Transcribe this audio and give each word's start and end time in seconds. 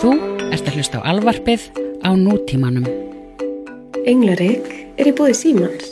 Þú 0.00 0.14
ert 0.48 0.64
að 0.64 0.76
hlusta 0.78 1.00
á 1.04 1.12
alvarpið 1.12 1.64
á 2.00 2.16
nútímanum. 2.16 2.86
Englarik 4.08 4.64
er 4.96 5.10
í 5.10 5.12
búði 5.12 5.34
símans. 5.36 5.90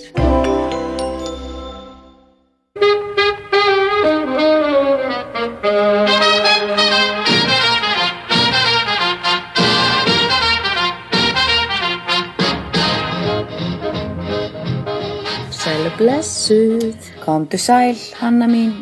Sælu 15.52 15.92
blessuð. 16.00 17.12
Komdu 17.26 17.60
sæl, 17.60 17.92
Hanna 18.22 18.48
mín. 18.48 18.72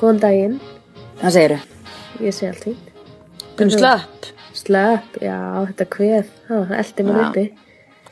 Góðan 0.00 0.24
daginn. 0.24 0.58
Hvað 1.20 1.36
segiru? 1.36 1.62
Ég 2.24 2.32
sé 2.40 2.48
allt. 2.48 2.68
Hvernig 3.60 3.76
slöpp? 3.76 4.13
Slepp, 4.64 5.18
já, 5.20 5.36
þetta 5.68 5.86
kveð. 5.92 6.28
Það 6.48 6.70
eldi 6.78 7.04
Já. 7.04 7.16
uppi. 7.28 7.44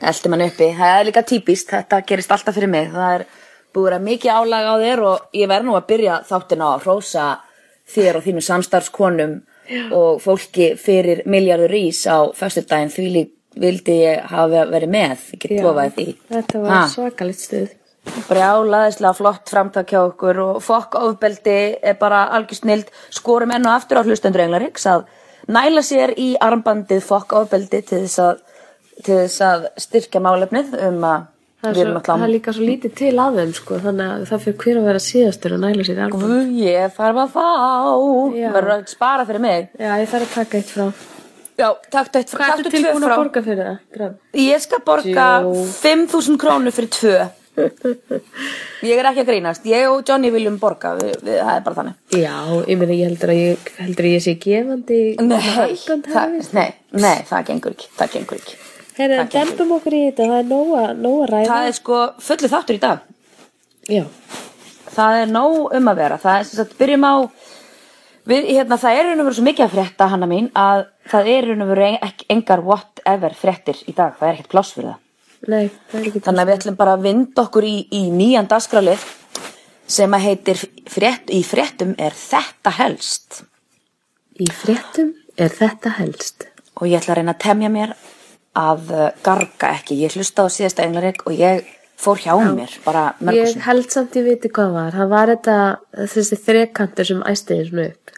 Eldi 0.02 0.28
mann 0.32 0.44
uppi. 0.46 0.68
Það 0.76 0.98
er 0.98 1.06
líka 1.08 1.22
típist, 1.24 1.70
þetta 1.72 2.00
gerist 2.06 2.32
alltaf 2.34 2.54
fyrir 2.58 2.68
mig. 2.68 2.90
Það 2.92 3.14
er 3.20 3.24
búið 3.72 3.96
að 3.96 4.04
mikið 4.08 4.34
álag 4.36 4.68
á 4.68 4.74
þér 4.82 5.02
og 5.08 5.38
ég 5.38 5.48
verð 5.48 5.64
nú 5.70 5.76
að 5.78 5.86
byrja 5.88 6.18
þáttin 6.28 6.64
á 6.64 6.68
að 6.74 6.82
hrósa 6.84 7.26
þér 7.94 8.18
og 8.20 8.26
þínu 8.26 8.42
samstarfskonum 8.48 9.36
og 9.96 10.18
fólki 10.20 10.72
fyrir 10.76 11.22
miljardur 11.30 11.72
ís 11.78 12.02
á 12.04 12.18
föstudaginn 12.36 12.92
því 12.92 13.06
lík 13.14 13.30
vildi 13.62 13.94
ég 14.02 14.26
hafa 14.32 14.66
verið 14.68 14.90
með. 14.92 15.24
Ég 15.32 15.40
get 15.46 15.54
Já, 15.56 15.62
lofaði 15.64 15.94
því. 15.96 16.16
Þetta 16.34 16.60
var 16.62 16.70
Ha. 16.76 16.82
svakalitt 16.88 17.40
stuð. 17.40 17.70
brjálaðislega 18.28 19.14
flott 19.14 19.48
framtak 19.48 19.92
hjá 19.92 20.00
okkur 20.08 20.38
og 20.42 20.62
fokk 20.64 20.96
ofbeldi 20.98 21.78
er 21.82 21.94
bara 22.00 22.24
algjör 22.34 22.58
snild 22.58 22.88
skorum 23.14 23.52
enn 23.54 23.66
og 23.68 23.76
aftur 23.76 24.00
á 24.00 24.06
hlustendur 24.06 24.42
Englariks 24.42 24.86
að 24.90 25.04
næla 25.48 25.82
sér 25.82 26.14
í 26.18 26.32
armbandið 26.40 27.02
fokk 27.06 27.32
ofbeldi 27.42 27.82
til 27.82 28.04
þess 28.06 28.18
að, 28.22 28.40
til 29.02 29.18
þess 29.24 29.40
að 29.48 29.68
styrkja 29.86 30.20
málefnið 30.24 30.74
um 30.88 31.04
að 31.10 31.28
Það 31.62 31.76
er, 31.78 31.86
svo, 31.92 32.00
það 32.02 32.22
er 32.26 32.30
líka 32.32 32.52
svo 32.56 32.64
lítið 32.66 32.92
til 32.98 33.10
að 33.22 33.36
þeim 33.38 33.50
sko, 33.54 33.76
þannig 33.84 34.08
að 34.10 34.22
það 34.26 34.40
fyrir 34.42 34.56
hver 34.64 34.78
að 34.80 34.86
vera 34.88 35.02
síðastur 35.04 35.52
og 35.54 35.60
næla 35.62 35.84
sér 35.86 36.00
albúm. 36.02 36.22
Guð, 36.26 36.48
ég 36.58 36.96
þarf 36.96 37.20
að 37.22 37.28
fá 37.36 37.44
verður 38.56 38.72
að 38.74 38.82
spara 38.90 39.26
fyrir 39.28 39.44
mig 39.44 39.68
Já, 39.78 39.92
ég 40.00 40.10
þarf 40.10 40.24
að 40.26 40.32
taka 40.40 40.58
eitt 40.58 40.72
frá. 40.74 40.88
já, 41.62 41.68
taktu 41.94 42.18
eitt 42.18 42.34
Hvað 42.34 42.50
taktu 42.50 42.64
ertu 42.64 42.72
tvö 42.72 42.80
tilbúin 42.80 43.06
frá 43.06 43.14
að 43.14 43.20
borga 43.22 43.42
fyrir 43.46 43.62
það? 43.68 43.78
Drömm? 43.94 44.16
ég 44.42 44.64
skal 44.66 44.82
borga 44.90 45.28
Jú. 45.46 45.52
5.000 45.84 46.40
krónur 46.42 46.74
fyrir 46.74 46.90
tvö 46.98 47.14
ég 47.52 48.96
er 48.96 49.08
ekki 49.10 49.22
að 49.24 49.28
grínast 49.28 49.66
ég 49.68 49.88
og 49.90 50.02
Johnny 50.08 50.30
viljum 50.32 50.58
borga 50.62 50.94
við, 50.98 51.14
við, 51.20 51.38
það 51.42 51.54
er 51.54 51.64
bara 51.66 51.78
þannig 51.80 52.20
Já, 52.22 52.36
ég 52.70 52.78
meina 52.80 52.96
ég 52.96 53.10
heldur 53.10 53.32
að 53.34 53.40
ég, 53.42 53.72
heldur 53.80 54.08
að 54.08 54.14
ég 54.16 54.24
sé 54.24 54.36
gefandi 54.40 55.00
Nei, 55.20 55.38
það, 55.42 56.06
hefðist. 56.14 56.54
nei, 56.56 56.70
nei, 56.96 57.18
það 57.28 57.48
gengur 57.50 57.76
ekki, 57.76 57.90
það 57.98 58.14
gengur 58.16 58.40
ekki. 58.40 58.60
Herra, 58.96 59.26
dempum 59.32 59.76
okkur 59.78 59.96
í 59.96 60.00
þetta, 60.10 60.30
það 60.30 60.38
er 60.38 60.48
nóga, 60.48 60.86
nóga 60.96 61.28
ræða. 61.30 61.50
Það 61.50 61.68
er 61.68 61.76
sko 61.78 62.00
fullu 62.20 62.50
þáttur 62.52 62.76
í 62.76 62.82
dag. 62.82 63.06
Já, 63.88 64.02
Það 64.92 65.18
er 65.22 65.30
nóg 65.32 65.76
um 65.78 65.88
að 65.88 66.00
vera. 66.02 66.18
Það 66.20 66.38
er 66.38 66.48
sem 66.48 66.58
sagt, 66.60 66.74
byrjum 66.80 67.06
á, 67.08 67.14
við, 68.28 68.48
hérna, 68.50 68.78
það 68.80 68.98
er 68.98 69.12
og 69.14 69.22
veru 69.22 69.36
svo 69.38 69.46
mikið 69.46 69.64
að 69.66 69.76
frétta, 69.76 70.08
Hanna 70.12 70.28
mín, 70.28 70.50
að 70.58 70.84
það 71.12 71.30
er 71.32 71.48
veru 71.62 71.88
ekki 72.08 72.28
engar 72.34 72.64
whatever 72.66 73.36
fréttir 73.38 73.80
í 73.88 73.94
dag. 73.96 74.18
Það 74.18 74.28
er 74.28 74.36
ekkert 74.36 74.52
pláss 74.52 74.74
fyrir 74.76 74.90
það. 74.92 75.00
Nei, 75.50 75.70
Þannig 75.92 76.40
að 76.42 76.46
við 76.46 76.54
ætlum 76.56 76.78
bara 76.78 76.94
að 76.96 77.06
vinda 77.08 77.44
okkur 77.46 77.66
í, 77.66 77.76
í 77.90 78.02
nýjan 78.14 78.48
dagskrálið 78.50 79.04
sem 79.92 80.14
að 80.14 80.24
heitir 80.26 80.62
frétt, 80.88 81.30
í 81.30 81.42
fréttum 81.44 81.94
er 82.00 82.14
þetta 82.16 82.72
helst. 82.78 83.42
Í 84.40 84.48
fréttum 84.48 85.12
er 85.36 85.52
þetta 85.52 85.96
helst. 85.98 86.48
og 86.80 86.88
ég 86.88 86.98
ætla 86.98 87.12
að 87.12 87.18
reyna 87.18 87.34
að 87.34 87.42
temja 87.42 87.68
mér 87.70 87.90
að 88.58 88.90
uh, 88.90 89.08
garga 89.22 89.74
ekki. 89.76 89.98
Ég 90.02 90.16
hlusta 90.16 90.46
á 90.46 90.48
síðasta 90.50 90.86
englarik 90.86 91.26
og 91.28 91.36
ég 91.36 91.66
fór 92.02 92.18
hjá 92.22 92.32
mér 92.56 92.72
bara 92.84 93.02
Ég 93.20 93.26
mörgusum. 93.28 93.60
held 93.66 93.90
samt 93.94 94.16
ég 94.18 94.24
viti 94.26 94.48
hvað 94.50 94.72
var. 94.74 94.90
Það 94.96 95.08
var 95.12 95.32
þetta, 95.32 95.56
þessi 96.12 96.38
þrekantur 96.46 97.08
sem 97.10 97.20
æstiði 97.30 97.66
svona 97.68 97.84
upp. 97.92 98.10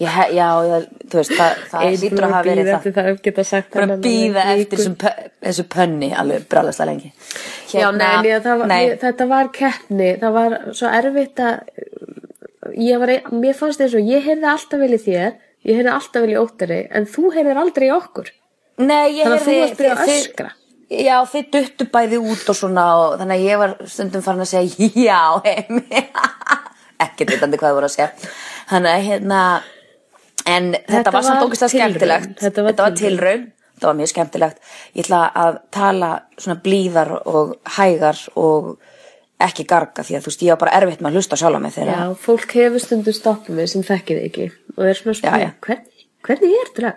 Ég, 0.00 0.16
já, 0.36 0.48
ég, 0.70 0.84
þú 1.10 1.18
veist, 1.20 1.32
það, 1.38 1.62
það 1.70 1.86
lítur 2.04 2.24
að 2.26 2.34
hafa 2.34 2.42
búin 2.42 2.50
verið 2.50 2.60
bíða 2.60 2.70
það. 2.70 2.78
eftir 2.80 2.92
það 2.98 3.22
geta 3.28 3.44
sagt 3.50 3.72
Bara 3.74 3.86
þennan 3.86 4.02
býða 4.04 4.44
alveg 4.44 4.60
eftir 4.64 4.78
þessum 4.78 4.96
þessu 5.48 5.64
pönni 5.74 6.10
alveg 6.22 6.44
bráðast 6.52 6.82
að 6.84 6.90
lengi. 6.92 7.12
Já, 7.74 7.86
nei, 7.90 8.12
nei, 8.22 8.30
það 8.44 8.58
var, 8.62 8.66
nei, 8.74 8.80
Ég, 8.88 8.98
þetta 9.02 9.26
var 9.34 9.48
keppni, 9.60 10.10
það 10.22 10.36
var 10.38 10.58
svo 10.80 10.92
erfitt 11.00 11.42
að 11.46 11.56
ég 12.78 13.00
var, 13.02 13.12
mér 13.34 13.56
fannst 13.58 13.80
þess 13.82 13.96
að 13.98 14.10
ég 14.10 14.26
heyrði 14.28 14.50
alltaf 14.52 14.80
vel 14.84 14.92
í 14.94 15.00
þér, 15.06 15.34
ég 15.70 15.78
heyrði 15.80 15.92
alltaf 15.96 16.22
vel 16.24 16.30
í 16.34 16.38
óttari, 16.40 16.80
en 16.90 17.06
þú 17.10 17.32
heyrðir 17.34 17.60
aldrei 17.64 17.88
í 17.88 17.92
okkur. 17.96 18.30
nei, 18.80 19.18
ég 19.18 19.26
að 19.26 19.46
heyrði- 19.46 19.90
að 19.90 20.04
þið- 20.06 20.16
öskra. 20.20 20.50
Já, 20.90 21.16
þið 21.30 21.50
duttu 21.54 21.86
bæði 21.94 22.18
út 22.18 22.48
og 22.50 22.56
svona 22.58 22.84
og 22.98 23.12
þannig 23.20 23.36
að 23.38 23.44
ég 23.46 23.60
var 23.60 23.74
stundum 23.86 24.24
farin 24.26 24.42
að 24.42 24.48
segja 24.50 24.88
já, 25.06 25.20
heimi. 25.44 26.00
Ekkert 27.04 27.30
vitandi 27.36 27.60
hvað 27.60 27.68
það 27.70 27.76
voru 27.78 27.88
að 27.88 27.94
segja. 27.94 28.08
Þannig 28.70 28.96
að 28.96 29.06
hérna, 29.06 29.38
en 30.50 30.66
þetta, 30.74 30.92
Þetta 30.96 31.12
var 31.14 31.26
samt 31.28 31.38
var 31.40 31.46
ógæslega 31.46 31.70
tilraun. 31.70 31.94
skemmtilegt. 31.94 32.34
Þetta 32.42 32.64
var 32.66 32.74
tilraun. 32.76 32.98
tilraun. 33.00 33.44
Þetta 33.80 33.88
var 33.92 33.98
mjög 34.00 34.10
skemmtilegt. 34.12 34.58
Ég 34.98 35.06
ætla 35.06 35.20
að 35.44 35.60
tala 35.72 36.08
svona 36.36 36.58
blíðar 36.66 37.12
og 37.22 37.54
hægar 37.78 38.18
og 38.42 38.72
ekki 39.40 39.64
garga 39.70 40.02
því 40.04 40.18
að 40.18 40.26
þú 40.26 40.32
veist, 40.32 40.42
ég 40.44 40.52
var 40.52 40.60
bara 40.66 40.74
erfitt 40.82 41.00
með 41.00 41.14
að 41.14 41.20
hlusta 41.20 41.38
sjálf 41.40 41.56
á 41.56 41.60
mig 41.64 41.72
þegar 41.78 41.94
Já, 41.94 42.08
fólk 42.26 42.52
hefur 42.58 42.82
stundum 42.84 43.16
stoppið 43.16 43.56
mig 43.56 43.70
sem 43.72 43.84
þekkir 43.88 44.18
þig 44.20 44.26
ekki 44.28 44.48
og 44.74 44.82
er 44.90 44.98
svona 44.98 45.14
Já, 45.14 45.20
svona, 45.22 45.38
já. 45.40 45.50
hvernig, 45.64 46.02
hvernig 46.28 46.58
er 46.58 46.68
þetta? 46.74 46.92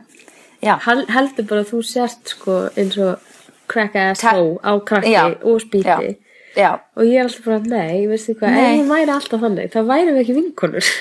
Já. 0.65 0.73
Hal, 0.83 0.97
heldur 1.15 1.47
bara 1.53 1.63
að 1.63 1.71
þú 1.71 1.79
sért 1.87 2.33
sko 2.35 2.57
eins 2.75 2.97
og 2.99 3.29
crack 3.73 3.95
ass 4.03 4.21
hoe 4.27 4.59
á 4.61 4.71
krakki 4.85 5.11
Já. 5.15 5.23
og 5.41 5.59
spýti. 5.63 6.13
Já. 6.53 6.69
Og 6.95 7.03
ég 7.09 7.17
er 7.17 7.25
alltaf 7.25 7.45
bara, 7.47 7.59
nei, 7.65 8.03
veistu 8.07 8.35
hvað, 8.37 8.51
Nei. 8.53 8.65
ef 8.67 8.81
hún 8.83 8.91
væri 8.93 9.13
alltaf 9.15 9.41
þannig, 9.41 9.71
þá 9.73 9.79
væri 9.89 10.11
við 10.13 10.21
ekki 10.21 10.35
vinkonur. 10.37 10.85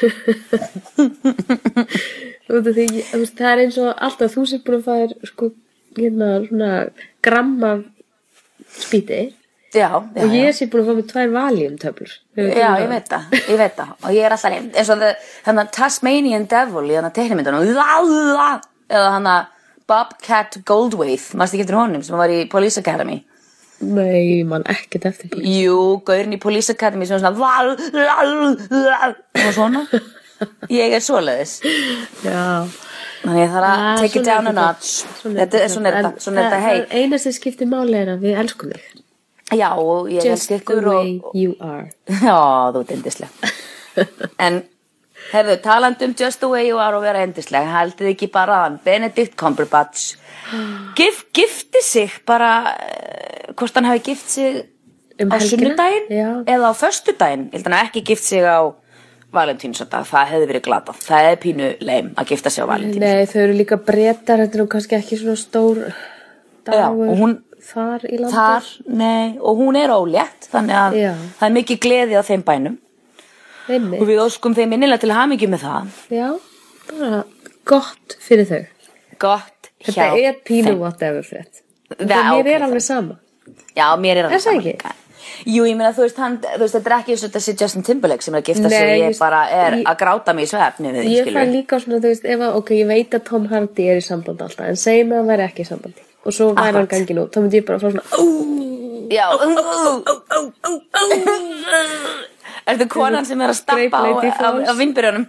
Því, 2.53 2.84
ég- 2.88 3.12
veist, 3.16 3.37
það 3.38 3.50
er 3.53 3.60
eins 3.66 3.78
og 3.81 3.93
alltaf 4.06 4.34
þú 4.34 4.43
sér 4.50 4.62
búin 4.66 4.78
að 4.81 4.87
fæða 4.88 5.28
sko, 5.31 5.49
hérna, 5.99 6.31
svona 6.49 6.71
gramma 7.25 7.71
spýti. 8.83 9.21
Já, 9.72 9.89
já, 9.89 10.25
og 10.27 10.34
ég 10.37 10.53
sé 10.56 10.66
búin 10.69 10.83
að 10.83 10.89
fá 10.91 10.97
með 10.99 11.06
tvær 11.12 11.31
valjumtöflur 11.33 12.10
Já, 12.37 12.69
ég 12.83 12.89
veit 12.91 13.06
það, 13.09 13.22
ég 13.49 13.56
veit 13.62 13.77
það. 13.78 13.93
Og 14.04 14.10
ég 14.12 14.27
er 14.27 14.34
alltaf 14.37 14.53
eins 14.59 14.91
og 14.93 14.99
the- 15.00 15.16
þannig 15.47 15.62
að 15.62 15.72
Tasmanian 15.78 16.44
Devil 16.50 16.84
í 16.91 16.97
þannig 16.99 17.09
að 17.09 17.16
teiknumyndunum 17.21 17.65
eða 18.93 19.09
þannig 19.15 19.33
að 19.33 19.44
Bobcat 19.92 20.56
Goldthwait, 20.69 21.28
maður 21.36 21.53
ekki 21.58 21.66
eftir 21.66 21.78
honum 21.78 22.03
sem 22.06 22.16
var 22.19 22.32
í 22.32 22.41
Police 22.53 22.80
Academy? 22.80 23.20
Nei, 23.82 24.42
mann 24.47 24.62
ekkert 24.70 25.08
eftir 25.10 25.32
því. 25.32 25.42
Jú, 25.64 25.78
gaurinn 26.06 26.36
í 26.36 26.41
Police 26.41 26.70
Academy 26.76 27.06
sem 27.08 27.19
var 27.36 27.72
svona 27.75 29.12
og 29.42 29.54
svona. 29.56 29.84
Ég 30.72 30.94
er 30.97 31.03
svoleiðis. 31.03 31.56
Já. 32.25 32.44
Þannig 33.22 33.38
ég 33.44 33.53
þarf 33.53 33.66
að 33.69 33.82
Ah, 33.82 33.97
take 34.00 34.19
it 34.19 34.26
down 34.26 34.47
er 34.47 34.50
a 34.50 34.54
notch. 34.56 35.04
Er 35.26 35.36
þetta 35.38 35.60
er 35.62 35.69
svona 35.70 35.91
er 35.92 35.97
þetta, 35.98 36.22
svona 36.24 36.41
er 36.41 36.47
það- 36.47 36.54
þetta, 36.54 36.60
hei 36.66 36.78
það 36.80 36.94
Eina 37.03 37.19
sem 37.22 37.32
skiptir 37.36 37.69
máli 37.70 37.94
er 38.00 38.09
að 38.16 38.24
við 38.26 38.38
elskum 38.42 38.72
þig. 38.72 39.03
Já, 39.53 39.69
og 39.76 40.09
ég 40.10 40.24
Just 40.24 40.50
elski 40.50 40.59
the 40.59 40.59
ykkur 40.64 40.86
way 40.88 41.20
you 41.34 41.54
are. 41.60 41.91
Já, 42.09 42.72
þú 42.74 42.80
ert 42.82 42.94
yndisleg. 42.97 43.28
En, 44.41 44.62
hefðu, 45.33 45.56
talandi 45.65 46.05
um 46.09 46.15
Just 46.19 46.41
the 46.43 46.49
way 46.50 46.66
you 46.69 46.78
are 46.83 46.97
og 46.99 47.03
vera 47.06 47.22
yndisleg 47.27 47.66
Haldið 47.71 48.10
ekki 48.15 48.28
bara 48.34 48.59
að 48.59 48.65
hann 48.66 48.78
Benedict 48.84 49.37
Cumberbatch 49.41 50.16
Gif, 50.99 51.22
Gifti 51.33 51.81
sig 51.87 52.10
bara 52.28 52.50
uh, 52.75 53.53
Hvort 53.56 53.75
hann 53.78 53.88
hafi 53.88 54.03
gift 54.10 54.28
sig 54.31 54.62
Um 55.21 55.28
Á 55.31 55.37
helgina? 55.38 55.50
sunnudaginn 55.50 56.06
Já. 56.10 56.28
Eða 56.49 56.72
á 56.72 56.75
föstudaginn 56.75 57.47
Ég 57.53 57.59
held 57.60 57.69
hann 57.69 57.78
hafi 57.78 57.91
ekki 57.93 58.05
gift 58.12 58.25
sig 58.25 58.43
á 58.43 58.59
Valentínsadag 59.33 60.05
Það 60.09 60.27
hefði 60.33 60.49
verið 60.50 60.65
glatað 60.66 60.99
Það 61.06 61.28
er 61.31 61.39
pínu 61.41 61.69
leim 61.84 62.10
að 62.21 62.33
gifta 62.33 62.50
sig 62.53 62.65
á 62.65 62.69
Valentíns 62.69 63.00
Nei, 63.04 63.25
þau 63.31 63.41
eru 63.47 63.54
líka 63.60 63.78
breytar 63.80 64.42
Þetta 64.45 64.59
er 64.59 64.63
nú 64.65 64.69
kannski 64.74 64.98
ekki 64.98 65.21
svona 65.21 65.39
stór 65.41 65.83
Já, 65.86 66.72
dagur 66.72 67.09
og 67.13 67.16
hún- 67.22 67.39
þar 67.63 68.04
í 68.10 68.19
landi 68.21 68.34
Þar, 68.34 68.69
nei, 68.91 69.39
og 69.41 69.59
hún 69.63 69.77
er 69.78 69.91
ólétt 69.95 70.48
Þannig 70.53 70.77
að 70.83 70.97
Já. 71.01 71.13
það 71.39 71.47
er 71.48 71.54
mikið 71.57 71.80
gleði 71.86 72.19
á 72.19 72.22
þeim 72.27 72.42
bænum 72.48 72.77
Og 73.72 73.80
Einmitt. 73.80 74.07
við 74.13 74.22
óskum 74.27 74.54
þeim 74.59 74.72
innilega 74.77 75.01
til 75.07 75.13
hamingju 75.16 75.48
með 75.53 75.65
það 75.66 75.84
Já, 76.19 76.28
bara 76.92 77.22
gott 77.72 78.16
fyrir 78.21 78.48
þau 78.51 78.63
gott 79.22 79.71
hjá 79.83 79.92
Þetta 79.92 80.09
er 80.28 80.41
pínu 80.47 80.77
whatever 80.80 81.22
frétt 81.27 81.63
Já, 81.98 82.22
Mér 82.42 82.47
er 82.57 82.66
alveg 82.69 82.83
sama 82.84 83.19
Já, 83.77 83.86
mér 83.97 84.16
er 84.16 84.24
Er 84.24 84.24
alveg 84.30 84.39
það 84.39 84.45
saman 84.48 84.66
ekki? 84.74 84.98
Jú, 85.47 85.63
ég 85.66 85.77
meina, 85.78 85.92
þú 85.95 86.03
veist, 86.04 86.16
hann, 86.19 86.34
þú 86.42 86.59
veist, 86.60 86.74
þetta 86.77 86.91
er 86.91 86.95
ekki 86.98 87.13
eins 87.15 87.22
og 87.27 87.30
þessi 87.34 87.53
Justin 87.60 87.84
Timberlake 87.86 88.22
sem 88.27 88.34
er 88.34 88.42
að 88.42 88.48
gifta 88.51 88.69
sig 88.71 88.83
Nei, 88.83 88.91
og 88.92 88.98
ég 89.01 89.09
just- 89.13 89.21
bara 89.22 89.41
er 89.51 89.72
ég- 89.78 89.84
að 89.91 89.97
gráta 90.03 90.34
mig 90.34 90.45
í 90.45 90.51
svefni 90.51 90.91
við, 90.92 91.07
Ég 91.09 91.22
skilur 91.24 91.39
fæ 91.39 91.45
líka 91.53 91.78
svona, 91.83 91.98
þú 92.03 92.09
veist, 92.10 92.24
ef 92.34 92.41
að, 92.42 92.57
ok, 92.59 92.69
ég 92.77 92.86
veit 92.91 93.10
að 93.16 93.24
Tom 93.30 93.47
Hardy 93.53 93.86
er 93.89 93.97
í 93.97 94.04
samband 94.04 94.42
alltaf, 94.42 94.66
en 94.69 94.77
segjum 94.83 95.13
að 95.15 95.16
hann 95.22 95.30
væri 95.33 95.47
ekki 95.47 95.63
í 95.63 95.69
sambandi 95.71 96.03
og 96.27 96.33
svo 96.36 96.51
væri 96.59 96.74
hann 96.78 96.86
gangin 96.91 97.22
út, 97.22 97.30
þá 97.33 97.39
myndi 97.42 97.60
ég 97.63 97.66
bara 97.66 97.78
svona, 97.78 98.03
ó, 98.13 98.22
Já, 102.62 102.72
Ertu 102.72 102.86
konan 102.88 103.26
sem 103.26 103.41
er 103.42 103.48
að 103.50 103.56
stappa 103.59 103.98
á, 103.98 104.03
Lady 104.06 104.30
vinnbyrjunum? 104.78 105.26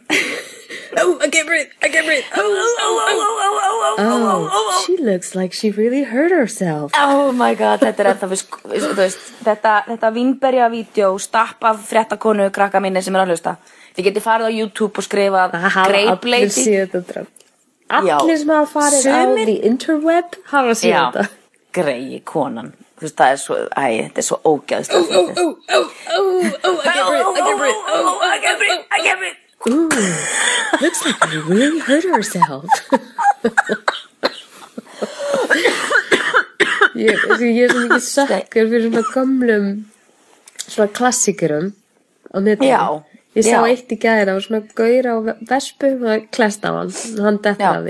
ó, 0.93 1.03
I 1.25 1.27
can't 1.33 1.47
breathe, 1.47 1.69
I 1.81 1.89
can't 1.89 2.05
breathe, 2.05 2.25
ó, 2.29 2.39
ó, 2.39 2.43
ó, 2.43 2.45
ó, 2.85 2.87
oh, 3.17 3.23
oh, 3.97 3.99
oh, 3.99 4.49
oh. 4.53 4.83
she 4.85 4.97
looks 4.97 5.35
like 5.35 5.53
she 5.53 5.71
really 5.71 6.03
hurt 6.03 6.31
herself. 6.31 6.91
Oh 6.93 7.31
my 7.31 7.55
god, 7.55 7.79
þetta 7.81 8.03
er 8.05 8.07
ennþá 8.13 8.27
þetta, 9.43 9.83
þetta 9.89 10.11
vínberja 10.13 10.69
vídeo 10.73 11.17
stapp 11.17 11.63
af 11.65 11.77
fréttakonu 11.89 12.49
krakka 12.53 12.79
minni 12.83 13.01
sem 13.01 13.15
er 13.15 13.21
að 13.25 13.29
hlusta. 13.33 13.57
Þið 13.93 14.03
getið 14.09 14.23
farið 14.25 14.45
á 14.49 14.51
YouTube 14.53 14.97
og 14.97 15.03
skrifað 15.05 15.51
Það 15.53 15.69
hafa 15.77 15.93
allir 17.93 18.37
sem 18.41 18.49
hafa 18.49 18.65
farið 18.73 19.05
á 19.05 19.37
the 19.45 19.61
interweb 19.69 20.33
hafa 20.49 20.73
Já, 20.81 21.13
þetta 21.13 21.42
greiði 21.75 22.19
konan 22.25 22.71
þú 22.97 23.05
veist, 23.07 23.17
það 23.19 23.31
er 23.35 23.39
svo, 23.43 23.55
æ, 23.73 23.85
þetta 24.07 24.21
er 24.23 24.27
svo 24.29 24.37
ógæðslega 24.51 25.03
fyndið. 25.09 25.39
oh, 25.43 25.53
oh, 25.77 25.87
oh, 26.17 26.27
oh, 26.63 26.77
I 26.79 26.91
can't 26.93 27.07
breathe, 27.09 27.29
I 27.29 27.41
can't 27.47 27.59
breathe 27.59 27.81
Oh, 27.93 28.19
I 28.23 28.37
can't 28.43 28.59
breathe, 28.59 28.83
I 28.91 28.99
can't 29.07 29.19
breathe. 29.19 29.39
Ooh, 29.69 29.87
looks 30.83 31.05
like 31.05 31.19
she 31.31 31.37
really 31.47 31.79
hurt 31.79 32.03
herself 32.03 32.67
Ég, 36.93 37.17
ég 37.41 37.63
er 37.65 37.71
svo 37.73 37.81
mikið 37.87 38.03
sökkur 38.05 38.67
fyrir 38.69 38.83
svona 38.87 39.03
gömlum 39.13 39.65
svona 40.63 40.89
klassikurum 40.95 41.71
á 42.29 42.37
netinu 42.43 42.69
Já, 42.69 42.83
Ég 43.33 43.47
sá 43.47 43.55
já. 43.57 43.63
eitt 43.71 43.89
í 43.89 43.97
gæðir 44.03 44.29
á 44.29 44.35
svona 44.45 44.61
gaur 44.77 45.07
á 45.09 45.15
vespu 45.49 45.89
og 45.95 46.03
það 46.05 46.27
klest 46.37 46.67
á 46.67 46.71
hann 46.75 46.91
og 46.93 47.23
hann 47.25 47.39
dettur 47.47 47.87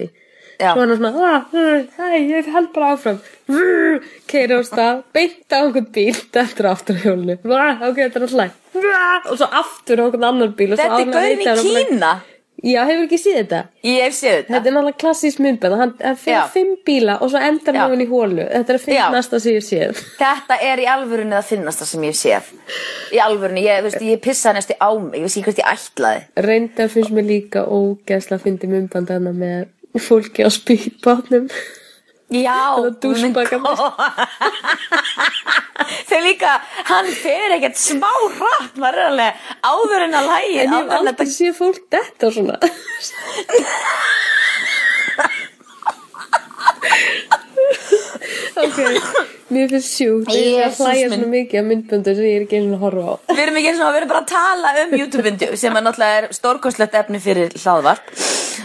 Svo 0.72 0.82
hann 0.84 0.94
er 0.96 1.00
svona, 1.02 1.12
ah, 1.28 1.46
hæ, 1.98 2.10
ég 2.32 2.50
held 2.56 2.70
bara 2.76 2.92
áfram. 2.96 3.20
Keiri 4.32 4.58
á 4.58 4.62
stað, 4.66 5.04
beint 5.16 5.52
á 5.52 5.58
einhvern 5.62 5.90
bíl 5.94 6.16
dettur 6.34 6.70
aftur 6.72 6.96
á 6.98 7.02
hjólinu. 7.04 7.38
Ah, 7.52 7.84
Ok, 7.90 8.00
þetta 8.06 8.22
er 8.22 8.28
alltaf 8.28 8.60
og 9.30 9.38
svo 9.40 9.48
aftur 9.62 10.00
á 10.00 10.04
einhvern 10.08 10.30
annar 10.30 10.54
bíl 10.58 10.74
Þetta 10.74 10.86
er 10.86 10.94
árlega 10.94 11.18
gaurin 11.18 11.44
í 11.44 11.50
hann 11.50 11.90
Kína. 11.90 12.14
Já, 12.64 12.86
hefur 12.88 13.04
ekki 13.10 13.18
séð 13.20 13.36
þetta? 13.42 13.58
Ég 13.84 14.04
hef 14.06 14.14
séð 14.16 14.36
þetta. 14.38 14.52
Þetta 14.54 14.70
er 14.70 14.74
náttúrulega 14.78 15.00
klassísk 15.02 15.40
myndbæð 15.44 15.74
hann, 15.82 15.90
hann 16.00 16.20
fyrir 16.22 16.46
fimm 16.54 16.76
bíla 16.88 17.18
og 17.20 17.32
svo 17.34 17.42
endar 17.44 17.76
hann 17.76 18.00
í 18.00 18.08
hólu 18.08 18.46
Þetta 18.54 18.72
er 18.72 18.78
að 18.80 18.86
finnast 18.86 19.36
að 19.36 19.42
sé 19.44 19.56
ég 19.58 19.66
séð. 19.68 20.00
Þetta 20.22 20.58
er 20.70 20.80
í 20.80 20.88
alvörunni 20.94 21.36
það 21.36 21.50
finnasta 21.50 21.88
sem 21.90 22.06
ég 22.08 22.14
hef 22.16 22.22
séð. 22.22 22.54
Í 23.12 23.20
alvörunni, 23.26 23.66
ég, 23.68 23.84
veist, 23.84 24.00
ég 24.08 24.22
pissaði 24.24 24.62
næstu 24.62 24.78
á 24.80 24.90
mig. 24.96 25.18
Ég 25.20 25.28
veist 25.28 25.42
ekki 25.42 25.50
hvert 25.50 25.60
ég 25.60 25.72
ætlaði. 25.74 26.24
Reyndar 26.48 26.94
finnst 26.94 27.12
mér 27.18 27.28
líka 27.34 27.66
ógeðslega 27.68 28.40
að 28.40 28.46
fyndi 28.48 28.72
myndbænd 28.72 29.12
hana 29.12 29.36
með 29.36 29.68
fólki 30.02 30.42
á 30.46 30.50
spýtbátnum. 30.54 31.46
Já, 32.34 32.74
Þetta 32.82 32.98
dúsbakandi. 33.04 33.70
Þau 36.10 36.20
líka, 36.24 36.52
hann 36.88 37.08
fer 37.18 37.52
ekkert 37.58 37.78
smá 37.80 38.10
hratt 38.38 38.76
Maður 38.80 39.00
er 39.02 39.08
alveg 39.10 39.32
áður 39.68 40.02
en 40.08 40.16
að 40.18 40.26
lægi 40.32 40.58
En 40.64 40.64
ég 40.64 40.70
hef 40.74 40.88
aldrei 40.98 41.28
séð 41.30 41.54
fólk 41.60 41.82
detta 41.94 42.26
svona 42.34 42.56
Ok, 48.54 48.80
mér 49.54 49.72
finnst 49.72 49.96
sjúkt. 49.98 50.30
Ég 50.34 50.60
er 50.60 50.68
að 50.68 50.72
Jesús 50.72 50.86
hlæja 50.86 51.10
minn. 51.10 51.20
svona 51.20 51.32
mikið 51.34 51.60
að 51.62 51.68
myndböndu 51.72 52.14
sem 52.18 52.28
ég 52.28 52.36
er 52.38 52.46
ekki 52.46 52.60
einu 52.62 52.78
að 52.78 52.84
horfa 52.86 53.04
á. 53.04 53.14
Við 53.34 53.42
erum 53.44 53.60
ekki 53.62 53.74
og 53.74 53.90
við 53.94 54.00
erum 54.02 54.12
bara 54.14 54.22
að 54.22 54.32
tala 54.34 54.74
um 54.84 54.96
YouTube-bindu 55.00 55.50
sem 55.64 55.80
er 55.80 55.86
náttúrulega 55.88 56.22
er 56.22 56.28
stórkostlegt 56.38 56.98
efni 57.02 57.22
fyrir 57.24 57.56
hlaðvarp 57.58 58.14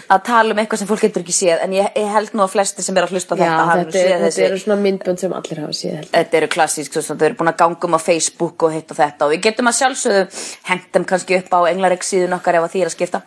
að 0.08 0.22
tala 0.28 0.54
um 0.54 0.60
eitthvað 0.60 0.82
sem 0.82 0.88
fólk 0.88 1.02
getur 1.04 1.24
ekki 1.24 1.34
séð 1.36 1.62
en 1.64 1.74
ég, 1.76 1.88
ég 1.96 2.10
held 2.12 2.34
nú 2.36 2.44
að 2.44 2.52
flesti 2.54 2.84
sem 2.84 2.96
er 2.96 3.06
að 3.06 3.14
hlusta 3.16 3.34
á 3.34 3.36
Já, 3.36 3.42
þetta 3.44 3.66
hafi 3.70 3.80
nú 3.80 3.88
þetta, 3.88 3.98
séð 3.98 4.04
er, 4.04 4.12
þetta 4.12 4.28
þessi 4.28 4.44
eru 4.46 4.60
svona 4.62 4.78
myndbönd 4.84 5.22
sem 5.22 5.34
allir 5.38 5.60
hafa 5.64 5.76
séð 5.78 5.94
held. 5.98 6.10
Þetta 6.14 6.38
eru 6.40 6.48
klassísk, 6.54 6.98
svo 7.00 7.16
þau 7.18 7.26
eru 7.28 7.38
búin 7.40 7.52
að 7.52 7.58
ganga 7.64 7.88
um 7.88 7.96
á 7.96 8.00
Facebook 8.04 8.66
og 8.68 8.74
hitt 8.76 8.92
og 8.94 9.00
þetta 9.00 9.28
og 9.28 9.34
við 9.34 9.44
getum 9.48 9.70
að 9.72 9.78
sjálfsögðu 9.80 10.24
hengt 10.70 10.88
þeim 10.96 11.06
kannski 11.12 11.40
upp 11.42 11.56
á 11.56 11.60
Englareik 11.72 12.04
síðun 12.08 12.36
okkar 12.38 12.60
ef 12.60 12.68
að 12.68 12.74
því 12.74 12.84
er 12.84 12.90
að 12.92 12.96
skipta. 12.96 13.22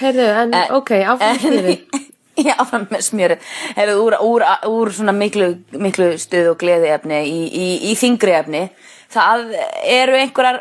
Heyrðu, 0.00 0.28
en 0.44 0.54
En- 0.56 0.72
ok, 0.80 0.94
áfram 1.14 1.40
fyrir 1.44 1.84
Já, 2.46 2.54
áfram 2.62 2.86
með 2.90 3.04
smjörið. 3.08 3.48
Hefur 3.76 4.00
úr, 4.04 4.16
úr, 4.24 4.46
úr 4.70 4.92
svona 4.94 5.14
miklu, 5.16 5.52
miklu 5.80 6.12
stuð 6.20 6.54
og 6.54 6.60
gleði 6.60 6.92
efni 6.94 7.20
í, 7.28 7.40
í, 7.48 7.68
í 7.90 7.94
þingri 7.98 8.36
efni. 8.38 8.64
Það 9.10 9.54
eru 9.90 10.18
einhverjar 10.20 10.60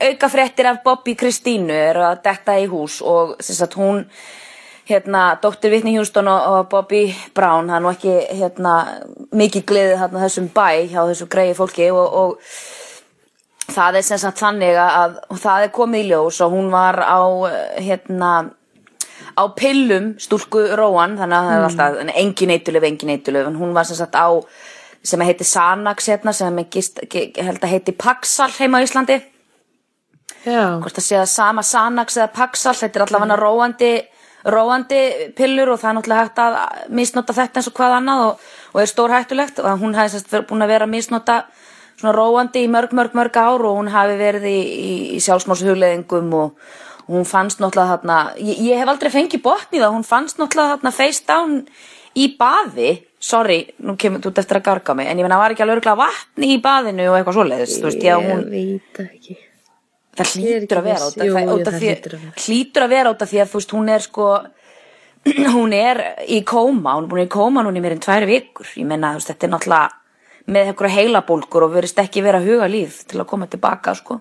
aukafréttir 0.00 0.66
af 0.66 0.82
Bobby 0.84 1.14
Kristínu 1.18 1.74
eru 1.74 2.02
að 2.08 2.24
detta 2.24 2.56
í 2.58 2.66
hús 2.70 2.98
og 3.04 3.36
sem 3.44 3.56
sagt 3.56 3.76
hún 3.78 4.02
hérna, 4.88 5.38
dóttir 5.40 5.72
Whitney 5.72 5.96
Houston 5.96 6.28
og, 6.28 6.40
og 6.48 6.68
Bobby 6.72 7.06
Brown, 7.34 7.70
það 7.70 7.76
er 7.76 7.84
nú 7.84 7.92
ekki 7.92 8.16
hérna, 8.40 8.72
mikið 9.32 9.66
gleðið 9.70 10.00
þarna 10.02 10.24
þessum 10.26 10.48
bæ 10.56 10.66
hjá 10.90 10.98
þessu 11.08 11.28
greiði 11.32 11.54
fólki 11.60 11.86
og, 11.94 12.18
og 12.20 13.70
það 13.72 14.00
er 14.00 14.06
sem 14.08 14.20
sagt 14.20 14.42
þannig 14.42 14.76
að 14.80 15.16
og 15.30 15.40
það 15.40 15.68
er 15.68 15.72
komið 15.78 16.04
í 16.04 16.10
ljós 16.10 16.42
og 16.44 16.52
hún 16.52 16.68
var 16.74 17.00
á 17.00 17.22
eh, 17.48 17.80
hérna 17.86 18.32
á 19.34 19.44
pillum 19.56 20.14
stúlku 20.20 20.62
Róan 20.78 21.18
þannig 21.18 21.36
að 21.38 21.48
það 21.48 21.58
er 21.58 21.66
alltaf 21.68 22.00
en 22.00 22.14
engin 22.14 22.54
eitulöf, 22.54 22.86
engin 22.88 23.14
eitulöf 23.16 23.50
en 23.50 23.58
hún 23.60 23.74
var 23.74 23.88
sem 23.88 23.98
sagt 23.98 24.14
á 24.14 24.28
sem 25.04 25.20
heitir 25.20 25.46
Sanax 25.46 26.08
hérna 26.08 26.32
sem 26.32 26.58
gist, 26.72 27.00
held 27.12 27.60
að 27.60 27.72
heiti 27.72 27.92
Paxal 27.92 28.48
heima 28.56 28.80
á 28.80 28.84
Íslandi. 28.86 29.18
Já, 30.44 30.80
hvort 30.80 30.96
að 30.96 31.04
segja 31.04 31.26
sama 31.28 31.64
Sanax 31.64 32.16
eða 32.16 32.30
Paxal 32.32 32.74
þetta 32.78 33.00
er 33.00 33.06
allavega 33.06 33.40
róandi 33.40 33.92
róandi 34.44 35.32
pillur 35.36 35.72
og 35.72 35.80
það 35.80 35.90
er 35.90 35.96
náttúrulega 35.98 36.24
hægt 36.24 36.40
að 36.42 36.56
misnota 36.92 37.36
þetta 37.36 37.60
eins 37.60 37.68
og 37.70 37.76
hvað 37.78 37.98
annað 37.98 38.24
og, 38.24 38.48
og 38.74 38.80
er 38.82 38.90
stór 38.90 39.14
hættulegt 39.14 39.60
og 39.60 39.78
hún 39.80 39.96
hafi 39.96 40.12
sérst 40.14 40.34
búin 40.48 40.64
að 40.64 40.74
vera 40.74 40.88
að 40.88 40.92
misnota 40.92 41.38
svona 41.96 42.12
róandi 42.16 42.64
í 42.64 42.70
mörg, 42.70 42.92
mörg, 42.92 43.14
mörg 43.16 43.38
ár 43.40 43.64
og 43.64 43.78
hún 43.78 43.88
hafi 43.92 44.18
verið 44.20 44.48
í, 44.50 44.58
í, 44.58 44.92
í 45.16 45.22
sjálfsmálshugleðingum 45.24 46.32
og 46.36 46.74
hún 47.10 47.26
fannst 47.28 47.60
náttúrulega 47.62 47.96
þarna, 47.98 48.18
ég, 48.40 48.60
ég 48.70 48.80
hef 48.80 48.92
aldrei 48.92 49.10
fengið 49.12 49.42
botn 49.44 49.76
í 49.76 49.80
það, 49.82 49.94
hún 49.96 50.06
fannst 50.08 50.38
náttúrulega 50.40 50.76
þarna 50.76 50.92
face 50.96 51.24
down 51.28 51.56
í 52.14 52.28
baði. 52.38 52.92
Sorry, 53.24 53.58
nú 53.80 53.96
kemur 54.00 54.20
þú 54.20 54.34
eftir 54.36 54.58
að 54.60 54.66
garga 54.66 54.94
mig 54.98 55.08
en 55.08 55.20
ég 55.20 55.24
menna 55.24 55.40
var 55.40 55.54
ekki 55.54 55.64
alveg 55.64 55.80
örgulega 55.80 56.00
vatni 56.02 56.50
í 56.54 56.60
baðinu 56.64 57.06
og 57.08 57.18
eitthvað 57.18 57.38
svoleiðis, 57.38 57.78
þú 57.80 57.88
veist, 57.88 58.04
ég 58.04 58.14
að 58.14 58.26
hún 58.28 58.42
veit 58.52 58.98
það 58.98 59.06
ekki. 59.08 59.36
Það 60.14 60.34
Ég 60.44 60.60
hlýtur 60.60 60.78
að 60.78 60.84
vera 60.86 61.06
af, 61.08 61.14
Jú, 61.18 61.32
það, 61.34 61.62
það 61.64 61.78
því, 61.80 61.88
hlýtur 62.44 62.84
að 62.84 62.92
vera. 62.92 63.14
af 63.14 63.30
því 63.32 63.40
að 63.42 63.48
þú 63.50 63.60
veist 63.60 63.72
hún 63.74 63.88
er 63.90 64.04
sko 64.04 64.26
hún 65.56 65.72
er 65.74 66.00
í 66.28 66.38
kóma 66.46 66.94
hún 66.98 67.06
er 67.06 67.10
búin 67.10 67.24
í 67.24 67.32
kóma 67.32 67.64
núna 67.64 67.80
í 67.80 67.82
mér 67.82 67.96
en 67.96 68.04
tvær 68.04 68.26
vikur. 68.28 68.68
Ég 68.78 68.86
menna 68.86 69.14
þú 69.14 69.22
veist 69.22 69.32
þetta 69.32 69.48
er 69.48 69.52
náttúrulega 69.56 69.88
með 70.54 70.70
einhverja 70.70 70.98
heilabólgur 71.00 71.66
og 71.66 71.74
verðist 71.74 71.98
ekki 72.04 72.22
vera 72.22 72.42
huga 72.44 72.68
líf 72.70 73.00
til 73.08 73.18
að 73.22 73.28
koma 73.32 73.48
tilbaka 73.50 73.96
sko 73.98 74.20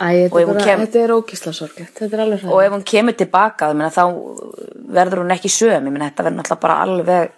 Æ, 0.00 0.06
þetta, 0.26 0.40
er 0.40 0.46
hún 0.50 0.58
kem- 0.64 0.80
þetta 0.86 1.00
er 1.04 1.12
ókísla 1.14 1.52
sorglegt. 1.54 1.94
Þetta 1.98 2.14
er 2.16 2.22
alveg 2.24 2.44
og 2.50 2.62
ef 2.64 2.72
hún 2.72 2.84
kemur 2.84 3.14
tilbaka 3.16 3.68
meina, 3.74 3.90
þá 3.94 4.04
verður 4.90 5.22
hún 5.22 5.30
ekki 5.36 5.48
söm. 5.52 5.86
Ég 5.86 5.92
meina 5.94 6.10
þetta 6.10 6.24
verður 6.26 6.38
náttúrulega 6.40 6.60
bara 6.60 6.78
alveg 6.82 7.30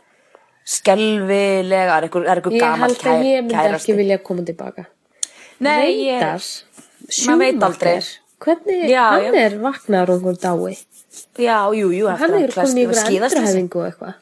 skelvilega 0.67 1.97
er 1.99 2.07
einhver, 2.09 2.25
er 2.27 2.41
einhver 2.41 2.53
Ég 2.57 2.79
held 2.81 2.97
að 2.99 3.25
ég 3.25 3.43
myndi 3.45 3.55
kærasti. 3.55 3.83
ekki 3.83 3.97
vilja 3.97 4.19
koma 4.23 4.43
tilbaka 4.43 4.87
Nei, 5.61 5.93
ég. 6.09 6.23
Schumacher, 7.09 8.03
Hvernig, 8.39 8.89
Já, 8.91 9.05
hann 9.17 9.33
já. 9.33 9.45
er 9.47 9.55
vaknaður 9.63 10.11
og 10.11 10.17
einhver 10.21 10.37
dái. 10.37 10.77
Já, 11.39 11.59
jú, 11.73 11.89
jú 11.97 12.09
Hann 12.11 12.35
í 12.37 12.43
einhver 12.45 12.67
skíðaslysi. 12.67 13.37
endurhæfingu 13.37 13.77
og 13.81 13.87
eitthvað. 13.93 14.15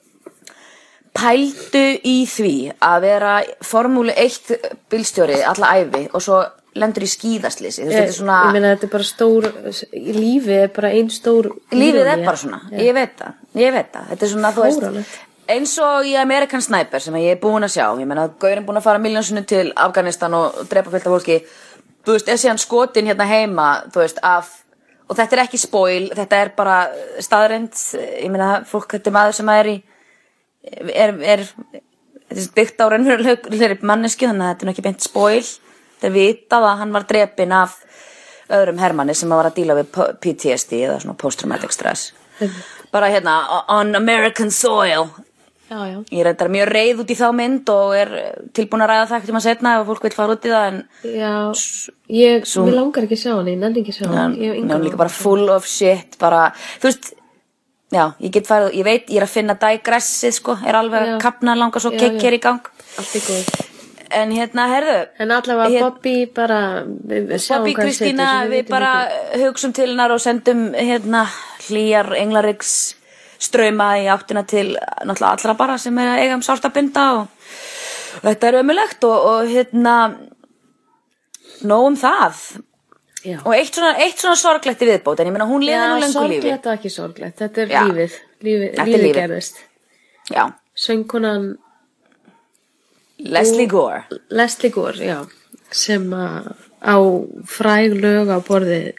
Pældu 1.15 1.83
í 2.05 2.15
því 2.27 2.53
að 2.83 3.01
vera 3.01 3.33
formúli 3.63 4.13
1 4.17 4.55
bílstjóri 4.91 5.41
alla 5.47 5.73
æfi 5.81 6.09
og 6.15 6.23
svo 6.23 6.41
lendur 6.79 7.05
í 7.07 7.11
skíðaslýsi. 7.11 7.85
Þetta 7.85 8.01
er 8.01 8.09
Ég, 8.09 8.17
svona, 8.17 8.39
ég 8.49 8.57
meina 8.57 8.73
þetta 8.75 8.87
er 8.89 8.93
bara 8.95 9.07
stór 9.09 9.47
Lífið 9.93 10.57
er 10.57 10.73
bara 10.75 10.91
ein 10.97 11.13
stór 11.13 11.51
lífið 11.75 12.11
er 12.11 12.25
bara 12.25 12.41
svona, 12.41 12.61
ég 12.75 12.97
veit 12.97 13.15
það, 13.21 13.39
ég 13.61 13.77
veit 13.77 13.93
það. 13.95 14.11
Þetta 14.11 14.27
er 14.27 14.33
svona, 14.33 14.51
þú 14.57 14.67
veist, 14.67 15.15
eins 15.55 15.77
og 15.85 16.09
í 16.09 16.17
American 16.19 16.65
Sniper 16.65 17.05
sem 17.05 17.17
ég 17.21 17.37
er 17.37 17.41
búin 17.43 17.67
að 17.67 17.77
sjá, 17.77 17.87
ég 18.01 18.11
meina, 18.11 18.27
Gaurin 18.43 18.67
búin 18.67 18.81
að 18.81 18.89
fara 18.89 19.03
miljónsunni 19.03 19.45
til 19.49 19.69
Afganistan 19.87 20.35
og 20.39 20.65
drepa 20.71 20.93
fullt 20.93 21.09
af 21.09 21.17
fólki, 21.17 21.41
þú 22.05 22.19
veist, 22.19 22.31
er 22.33 22.43
síðan 22.43 22.63
skotin 22.63 23.11
hérna 23.11 23.29
heima, 23.29 23.71
þú 23.95 24.03
veist, 24.03 24.23
af, 24.25 24.51
og 25.07 25.19
þetta 25.19 25.39
er 25.39 25.45
ekki 25.45 25.61
spoil, 25.63 26.11
þetta 26.17 26.43
er 26.43 26.55
bara 26.57 26.79
staðrind, 27.23 27.77
ég 28.25 28.31
meina, 28.33 28.55
fólk, 28.69 28.97
þetta 28.97 29.13
er 29.13 29.19
maður 29.19 29.39
sem 29.39 29.53
er 29.55 29.71
í, 29.71 29.77
er, 30.91 31.19
er, 31.35 31.45
þetta 32.25 32.41
er 32.41 32.55
byggt 32.57 32.83
á 32.83 32.87
raunverulegri 32.89 33.79
manneski 33.85 34.27
þannig 34.27 34.49
að 34.49 34.55
þetta 34.55 34.67
er 34.67 34.73
ekki 34.75 34.89
beint 34.89 35.05
spoil 35.05 35.45
þetta 35.45 35.64
er 36.09 36.15
vitað 36.15 36.69
að 36.71 36.81
hann 36.83 36.95
var 36.95 37.07
drepinn 37.11 37.53
af 37.57 37.77
öðrum 38.55 38.81
hermanni 38.83 39.15
sem 39.17 39.31
var 39.33 39.49
að 39.49 39.57
díla 39.61 39.77
við 39.79 39.93
PTSD 40.21 40.83
eða 40.85 40.99
svona 41.03 41.17
post-traumatic 41.21 41.73
stress. 41.73 42.11
Bara 42.93 43.09
hérna 43.13 43.39
on 43.73 43.95
American 43.97 44.51
soil. 44.53 45.09
Já, 45.65 45.79
já. 45.89 45.97
Ég 46.13 46.21
er 46.21 46.29
þetta 46.29 46.49
mjög 46.53 46.69
reið 46.69 46.99
út 47.03 47.11
í 47.11 47.17
þá 47.17 47.25
mynd 47.35 47.71
og 47.73 47.95
er 47.97 48.11
tilbúin 48.55 48.85
að 48.85 48.91
ræða 48.91 49.07
það 49.09 49.17
ekkert 49.17 49.33
um 49.33 49.39
að 49.41 49.45
setna 49.47 49.73
ef 49.79 49.87
fólk 49.89 50.05
vil 50.05 50.13
fara 50.13 50.37
út 50.37 50.45
í 50.45 50.53
það 50.53 50.77
Já, 51.09 51.33
ég, 52.13 52.45
Svo- 52.47 52.67
langar 52.69 53.07
ekki 53.07 53.17
að 53.17 53.23
sjá 53.23 53.33
hann, 53.33 53.49
ég 53.49 53.59
nenni 53.63 53.81
ekki 53.81 53.97
sjá 53.97 54.07
hann 54.13 54.37
er 54.37 54.85
líka 54.85 55.01
bara 55.01 55.09
full 55.09 55.49
of 55.57 55.65
shit 55.67 56.19
bara, 56.21 56.51
þú 56.83 56.91
veist 56.91 57.15
já, 57.95 58.05
ég 58.21 58.31
get 58.37 58.47
farið, 58.47 58.77
ég 58.77 58.85
veit, 58.85 59.09
ég 59.09 59.23
er 59.23 59.27
að 59.27 59.35
finna 59.39 59.57
digressið 59.65 60.37
sko, 60.37 60.59
er 60.69 60.79
alveg 60.85 61.15
að 61.15 61.21
kapna 61.25 61.57
langa 61.57 61.81
svo 61.81 61.95
kekk 61.97 62.21
hér 62.21 62.37
í 62.37 62.43
gang. 62.45 62.61
Allt 63.01 63.17
er 63.17 63.25
góð 63.31 63.73
en 64.11 64.33
hérna, 64.35 64.67
herðu 64.69 64.99
En 65.19 65.31
allavega 65.31 65.71
Hér- 65.71 65.85
Bobby 65.87 66.27
bara 66.35 66.59
Bobby 66.85 67.75
Kristína, 67.75 68.29
við 68.51 68.69
bara 68.69 69.09
hugsum 69.41 69.73
til 69.73 69.89
hennar 69.93 70.13
og 70.15 70.21
sendum 70.21 70.73
hérna 70.75 71.25
hlýjar 71.69 72.13
englariks 72.19 72.95
ströyma 73.45 73.89
í 74.01 74.07
áttina 74.09 74.45
til 74.47 74.77
náttúrulega 75.05 75.33
allra 75.33 75.55
bara 75.59 75.79
sem 75.79 75.99
er 75.99 76.13
að 76.15 76.21
eiga 76.23 76.35
um 76.39 76.43
sárt 76.47 76.65
að 76.65 76.75
binda 76.79 77.07
og, 77.19 77.27
og 78.23 78.29
þetta 78.29 78.49
er 78.49 78.61
ömulegt 78.63 79.05
og, 79.05 79.27
og 79.33 79.51
hérna 79.51 79.97
nóg 81.65 81.87
um 81.91 81.97
það 81.99 82.41
Já. 83.25 83.39
og 83.41 83.55
eitt 83.57 83.73
svona, 83.75 83.95
eitt 84.05 84.21
svona 84.21 84.37
sorglegt 84.37 84.83
í 84.85 84.89
viðbót 84.91 85.21
en 85.23 85.31
ég 85.31 85.33
meina 85.33 85.47
hún 85.49 85.63
liði 85.65 85.81
nú 85.81 86.01
lengur 86.03 86.29
lífi 86.29 86.43
sorglegt 86.43 86.67
og 86.69 86.75
ekki 86.77 86.91
sorglegt. 86.93 87.39
Þetta 87.41 87.63
er 87.63 87.71
Já. 87.73 87.83
lífið. 87.89 88.17
lífið 88.45 88.81
lífið 88.91 89.15
gerðist. 89.17 89.63
já, 90.29 90.45
Söngkonan 90.77 91.55
Leslie 93.25 93.67
Gore. 93.67 94.05
Leslie 94.31 94.71
Gore, 94.71 95.01
já, 95.01 95.19
sem 95.73 96.05
að 96.13 96.53
á 96.85 96.97
fræg 97.49 97.97
lög 97.97 98.29
á 98.29 98.39
borðið. 98.45 98.93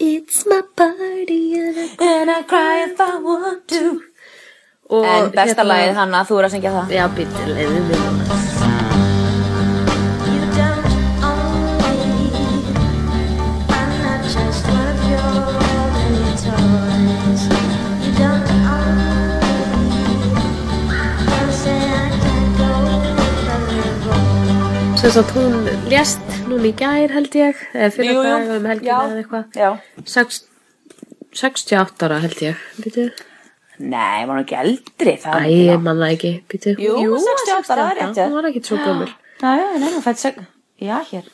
It's 0.00 0.46
my 0.48 0.62
party 0.76 1.60
and 2.00 2.30
I... 2.30 2.42
cry 2.48 2.84
if 2.88 3.00
I 3.00 3.16
want 3.22 3.68
to. 3.68 4.00
Og 4.90 5.06
en 5.06 5.30
besta 5.30 5.62
hérna- 5.62 5.68
lagið 5.70 5.98
hanna, 6.02 6.24
þú 6.26 6.40
er 6.40 6.48
að 6.48 6.56
syngja 6.56 6.76
það. 6.78 6.96
Já, 6.98 7.04
býttu, 7.14 7.50
leiðið 7.54 7.92
við 7.92 8.06
núna 8.06 8.49
Sem 25.00 25.10
sagt 25.14 25.30
hún 25.32 25.54
lést 25.88 26.20
núna 26.48 26.68
í 26.68 26.72
gær 26.76 27.12
held 27.14 27.32
ég 27.38 27.56
eða 27.72 27.88
fyrir 27.94 28.10
Jú, 28.12 28.20
jú. 28.20 28.24
dag 28.28 28.50
um 28.56 28.66
helgina 28.68 28.98
eða 29.06 29.20
eitthvað. 29.22 29.44
Já. 29.56 29.68
Sex- 30.04 30.42
68 31.32 32.04
ára 32.06 32.18
held 32.24 32.40
ég 32.44 32.58
býtu 32.82 33.06
nei, 33.80 34.26
hún 34.28 34.42
ekki 34.42 34.58
eldri 34.60 35.14
það 35.22 35.46
Æ, 35.46 35.54
er 35.72 36.02
ekki 36.10 36.32
býtu 36.52 36.74
Jú, 36.76 37.16
68 37.16 37.72
ára, 37.72 37.86
rétt, 37.96 38.18
já. 38.18 38.26
Hún 38.28 38.36
var 38.36 38.50
ekki 38.50 38.62
svo 38.66 38.76
gömul. 38.82 39.08
Nei, 39.40 39.88
hún 39.88 40.04
fætt 40.04 40.20
seg 40.20 40.36
já, 40.82 40.98
hér. 41.12 41.24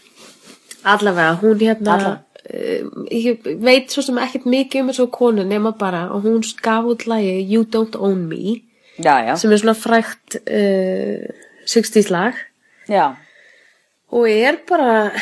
Allavega, 0.87 1.35
hún 1.42 1.58
hérna 1.58 1.96
Allavega. 1.96 2.23
uh, 2.46 3.04
ég 3.11 3.42
veit 3.66 3.90
svo 3.90 4.04
sem 4.06 4.23
ekkert 4.23 4.46
mikið 4.46 4.85
um 4.85 4.92
þessu 4.94 5.11
konu 5.11 5.42
nema 5.44 5.75
bara 5.76 6.06
og 6.14 6.23
hún 6.28 6.46
gaf 6.62 6.87
út 6.87 7.06
lagi 7.11 7.40
You 7.50 7.64
Don't 7.66 7.99
Own 7.99 8.28
Me 8.30 8.61
já, 9.02 9.18
já, 9.26 9.35
sem 9.37 9.50
er 9.50 9.58
svona 9.58 9.75
frækt 9.75 10.38
uh, 10.46 11.26
60s 11.66 12.11
lag 12.14 12.35
já, 12.87 13.16
og 14.15 14.29
er 14.31 14.61
bara 14.69 15.13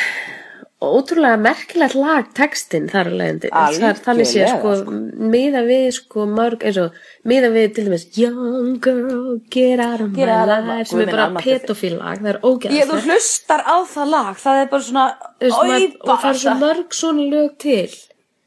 ótrúlega 0.85 1.37
merkilegt 1.39 1.95
lag 1.97 2.27
textin 2.35 2.89
þar 2.91 3.09
að 3.13 3.45
er 3.47 3.99
þannig 4.03 4.27
sé 4.29 4.43
sko 4.49 4.73
Algjörlega, 4.73 5.29
miða 5.31 5.61
við 5.65 5.85
sko 5.95 6.25
mörg 6.29 6.65
eins 6.67 6.79
og 6.83 6.99
miða 7.31 7.49
við 7.55 7.69
til 7.77 7.85
dæmis 7.87 8.05
Young 8.19 8.75
girl 8.83 9.39
get 9.55 9.79
out 9.79 10.03
of 10.03 10.11
my 10.11 10.27
life 10.67 10.91
sem 10.91 11.05
er 11.05 11.11
bara 11.13 11.41
pedofíl 11.41 11.95
lag 11.97 12.21
það 12.21 12.31
er 12.33 12.39
ég, 12.75 12.91
þú 12.91 13.01
hlustar 13.07 13.65
á 13.65 13.77
það 13.95 14.13
lag 14.13 14.39
það 14.43 14.61
er 14.61 14.71
bara 14.75 14.87
svona 14.91 15.07
og 15.15 16.13
það 16.13 16.29
er 16.33 16.39
svo 16.43 16.55
mörg 16.61 16.99
svona 16.99 17.27
lög 17.31 17.57
til. 17.61 17.89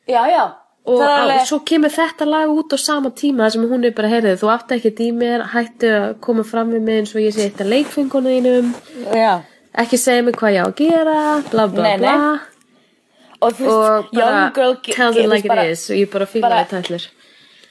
Já, 0.09 0.23
já, 0.30 0.45
og 0.88 1.02
á, 1.04 1.09
alveg 1.25 1.45
svo 1.49 1.61
kemur 1.68 1.92
þetta 1.92 2.28
lag 2.28 2.52
út 2.52 2.73
á 2.73 2.78
sama 2.80 3.11
tíma 3.12 3.49
sem 3.52 3.64
hún 3.68 3.85
er 3.85 3.95
bara, 3.97 4.09
heyrðu, 4.12 4.37
þú 4.40 4.52
átti 4.54 4.78
ekki 4.78 4.95
í 5.09 5.12
mér 5.16 5.49
hættu 5.52 5.90
að 5.97 6.09
koma 6.25 6.45
fram 6.49 6.73
við 6.73 6.85
mig 6.87 7.02
eins 7.02 7.14
og 7.16 7.25
ég 7.25 7.35
sé 7.37 7.49
eitt 7.49 7.61
að 7.64 7.73
leikfengunum 7.75 8.75
já. 9.12 9.40
Ekki 9.78 9.99
segja 10.00 10.25
mig 10.26 10.35
hvað 10.38 10.56
ég 10.56 10.64
á 10.64 10.68
að 10.68 10.76
gera 10.80 11.18
bla 11.50 11.66
bla 11.68 11.82
Nei, 11.82 11.97
nei. 11.97 12.16
bla. 12.16 12.40
Og 13.40 13.52
þú 13.54 13.68
veist, 13.70 14.12
young 14.18 14.52
girl 14.56 14.75
ge- 14.82 14.94
tell 14.97 15.12
ge- 15.14 15.23
it 15.25 15.28
like 15.30 15.42
veist, 15.44 15.49
bara- 15.49 15.64
it 15.64 15.70
is 15.78 15.90
og 15.90 15.97
ég 15.97 16.11
bara 16.11 16.26
bara- 16.42 16.64
þetta 16.64 16.82
allir 16.82 17.06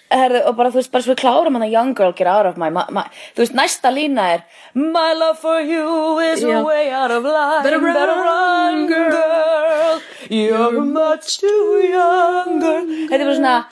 Herðu, 0.09 0.39
og 0.47 0.55
bara 0.55 0.69
þú 0.71 0.75
veist, 0.79 0.91
bara 0.91 1.03
svo 1.03 1.13
við 1.15 1.19
klárum 1.19 1.51
hann 1.57 1.63
að 1.67 1.71
young 1.73 1.93
girl 1.93 2.13
get 2.13 2.27
out 2.27 2.45
of 2.45 2.55
my, 2.55 2.69
my, 2.69 2.85
my 2.89 3.03
þú 3.35 3.43
veist, 3.43 3.53
næsta 3.53 3.91
lína 3.91 4.27
er 4.35 4.43
My 4.73 5.11
love 5.13 5.37
for 5.39 5.59
you 5.59 6.19
is 6.19 6.41
Já. 6.43 6.61
a 6.61 6.63
way 6.63 6.89
out 6.91 7.11
of 7.11 7.23
line 7.25 7.63
Better 7.63 7.79
run, 7.79 8.87
girl. 8.87 9.99
You're 10.29 10.79
much 10.85 11.39
too 11.39 11.81
young 11.91 12.59
girl. 12.61 12.85
Þetta 13.09 13.19
er 13.19 13.25
bara 13.25 13.35
svona 13.35 13.65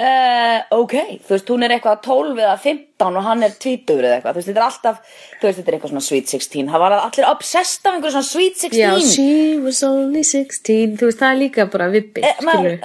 uh, 0.00 0.58
ok, 0.78 0.94
þú 1.26 1.34
veist, 1.34 1.50
hún 1.52 1.66
er 1.66 1.74
eitthvað 1.76 2.00
12 2.06 2.40
eða 2.44 2.54
15 2.62 3.18
og 3.20 3.26
hann 3.28 3.42
er 3.46 3.54
20 3.60 3.94
eða 4.00 4.16
eitthvað, 4.16 4.32
þú 4.34 4.40
veist, 4.40 4.48
þetta 4.50 4.62
er 4.62 4.66
alltaf 4.68 4.98
þú 5.40 5.48
veist, 5.48 5.58
þetta 5.58 5.70
er 5.70 5.76
eitthvað 5.78 5.92
svona 5.94 6.06
sweet 6.08 6.32
16 6.34 6.72
það 6.72 6.84
var 6.84 6.96
allir 6.98 7.28
obsessed 7.30 7.86
af 7.86 7.92
einhverju 7.98 8.14
svona 8.16 8.30
sweet 8.30 8.56
16 8.62 8.80
já, 8.80 8.90
she 9.12 9.28
was 9.64 9.82
only 9.86 10.24
16 10.24 10.96
þú 11.00 11.10
veist, 11.10 11.20
það 11.22 11.30
er 11.34 11.40
líka 11.44 11.68
bara 11.72 11.90
vibbi 11.92 12.24
Eh, 12.24 12.34
skilur 12.40 12.78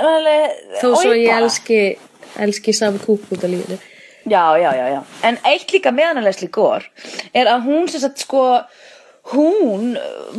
þó 0.82 0.89
svo 1.01 1.16
ég 1.16 1.34
elski 1.39 1.80
elski 2.39 2.74
saman 2.75 3.00
kúk 3.01 3.25
út 3.34 3.44
af 3.44 3.50
lífinu. 3.50 3.80
Já, 4.30 4.44
já, 4.62 4.70
já, 4.78 4.86
já. 4.94 5.00
En 5.25 5.38
eitt 5.50 5.72
líka 5.74 5.89
með 5.96 6.12
hana 6.12 6.22
Leslie 6.22 6.51
Gore 6.54 6.86
er 7.34 7.48
að 7.50 7.63
hún 7.66 7.88
sem 7.89 8.01
sagt 8.04 8.22
sko, 8.22 8.44
hún 9.33 9.98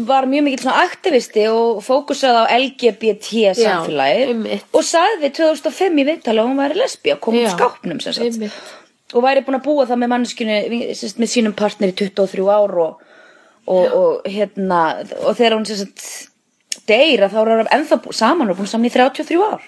var 0.09 0.27
mjög 0.31 0.45
mikill 0.47 0.65
svona 0.65 0.83
aktivisti 0.87 1.45
og 1.53 1.81
fókusaði 1.87 2.43
á 2.43 2.53
LGBT 2.57 3.55
samfélagið 3.59 4.33
einmitt. 4.35 4.65
og 4.75 4.87
sagði 4.87 5.31
2005 5.37 6.01
í 6.03 6.07
viðtali 6.09 6.43
að 6.43 6.49
hún 6.51 6.61
væri 6.63 6.79
lesbí 6.81 7.13
að 7.15 7.21
koma 7.27 7.45
úr 7.45 7.53
skápnum 7.55 8.01
og 9.11 9.25
væri 9.27 9.45
búin 9.47 9.59
að 9.59 9.65
búa 9.67 9.87
það 9.91 10.01
með 10.03 10.11
sagt, 10.99 11.19
með 11.19 11.33
sínum 11.35 11.55
partner 11.59 11.93
í 11.93 11.97
23 11.99 12.49
ár 12.55 12.75
og, 12.87 13.07
og, 13.67 13.85
og 14.01 14.29
hérna 14.31 14.81
og 15.25 15.37
þegar 15.39 15.57
hún 15.59 15.67
sem 15.67 15.81
sagt 15.83 16.05
deyr 16.87 17.25
að 17.27 17.35
þá 17.35 17.39
er 17.41 17.51
það 17.51 17.73
ennþá 17.77 18.01
bú- 18.05 18.15
saman 18.17 18.51
og 18.51 18.59
búin 18.59 18.71
saman 18.71 18.87
í 18.89 18.93
33 18.95 19.39
ár. 19.43 19.63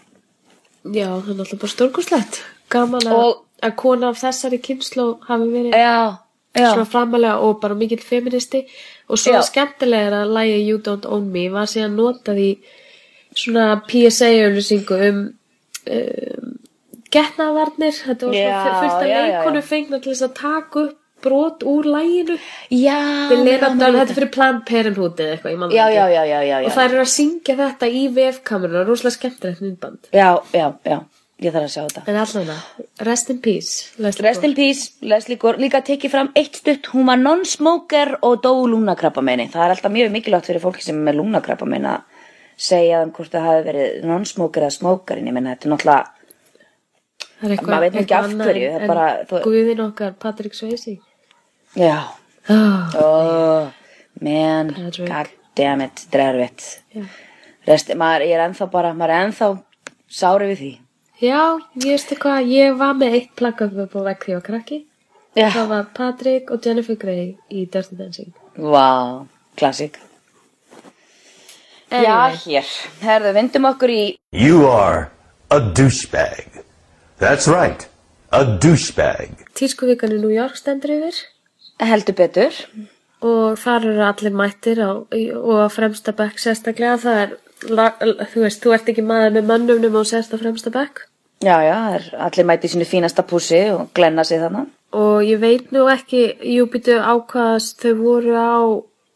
Já, 0.83 1.07
það 1.23 1.33
er 1.35 1.43
alltaf 1.45 1.61
bara 1.63 1.73
stórkoslegt 1.77 2.41
gaman 2.73 3.07
að, 3.07 3.19
Og- 3.19 3.43
að 3.63 3.75
kona 3.79 4.09
af 4.11 4.19
þessari 4.23 4.59
kynslu 4.63 5.05
hafi 5.29 5.51
verið 5.53 5.77
Já, 5.79 6.19
já, 6.55 6.73
svona 6.73 6.89
framalega 6.89 7.37
og 7.43 7.61
bara 7.61 7.75
mikill 7.79 8.03
feministi. 8.05 8.65
Og 9.09 9.21
svo 9.21 9.43
skemmtilega 9.45 10.23
að 10.23 10.35
lægi 10.37 10.63
You 10.63 10.81
Don't 10.85 11.09
Own 11.09 11.29
Me 11.33 11.49
var 11.53 11.69
síðan 11.71 11.99
notað 11.99 12.41
í 12.41 12.51
svona 13.37 13.69
PSA-auðlýsingu 13.89 14.99
um, 15.09 15.23
um 15.93 16.51
getnaðvarnir 17.13 17.95
þetta 17.97 18.29
var 18.29 18.41
svona 18.41 18.81
fullt 18.81 18.97
af 18.97 19.07
leikonu 19.13 19.63
fengna 19.67 20.01
til 20.03 20.13
þess 20.13 20.27
að 20.29 20.37
taka 20.41 20.85
upp 20.87 20.99
brot 21.23 21.63
úr 21.69 21.87
læginu 21.87 22.37
þetta 22.73 23.91
er 24.03 24.15
fyrir 24.17 24.31
Planned 24.35 24.65
Parenthood 24.69 25.21
eða 25.23 25.37
eitthvað, 25.37 25.75
já, 25.77 25.85
já, 25.95 26.39
já. 26.49 26.57
og 26.67 26.73
það 26.75 26.85
eru 26.89 27.03
að 27.05 27.11
syngja 27.13 27.59
þetta 27.61 27.91
í 27.91 28.03
VF-kameruna 28.17 28.85
rosalega 28.89 29.19
skemmtilegt 29.19 29.63
myndband. 29.63 30.11
Já, 30.11 30.31
já, 30.57 30.67
já, 30.89 30.99
ég 31.43 31.55
þarf 31.55 31.67
að 31.67 31.75
sjá 31.75 31.83
þetta. 31.83 32.03
en 32.07 32.21
allavega, 32.23 32.57
rest 33.09 33.31
in 33.31 33.41
peace 33.45 33.93
Leslie 33.99 34.29
Rest 34.29 34.45
in 34.45 34.55
peace, 34.55 34.91
Leslie 35.03 35.37
Gore, 35.37 35.59
líka 35.63 35.83
tekið 35.85 36.11
fram 36.15 36.33
eitt 36.39 36.57
stutt, 36.63 36.89
hún 36.95 37.07
var 37.11 37.21
non-smoker 37.21 38.19
og 38.23 38.41
dó 38.45 38.55
lúnakrabba 38.67 39.23
Það 39.23 39.65
er 39.65 39.77
alltaf 39.77 39.93
mjög 39.93 40.11
mikilvægt 40.13 40.47
fyrir 40.51 40.63
fólki 40.63 40.83
sem 40.83 40.97
er 40.99 41.13
með 41.13 41.21
lúnakrabba 41.21 41.67
að 41.67 42.03
segja 42.57 43.03
þeim 43.03 43.13
hvort 43.17 43.33
það 43.33 43.47
hafi 43.49 43.63
verið 43.69 44.05
non-smoker 44.07 44.63
eða 44.63 44.77
smoker, 44.77 45.19
en 45.19 45.27
ég 45.27 45.33
menna 45.33 45.55
þetta 45.57 45.69
er 45.69 45.73
náttúrulega, 45.75 46.11
Það 47.43 47.53
er 47.53 47.63
Maður 47.67 47.81
veit 47.83 47.97
ekki 47.99 48.15
eitthvað 48.15 48.25
af 48.25 48.47
hverju, 48.47 48.67
er 48.71 48.83
en 48.83 48.89
bara- 48.93 49.25
þú- 49.27 49.43
Guðin 49.43 49.81
okkar, 49.83 50.13
Patrick 50.19 50.55
Swayze. 50.55 50.99
Já, 51.75 51.97
oh, 52.49 52.95
oh, 53.03 53.73
man, 54.21 54.69
god 55.09 55.29
damn 55.57 55.81
it, 55.81 56.07
þetta 56.07 56.21
er 56.21 56.35
erfitt. 56.35 56.83
já. 56.95 57.05
Resti, 57.67 57.95
maður, 57.95 58.27
ég 58.27 58.37
er 58.37 58.49
ennþá 58.49 58.71
bara, 58.71 58.93
maður 58.95 59.15
er 59.15 59.27
ennþá 59.27 59.49
sári 60.11 60.49
við 60.53 60.59
því. 60.63 60.73
Já, 61.23 61.59
ég 61.79 61.93
veistu 61.93 62.17
hvað, 62.19 62.49
ég 62.51 62.79
var 62.81 62.97
með 62.99 63.19
eitt 63.19 63.35
plakkat 63.39 63.77
upp 63.79 63.93
á 63.95 64.01
vegg 64.09 64.25
því 64.27 64.35
var 64.35 64.47
krakki. 64.49 64.79
Já, 65.39 65.49
Það 65.55 65.69
var 65.71 65.85
Patrick 65.97 66.51
og 66.51 66.67
Jennifer 66.67 66.97
Grey 66.99 67.37
í 67.49 67.67
Dirty 67.71 67.97
Dancing. 67.97 68.33
vá, 68.57 69.25
klassik. 69.57 70.01
Já, 71.93 72.33
hér, 72.43 72.67
herðu, 73.05 73.33
vindum 73.37 73.69
okkur 73.71 73.93
í 73.93 74.03
You 74.33 74.67
are 74.67 75.11
a 75.51 75.61
douchebag. 75.61 76.65
That's 77.21 77.47
right, 77.47 77.87
a 78.33 78.43
douchebag. 78.45 79.47
Tískuvíkan 79.55 80.13
í 80.13 80.19
New 80.19 80.33
York 80.33 80.57
stendur 80.59 80.91
yfir 80.97 81.23
heldur 81.83 82.15
betur. 82.19 82.53
og 83.23 83.59
þar 83.63 83.87
eru 83.87 84.03
allir 84.03 84.35
mættir 84.35 84.83
á, 84.83 84.91
og 85.07 85.57
á 85.63 85.69
fremsta 85.71 86.13
bekk 86.13 86.43
sérstaklega. 86.43 86.99
Það 86.99 87.21
er, 87.23 87.37
þú 88.33 88.43
veist, 88.43 88.63
þú 88.65 88.75
ert 88.75 88.89
ekki 88.91 89.05
maður 89.07 89.39
með 89.39 89.99
sérst 90.11 90.35
á 90.35 90.43
fremsta 90.43 90.71
bekk. 90.75 91.05
Já, 91.43 91.57
já, 91.67 91.79
er 91.97 92.05
allir 92.23 92.45
mæti 92.47 92.69
sínu 92.71 92.85
fínasta 92.87 93.23
pússi 93.27 93.59
og 93.75 93.89
glenna 93.95 94.25
sig 94.25 94.39
þannig. 94.41 94.69
Og 94.93 95.23
ég 95.25 95.41
veit 95.41 95.73
nú 95.73 95.87
ekki, 95.91 96.21
jú 96.57 96.67
býtu 96.71 96.99
ákvaðast 97.01 97.81
þau 97.83 97.95
voru 97.99 98.35
á, 98.37 98.53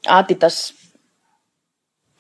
Adidas, 0.09 0.73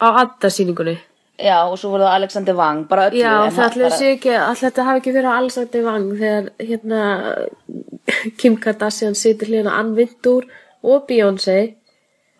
á 0.00 0.06
addasýningunni. 0.22 0.98
já, 1.38 1.56
og 1.68 1.78
svo 1.78 1.90
voru 1.90 2.04
það 2.04 2.14
Alexander 2.20 2.54
Wang, 2.54 2.86
bara 2.88 3.08
öllu. 3.10 3.18
Já, 3.18 3.50
það 3.50 3.66
ætlaði 3.70 3.88
bara- 3.88 3.98
sé 3.98 4.12
ekki, 4.16 4.30
allir 4.36 4.62
þetta 4.70 4.84
hafi 4.84 5.00
ekki 5.00 5.12
verið 5.16 5.30
á 5.32 5.38
allsætti 5.40 5.82
vang 5.84 6.06
þegar 6.20 6.44
hérna 6.60 7.00
Kim 8.38 8.56
Kardashian 8.56 9.14
situr 9.14 9.48
hlýna 9.48 9.72
Ann 9.78 9.94
Vintur 9.96 10.44
og 10.82 11.06
Beyoncé 11.08 11.74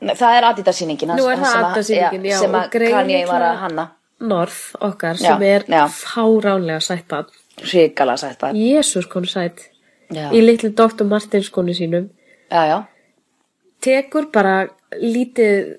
Nei, 0.01 0.15
Það 0.15 0.37
er 0.39 0.45
Adidas 0.45 0.77
sýningin 0.81 1.09
Nú 1.17 1.27
er 1.33 1.37
það 1.41 1.65
Adidas-sýningin, 1.65 2.25
já, 2.29 2.39
sem 2.39 2.53
að 2.53 2.71
Kanye 2.93 3.27
var 3.27 3.41
að 3.43 3.57
hanna. 3.65 3.87
North 4.21 4.77
okkar 4.81 5.17
Já, 5.17 5.33
sem 5.33 5.43
er 5.43 5.65
já. 5.69 5.87
fáránlega 5.89 6.81
sætt 6.81 7.09
bann. 7.09 7.25
Ríkala 7.63 8.17
sætt 8.21 8.39
það. 8.43 8.59
Jésús 8.61 9.09
konu 9.09 9.27
sætt. 9.27 9.69
Já. 10.13 10.29
í 10.31 10.39
litlu 10.45 10.71
Dr. 10.71 11.03
Martins 11.05 11.47
skonu 11.51 11.73
sínum 11.75 12.05
Já, 12.51 12.63
já, 12.71 12.77
tekur 13.83 14.29
bara 14.33 14.69
lítið 15.03 15.73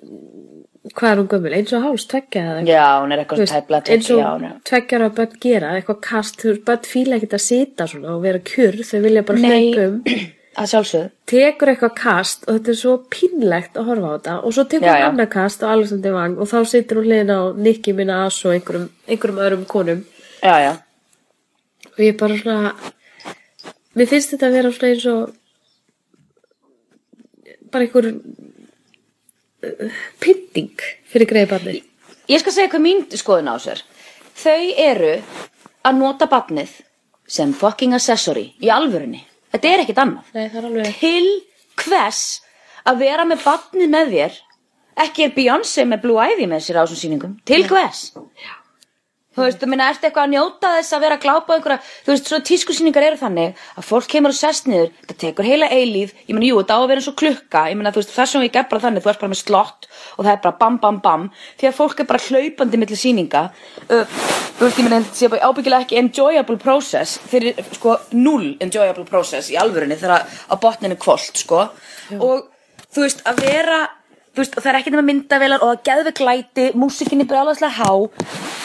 hvað 0.96 1.12
er 1.12 1.20
hún 1.22 1.28
gömul, 1.32 1.54
eins 1.56 1.72
og 1.76 1.84
háls, 1.84 2.06
tveggja 2.08 2.42
eða 2.44 2.58
eitthvað. 2.58 2.74
já, 2.74 2.88
hún 3.02 3.12
er 3.16 3.22
eitthvað 3.24 3.40
veist, 3.44 3.54
tæpla 3.56 3.80
eins 3.92 4.10
og 4.12 4.20
er- 4.44 4.58
tveggjara 4.68 5.10
börn 5.16 5.38
gera 5.44 5.70
eitthvað 5.78 6.00
kast, 6.02 6.38
þú 6.42 6.50
veist, 6.52 6.64
börn 6.68 6.88
fíla 6.92 7.16
ekkert 7.18 7.36
að 7.38 7.44
sita 7.46 7.88
svona 7.88 8.16
og 8.16 8.22
vera 8.24 8.40
kjur, 8.40 8.78
þau 8.88 9.00
vilja 9.04 9.24
bara 9.28 9.40
Nei. 9.40 9.72
hlaupa 9.74 9.88
um 9.88 10.02
að 10.60 10.70
sjálfsögðu 10.74 11.10
tekur 11.32 11.72
eitthvað 11.74 11.96
kast 12.02 12.44
og 12.48 12.56
þetta 12.58 12.74
er 12.74 12.80
svo 12.82 12.94
pínlegt 13.16 13.78
að 13.80 13.88
horfa 13.92 14.08
á 14.08 14.16
þetta 14.18 14.36
og 14.44 14.56
svo 14.58 14.64
tekur 14.72 14.88
hún 14.92 15.08
annað 15.12 15.30
kast 15.38 15.64
á 15.64 15.68
Alexander 15.72 16.14
Wang 16.20 16.36
og 16.40 16.48
þá 16.52 16.58
situr 16.72 17.00
hún 17.02 17.08
hliðin 17.12 17.32
á 17.36 17.40
Nicky 17.56 17.94
Minaj 17.94 18.44
og 18.48 18.56
einhverjum, 18.56 18.90
einhverjum 19.08 19.40
öðrum 19.48 19.66
konum 19.72 20.04
Já, 20.44 20.56
já, 20.68 20.72
og 21.98 22.02
ég 22.06 22.18
bara 22.20 22.38
svona 22.38 22.76
mér 23.98 24.08
finnst 24.14 24.32
þetta 24.34 24.48
að 24.48 24.56
vera 24.60 24.72
svona 24.78 24.94
eins 24.94 25.06
og 25.12 25.22
bara 27.74 27.84
einhver 27.84 28.06
uh, 28.14 30.00
pynting 30.24 30.78
fyrir 31.10 31.28
greiðbarni 31.30 31.82
Ég 32.28 32.42
skal 32.44 32.52
segja 32.52 32.72
hvað 32.74 32.84
mín 32.84 33.06
skoðun 33.16 33.48
á 33.48 33.56
sér. 33.64 33.80
Þau 34.36 34.64
eru 34.84 35.14
að 35.88 35.94
nota 35.96 36.28
batnið 36.28 36.74
sem 37.24 37.54
fucking 37.56 37.96
accessory 37.96 38.50
í 38.60 38.72
alvörinni. 38.72 39.22
Þetta 39.56 39.70
er 39.70 39.84
ekkit 39.84 40.02
annað. 40.04 40.34
Nei, 40.36 40.50
það 40.52 40.58
er 40.60 40.68
alveg 40.68 40.98
Til 41.00 41.30
hvers 41.86 42.24
að 42.88 43.00
vera 43.06 43.26
með 43.30 43.46
batnið 43.46 43.94
með 43.94 44.12
þér? 44.16 44.38
Ekki 45.06 45.24
er 45.24 45.34
Beyoncé 45.38 45.86
með 45.88 46.04
Blue 46.04 46.28
Ivy 46.34 46.50
með 46.52 46.66
sér 46.66 46.82
á 46.82 46.84
þessum 46.84 47.00
sýningum. 47.00 47.38
Til 47.48 47.62
hvers? 47.70 48.04
Þú 49.38 49.44
veist, 49.46 49.60
þú 49.62 49.68
minna, 49.70 49.88
ertu 49.92 50.08
eitthvað 50.08 50.24
að 50.26 50.32
njóta 50.32 50.70
þess 50.74 50.96
að 50.96 51.04
vera 51.06 51.16
að 51.20 51.26
glápa 51.28 51.54
einhverja, 51.54 51.82
þú 52.08 52.10
veist, 52.10 52.30
svo 52.32 52.38
tískusýningar 52.48 53.04
eru 53.06 53.20
þannig 53.20 53.60
að 53.78 53.86
fólk 53.86 54.08
kemur 54.10 54.34
og 54.34 54.38
sest 54.38 54.66
niður, 54.66 54.88
það 55.06 55.20
tekur 55.22 55.46
heila 55.46 55.68
eilíð, 55.70 56.16
ég 56.26 56.34
meina, 56.34 56.48
jú, 56.48 56.56
þetta 56.64 56.74
á 56.74 56.80
að 56.82 56.88
vera 56.90 57.04
eins 57.04 57.10
og 57.12 57.18
klukka, 57.22 57.62
ég 57.70 57.78
meina, 57.78 57.92
þú 57.94 58.02
veist, 58.02 58.14
þessum 58.16 58.42
við 58.42 58.58
bara 58.72 58.82
þannig, 58.88 59.04
þú 59.06 59.12
ert 59.12 59.22
bara 59.22 59.30
með 59.36 59.42
slott 59.44 59.86
og 60.18 60.26
það 60.26 60.32
er 60.32 60.42
bara 60.48 60.58
bam, 60.64 60.80
bam, 60.82 60.98
bam, 61.06 61.28
því 61.62 61.70
að 61.70 61.78
fólk 61.78 62.02
er 62.02 62.10
bara 62.10 62.24
hlaupandi 62.26 62.82
millir 62.82 63.02
sýninga, 63.04 63.44
uh, 63.86 64.18
þú 64.58 64.66
veist, 64.66 64.82
ég 64.82 64.90
þetta 64.90 65.20
sé 65.22 65.30
bara 65.36 65.52
ábyggilega 65.52 65.86
ekki 65.86 66.02
enjoyable 66.02 66.58
process, 66.64 67.20
fyrir, 67.30 67.62
sko, 67.78 68.00
null 68.18 68.56
enjoyable 68.66 69.06
process 69.06 69.52
í 69.54 69.60
alvörinni 69.62 70.00
þegar 70.02 70.26
á 70.26 70.56
botninu 70.58 70.98
kvöld, 70.98 71.38
sko, 71.38 71.68
og 72.18 72.50
þú 72.90 73.06
veist, 73.06 73.22
að 73.30 73.46
vera 73.46 73.84
þú 74.38 74.44
veist, 74.44 74.54
og 74.54 74.62
það 74.62 74.70
er 74.70 74.78
ekki 74.78 74.92
nema 74.94 75.06
myndavélar 75.08 75.64
og 75.66 75.72
það 75.72 75.84
geðveg 75.88 76.18
glæti, 76.20 76.66
músikinni 76.78 77.26
brjálaðslega 77.26 77.74
há. 77.74 77.92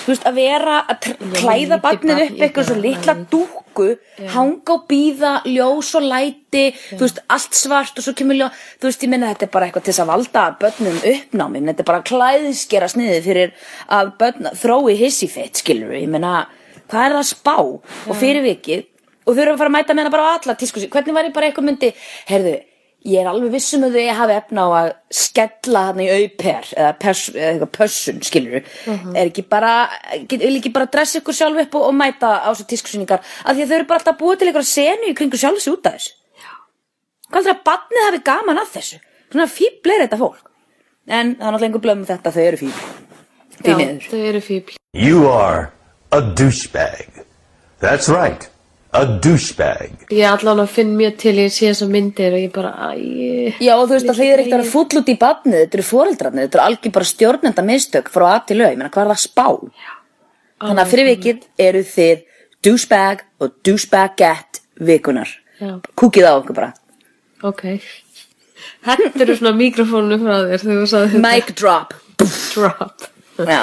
Þú 0.03 0.11
veist, 0.11 0.27
að 0.29 0.37
vera 0.37 0.79
að 0.93 1.07
klæða 1.39 1.79
barnið 1.81 2.19
barn 2.19 2.25
upp 2.27 2.43
eitthvað 2.45 2.67
svo 2.69 2.77
litla 2.83 3.15
dúkku 3.33 3.87
hanga 4.35 4.75
og 4.75 4.85
býða, 4.91 5.33
ljós 5.49 5.95
og 5.97 6.05
læti 6.11 6.65
þú 6.91 7.01
veist, 7.07 7.23
allt 7.33 7.57
svart 7.57 7.97
og 7.97 8.05
svo 8.05 8.13
kemur 8.19 8.37
ljó 8.37 8.49
þú 8.53 8.91
veist, 8.91 9.07
ég 9.07 9.13
minna 9.13 9.31
þetta 9.33 9.47
er 9.47 9.53
bara 9.55 9.69
eitthvað 9.69 9.87
til 9.87 9.95
þess 9.95 10.05
að 10.05 10.11
valda 10.13 10.45
börnum 10.61 10.99
uppnámi, 11.13 11.63
þetta 11.71 11.85
er 11.85 11.89
bara 11.89 12.07
klæðskera 12.11 12.91
sniði 12.93 13.21
fyrir 13.25 13.55
að 13.89 14.13
börn 14.21 14.51
þrói 14.61 14.97
hissi 15.01 15.31
feitt, 15.33 15.63
skilur 15.63 15.95
ég 15.97 16.11
minna, 16.13 16.43
hvað 16.91 17.07
er 17.07 17.17
það 17.17 17.23
að 17.23 17.31
spá? 17.31 17.57
Og 17.63 18.19
fyrir 18.19 18.45
vikið, 18.45 18.85
og 19.25 19.39
eru 19.39 19.55
að 19.55 19.63
fara 19.63 19.73
að 19.73 19.77
mæta 19.79 19.97
með 19.97 20.05
hana 20.05 20.15
bara 20.19 20.29
á 20.29 20.33
alla 20.37 20.59
tískusi, 20.59 20.91
hvernig 20.93 21.17
var 21.17 21.31
ég 21.31 21.37
bara 21.39 21.49
eitthvað 21.49 21.69
myndi, 21.71 21.93
heyrðu, 22.29 22.59
ég 23.09 23.21
er 23.23 23.29
alveg 23.31 23.53
vissum 23.57 23.85
að 23.87 23.97
þau 23.99 24.17
hafi 24.21 24.35
efna 24.37 24.65
á 24.65 24.71
að 24.79 24.89
skella 25.23 25.85
hann 25.89 26.03
í 26.03 26.09
auper 26.13 26.69
eða, 26.77 26.93
eitthvað 27.03 27.71
pössun, 27.77 28.21
skilur 28.27 28.61
er 28.63 29.23
ekki 29.25 29.45
bara, 29.51 29.73
get, 30.29 30.39
vil 30.43 30.57
ekki 30.59 30.73
bara 30.75 30.91
dressa 30.93 31.21
ykkur 31.21 31.37
sjálf 31.37 31.63
upp 31.65 31.79
og, 31.81 31.89
og 31.91 31.97
mæta 31.99 32.35
á 32.47 32.51
svo 32.55 32.67
tískusýningar? 32.71 33.23
Af 33.43 33.57
því 33.57 33.65
að 33.65 33.73
þau 33.73 33.77
eru 33.79 33.89
bara 33.91 34.03
alltaf 34.03 34.21
búið 34.21 34.41
til 34.41 34.51
einhverja 34.51 34.71
senu 34.71 35.11
í 35.11 35.17
kringu 35.19 35.41
sjálf 35.41 35.63
sig 35.63 35.75
út 35.75 35.91
af 35.91 35.99
þessu. 35.99 36.15
Hvað 37.33 37.41
er 37.41 37.49
það 37.49 37.55
að 37.57 37.67
barnið 37.69 38.07
hafi 38.07 38.23
gaman 38.29 38.63
að 38.63 38.73
þessu? 38.77 39.03
Svona 39.33 39.49
fíbl 39.49 39.95
er 39.95 40.05
þetta 40.05 40.21
fólk. 40.21 40.49
En 41.09 41.35
það 41.35 41.47
er 41.47 41.55
náttúrulega 41.57 41.69
einhver 41.71 41.85
blömm 41.87 42.07
þetta 42.07 42.35
þau 42.37 42.43
eru 42.45 42.61
fíbl. 42.61 42.83
Því 43.63 43.73
Já, 43.73 43.93
þau 44.11 44.19
eru 44.31 44.43
fíbl. 44.45 44.77
You 44.93 45.29
are 45.31 45.71
a 46.13 46.21
douchebag. 46.21 47.23
That's 47.81 48.09
right, 48.13 48.47
a 48.93 49.03
douchebag. 49.25 49.93
Ég 50.13 50.27
allan 50.29 50.61
að 50.61 50.73
finn 50.75 50.91
mjög 50.99 51.15
til 51.23 51.33
ég 51.41 51.53
sé 51.55 51.71
þessar 51.71 51.89
myndir 51.93 52.35
og 52.37 52.43
ég 52.43 52.51
bara, 52.53 52.73
æ, 52.93 53.55
Já 53.65 53.73
og 53.79 53.87
þú 53.89 53.95
veist 53.97 54.11
að 54.13 54.19
þið 54.21 54.33
er 54.33 54.43
ekkert 54.43 54.53
að 54.53 54.61
vera 54.61 54.73
fúll 54.75 55.01
út 55.01 55.09
í 55.09 55.17
barnið, 55.23 55.59
þetta 55.63 55.79
eru 55.79 55.87
foreldrarnir, 55.89 56.47
þetta 56.49 56.59
eru 56.59 56.67
algjör 56.67 56.95
bara 56.99 57.09
stjórnenda 57.09 57.65
mistök 57.65 58.11
frá 58.13 58.27
að 58.35 58.43
til 58.51 58.59
au, 58.61 58.67
ég 58.69 58.77
meina 58.77 58.91
hvað 58.93 59.05
er 59.07 59.13
það 59.13 59.17
að 59.17 59.23
spá? 59.25 59.47
Þannig 60.63 60.83
að 60.85 60.93
fyrir 60.93 61.09
vikið 61.09 61.47
eru 61.67 61.83
þið 61.89 62.21
douchebag 62.69 63.25
og 63.43 63.55
douchebagette 63.67 64.63
vikunar. 64.85 65.33
Já. 65.63 65.73
Kúkið 65.97 66.29
á 66.29 66.33
okkur 66.37 66.59
bara. 66.61 66.73
ok 67.43 67.65
Hendur 68.87 69.33
svona 69.35 69.55
mikrofónu 69.57 70.19
frá 70.21 70.37
þér 70.47 70.63
þegar 70.63 70.79
þú 70.83 70.87
sagði 70.91 71.11
þetta 71.15 71.25
Mic 71.25 71.51
drop. 71.59 71.97
drop 72.53 73.09
Já. 73.49 73.63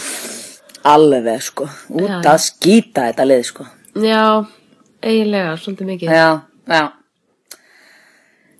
Alveg 0.94 1.40
sko, 1.40 1.64
út 1.96 2.10
Já, 2.10 2.18
að 2.34 2.42
skýta 2.44 3.06
þetta 3.08 3.24
lið 3.24 3.46
sko. 3.48 3.64
Já, 3.94 4.46
eiginlega, 5.04 5.56
svolítið 5.62 5.90
mikið 5.92 6.14
Já, 6.14 6.28
já. 6.66 6.84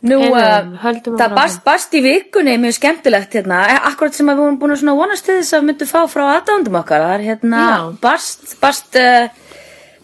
Nú, 0.05 0.19
Heyrðu, 0.21 1.15
uh, 1.15 1.17
það 1.17 1.33
barst, 1.33 1.61
barst 1.65 1.95
í 1.97 2.03
vikunni 2.05 2.59
mjög 2.61 2.75
skemmtilegt 2.77 3.33
hérna, 3.39 3.63
eh, 3.73 3.87
akkurat 3.89 4.13
sem 4.13 4.29
að 4.29 4.37
við 4.37 4.45
vorum 4.45 4.59
búin 4.61 4.75
að 4.77 4.99
vonast 4.99 5.25
til 5.25 5.39
þess 5.39 5.55
að 5.57 5.63
við 5.63 5.69
myndum 5.71 5.89
fá 5.89 6.01
frá 6.13 6.25
aðdándum 6.35 6.77
okkar, 6.83 7.05
það 7.07 7.15
er 7.15 7.25
hérna, 7.31 7.63
Já. 7.65 7.79
barst, 8.03 8.43
barst, 8.61 8.99
uh, 9.01 9.63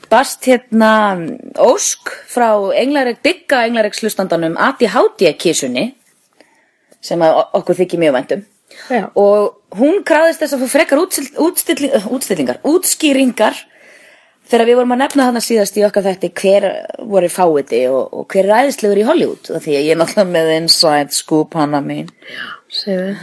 barst 0.09 0.49
hérna 0.49 0.93
ósk 1.61 2.15
frá 2.33 2.49
englareg, 2.81 3.21
digga 3.23 3.67
englareg 3.69 3.95
slustandanum 3.95 4.57
Ati 4.57 4.89
Háttía 4.89 5.35
kísunni, 5.37 5.91
sem 7.05 7.21
að 7.21 7.45
okkur 7.61 7.83
þykir 7.83 8.01
mjög 8.01 8.17
væntum. 8.17 8.47
Já. 8.89 9.05
Og 9.21 9.77
hún 9.77 10.01
krafðist 10.07 10.41
þess 10.41 10.57
að 10.57 10.65
fá 10.65 10.79
frekar 10.79 11.05
útstilling, 11.05 11.37
útstilling, 11.45 12.09
útstillingar, 12.09 12.65
útskýringar 12.65 13.61
þegar 14.51 14.67
við 14.69 14.81
vorum 14.81 14.97
að 14.97 15.03
nefna 15.05 15.29
þarna 15.29 15.45
síðast 15.47 15.79
í 15.79 15.85
okkar 15.87 16.07
þætti 16.09 16.33
hver 16.41 16.69
voru 17.13 17.31
fáiði 17.33 17.85
og, 17.91 18.03
og 18.13 18.27
hver 18.33 18.49
er 18.49 18.65
æðislegur 18.65 19.03
í 19.03 19.07
Hollywood 19.09 19.53
því 19.53 19.77
að 19.77 19.87
ég 19.87 19.93
er 19.95 20.01
náttúrulega 20.01 20.35
með 20.35 20.55
inside 20.57 21.17
scoop 21.17 21.55
hana 21.59 21.83
mín. 21.85 22.11
Segðu. 22.71 23.15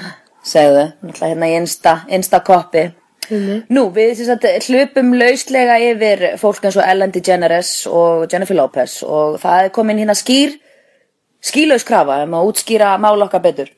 Segðu, 0.47 0.87
náttúrulega 1.03 1.33
hérna 1.33 1.51
í 1.51 1.59
insta, 1.59 1.99
insta 2.15 2.41
koppi 2.47 2.87
Nú, 3.27 3.89
við 3.91 4.21
sagt, 4.23 4.45
hlupum 4.69 5.11
lauslega 5.19 5.75
yfir 5.83 6.21
fólk 6.39 6.63
eins 6.63 6.77
og 6.79 6.85
Ellen 6.87 7.11
DeGeneres 7.11 7.71
og 7.91 8.27
Jennifer 8.31 8.55
Lopez 8.55 9.01
og 9.03 9.35
það 9.41 9.65
er 9.65 9.73
komin 9.75 9.99
hérna 9.99 10.15
skýr 10.15 10.55
skýlaus 11.43 11.83
krafa 11.87 12.21
um 12.23 12.37
að 12.37 12.51
útskýra 12.51 12.93
mál 13.01 13.19
okkar 13.25 13.43
betur. 13.43 13.73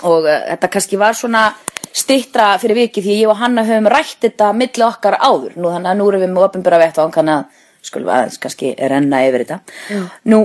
Og 0.00 0.24
uh, 0.24 0.38
þetta 0.48 0.70
kannski 0.72 1.00
var 1.00 1.18
svona 1.18 1.50
stittra 1.92 2.52
fyrir 2.62 2.76
viki 2.84 3.02
því 3.02 3.16
ég 3.22 3.30
og 3.32 3.38
Hanna 3.40 3.64
höfum 3.66 3.88
rætt 3.90 4.20
þetta 4.22 4.52
milli 4.56 4.84
okkar 4.86 5.16
áður 5.18 5.56
nú 5.58 5.72
þannig 5.72 5.90
að 5.90 5.98
nú 5.98 6.08
erum 6.10 6.22
við 6.24 6.32
með 6.34 6.46
opinbera 6.46 6.78
vettvang 6.82 7.14
þannig 7.16 7.34
að 7.40 7.66
skulum 7.90 8.12
aðeins 8.14 8.38
kannski 8.42 8.74
renna 8.78 9.22
yfir 9.26 9.44
þetta 9.44 10.04
Nú, 10.30 10.42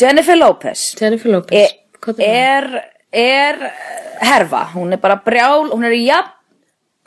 Jennifer 0.00 0.38
Lopez 0.38 0.84
Jennifer 1.00 1.32
Lopez 1.34 1.56
er, 1.58 1.72
Hvað 2.00 2.22
er 2.26 2.68
það? 2.70 2.84
er, 3.16 3.64
er 4.20 4.28
herfa, 4.30 4.62
hún 4.74 4.92
er 4.94 5.00
bara 5.02 5.18
brjál, 5.24 5.70
hún 5.72 5.84
er 5.88 5.96
jafn 5.96 6.36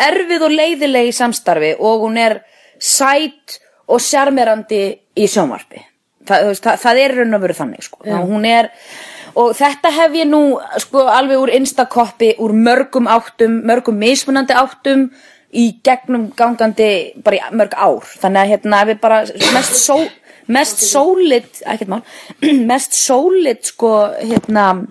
erfið 0.04 0.48
og 0.48 0.54
leiðileg 0.58 1.12
í 1.12 1.16
samstarfi 1.16 1.76
og 1.80 2.02
hún 2.08 2.18
er 2.18 2.40
sæt 2.82 3.60
og 3.88 4.02
sjarmerandi 4.02 4.84
í 5.22 5.28
sjónvarpi 5.30 5.84
Þa, 6.24 6.38
það, 6.56 6.78
það 6.80 7.00
er 7.04 7.14
raun 7.18 7.36
og 7.36 7.42
veru 7.44 7.56
þannig 7.58 7.84
sko. 7.84 7.98
Já. 8.08 8.16
hún 8.24 8.46
er 8.48 8.70
og 9.40 9.54
þetta 9.58 9.92
hef 9.94 10.18
ég 10.18 10.30
nú 10.30 10.42
sko 10.82 11.06
alveg 11.12 11.44
úr 11.44 11.54
instakoppi 11.58 12.34
úr 12.44 12.54
mörgum 12.54 13.08
áttum, 13.10 13.62
mörgum 13.68 13.98
mismunandi 14.02 14.56
áttum 14.58 15.08
í 15.54 15.70
gegnum 15.86 16.32
gangandi 16.38 16.90
bara 17.24 17.38
í 17.38 17.56
mörg 17.58 17.76
ár. 17.78 18.10
Þannig 18.22 18.42
að 18.42 18.52
hérna 18.54 18.84
við 18.90 19.00
bara 19.04 19.22
mest 19.54 19.78
só, 19.78 20.00
mest 20.48 20.84
ekkert 21.66 21.90
mál 21.90 22.02
mest 22.72 22.98
sólid 22.98 23.64
sko 23.66 23.94
hérna 24.20 24.86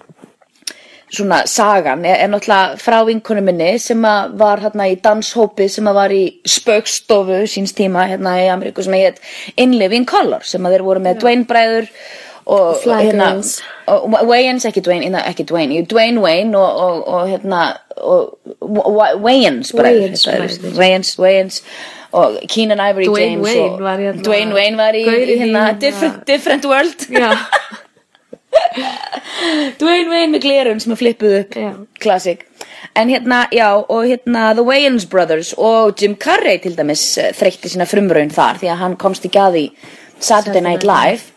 svona 1.13 1.43
sagan 1.47 2.07
er, 2.09 2.23
er 2.25 2.31
náttúrulega 2.33 2.79
frá 2.81 3.03
vinkonu 3.05 3.43
minni 3.45 3.75
sem 3.83 4.01
að 4.09 4.37
var 4.41 4.63
hérna 4.65 4.89
í 4.89 4.97
danshópi 5.03 5.69
sem 5.69 5.89
að 5.91 5.99
var 5.99 6.15
í 6.17 6.23
spaukstofu 6.49 7.43
síns 7.51 7.75
tíma 7.77 8.07
hérna 8.09 8.39
í 8.41 8.49
Ameríku 8.53 8.85
sem 8.85 8.97
að 8.97 9.05
hétt 9.07 9.23
In 9.61 9.77
Living 9.81 10.09
Color 10.09 10.47
sem 10.47 10.65
að 10.65 10.77
þeir 10.77 10.87
voru 10.89 11.05
með 11.05 11.21
Dwayne 11.25 11.49
bræður 11.49 11.91
og 12.47 12.77
hérna 12.85 13.29
og 13.87 14.03
og 14.15 14.29
Wayans, 14.29 14.65
ekki 14.65 14.81
Dwayne, 14.81 15.05
hérna, 15.05 15.23
ekki 15.29 15.45
Dwayne 15.49 15.85
Dwayne 15.87 16.21
Wayne 16.21 16.59
og, 16.59 16.77
og, 16.77 17.09
og 17.09 17.29
hérna 17.29 17.63
og, 17.97 18.39
Wa- 18.61 19.17
Wayans 19.17 19.75
Wayans. 19.75 21.19
Wayans, 21.19 21.63
og 22.13 22.39
Keenan 22.49 22.81
Ivory 22.91 23.05
Dwayne 23.07 23.31
James 23.31 23.49
Wayne 23.49 23.83
var 23.85 23.97
hérna- 23.99 24.23
Dwayne 24.23 24.55
Wayne 24.55 24.77
var 24.77 24.93
í, 24.93 25.05
í 25.07 25.39
hérna 25.39 25.71
í- 25.73 25.79
different, 25.81 26.27
different 26.27 26.65
World 26.65 27.07
Dwayne 29.81 30.09
Wayne 30.11 30.33
með 30.35 30.43
glerun 30.45 30.81
sem 30.83 30.93
er 30.95 31.01
flippuð 31.01 31.37
upp 31.43 31.57
Já. 31.59 31.71
Classic 32.03 32.43
En 32.95 33.09
hérna, 33.09 33.47
já, 33.57 33.71
og 33.89 34.05
hérna 34.05 34.51
The 34.55 34.65
Wayans 34.67 35.07
Brothers 35.09 35.55
og 35.57 35.95
Jim 36.03 36.17
Carrey 36.21 36.59
til 36.61 36.75
dæmis 36.77 37.05
eh, 37.19 37.31
þreytti 37.33 37.71
sína 37.73 37.87
frumraun 37.89 38.29
þar 38.35 38.59
því 38.61 38.69
að 38.69 38.81
hann 38.83 38.97
komst 39.01 39.25
ekki 39.25 39.41
að 39.41 39.55
því 39.57 39.63
Saturday 40.25 40.63
Night 40.65 40.87
Live. 40.87 41.29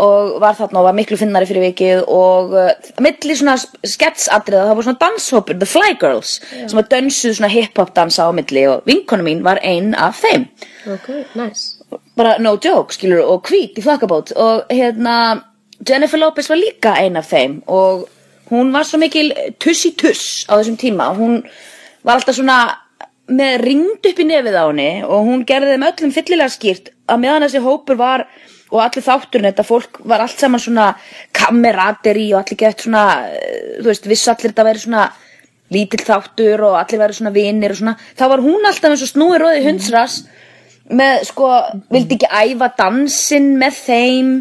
Og 0.00 0.38
var 0.40 0.54
þarna 0.56 0.80
og 0.80 0.86
var 0.86 0.96
miklu 0.96 1.18
finnari 1.20 1.48
fyrir 1.48 1.66
vikið 1.66 2.04
og 2.08 2.54
uh, 2.56 2.70
milli 3.02 3.34
svona 3.36 3.56
sketsatriða 3.58 4.68
það 4.68 4.78
voru 4.78 4.86
svona 4.86 5.02
danshópur, 5.02 5.58
The 5.58 5.68
Fly 5.68 5.96
Girls 6.00 6.36
sem 6.54 6.78
var 6.78 6.86
dönsuð 6.88 7.34
svona 7.36 7.50
hip-hop 7.52 7.90
dansa 7.96 8.30
á 8.30 8.32
milli 8.32 8.64
og 8.70 8.86
vinkonu 8.88 9.26
mín 9.26 9.42
var 9.44 9.60
ein 9.66 9.92
af 9.98 10.22
þeim. 10.22 10.46
Ok, 10.94 11.10
nice. 11.34 11.80
bara 12.16 12.38
no 12.38 12.58
joke, 12.64 12.94
skilur, 12.94 13.24
og 13.24 13.48
hvít 13.48 13.78
í 13.78 13.84
flakkabót 13.84 14.34
og 14.36 14.70
hérna 14.70 15.42
Jennifer 15.88 16.20
Lopez 16.20 16.50
var 16.50 16.60
líka 16.60 16.94
ein 17.00 17.16
af 17.16 17.30
þeim 17.30 17.60
og 17.66 18.06
hún 18.50 18.72
var 18.74 18.84
svo 18.84 19.00
mikil 19.00 19.32
tuss 19.62 19.86
í 19.88 19.94
tuss 19.96 20.44
á 20.50 20.58
þessum 20.58 20.78
tíma. 20.80 21.10
Hún 21.16 21.42
var 22.04 22.18
alltaf 22.18 22.36
svona 22.36 22.60
með 23.30 23.60
ringd 23.64 24.08
upp 24.10 24.20
í 24.20 24.26
nefið 24.26 24.58
á 24.58 24.64
henni 24.66 24.90
og 25.06 25.28
hún 25.28 25.44
gerði 25.48 25.76
þeim 25.76 25.86
öllum 25.88 26.14
fyllilega 26.16 26.52
skýrt 26.52 26.90
að 27.10 27.22
meðan 27.24 27.46
þessi 27.46 27.62
hópur 27.64 27.98
var 28.00 28.26
og 28.70 28.82
allir 28.84 29.02
þátturinn, 29.02 29.48
þetta 29.50 29.66
fólk 29.66 29.98
var 30.06 30.22
allt 30.22 30.38
saman 30.38 30.62
svona 30.62 30.90
kamerateri 31.34 32.28
og 32.34 32.44
allir 32.44 32.60
gett 32.60 32.84
svona, 32.86 33.04
eh, 33.26 33.80
þú 33.80 33.90
veist, 33.90 34.06
viss 34.06 34.28
allir 34.30 34.52
þetta 34.52 34.66
verið 34.68 34.84
svona 34.84 35.08
lítill 35.70 36.04
þáttur 36.06 36.64
og 36.66 36.76
allir 36.78 37.02
verið 37.02 37.18
svona 37.18 37.34
vinir 37.34 37.74
og 37.74 37.80
svona, 37.80 37.96
þá 38.18 38.24
var 38.28 38.44
hún 38.46 38.66
alltaf 38.66 38.90
eins 38.90 39.02
og 39.06 39.12
snúi 39.12 39.38
róði 39.38 39.66
hundsras 39.66 40.22
með 40.90 41.26
sko, 41.30 41.50
vildi 41.90 42.18
ekki 42.18 42.30
æfa 42.30 42.70
dansinn 42.78 43.52
með 43.58 43.82
þeim 43.86 44.32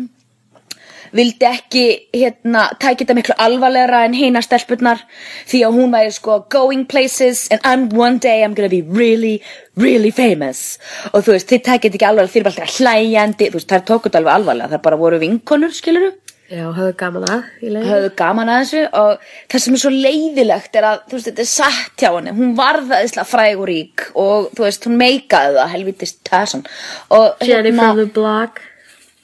vildi 1.15 1.47
ekki 1.49 1.83
hérna, 2.15 2.67
tækja 2.79 3.03
þetta 3.03 3.17
miklu 3.17 3.37
alvarlegra 3.45 4.03
en 4.07 4.17
hina 4.17 4.41
stelpurnar 4.45 5.03
því 5.49 5.63
að 5.67 5.79
hún 5.79 5.93
væri 5.95 6.15
sko 6.15 6.39
going 6.51 6.85
places 6.89 7.47
and 7.51 7.61
I'm 7.63 7.89
one 7.95 8.19
day 8.19 8.43
I'm 8.43 8.55
gonna 8.57 8.71
be 8.71 8.81
really, 8.81 9.41
really 9.77 10.11
famous 10.11 10.77
og 11.13 11.23
þú 11.25 11.35
veist, 11.35 11.49
þið 11.51 11.65
tækja 11.67 11.83
þetta 11.89 11.99
ekki 11.99 12.09
alvarlega 12.09 12.33
þeir 12.33 12.41
eru 12.45 12.53
alltaf 12.53 12.79
hlæjandi, 12.79 13.51
þú 13.51 13.59
veist, 13.61 13.69
þær 13.69 13.85
tóku 13.91 14.09
þetta 14.09 14.23
alveg 14.23 14.35
alvarlega 14.39 14.73
það 14.75 14.83
bara 14.89 15.03
voru 15.03 15.21
vinkonur, 15.21 15.75
skiluru 15.75 16.11
Já, 16.49 16.63
höfðu 16.73 16.93
gaman 16.97 17.25
að 17.29 17.41
í 17.61 17.67
leiðinni. 17.69 17.89
höfðu 17.91 18.09
gaman 18.17 18.49
að 18.49 18.61
þessu 18.63 18.79
og 18.97 19.25
það 19.51 19.61
sem 19.61 19.75
er 19.75 19.81
svo 19.83 19.91
leiðilegt 19.93 20.77
er 20.79 20.87
að, 20.89 21.03
þú 21.05 21.17
veist, 21.17 21.27
þetta 21.27 21.43
er 21.43 21.49
satt 21.51 22.01
hjá 22.01 22.07
henni 22.15 22.33
hún 22.39 22.55
varð 22.57 22.89
aðeinslega 22.97 23.29
fræg 23.29 23.59
og 23.61 23.67
rík 23.69 24.05
og 24.17 24.47
þú 24.57 24.65
veist, 24.65 24.87
hún 24.89 24.97
meikaði 24.97 25.59
það, 25.59 25.69
helvítist 25.75 26.17
tassan 26.25 26.65
og 27.13 27.45
Jenny 27.45 27.75
from 27.77 28.01
the 28.01 28.07
block. 28.15 28.63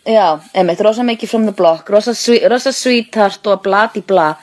Já, 0.06 0.40
einmitt, 0.54 0.82
rosa 0.86 1.02
mikið 1.04 1.30
from 1.32 1.46
the 1.50 1.54
block, 1.58 1.90
rosa, 1.90 2.14
rosa 2.52 2.72
sweetheart 2.76 3.48
og 3.50 3.64
bladi 3.66 4.04
bla 4.06 4.36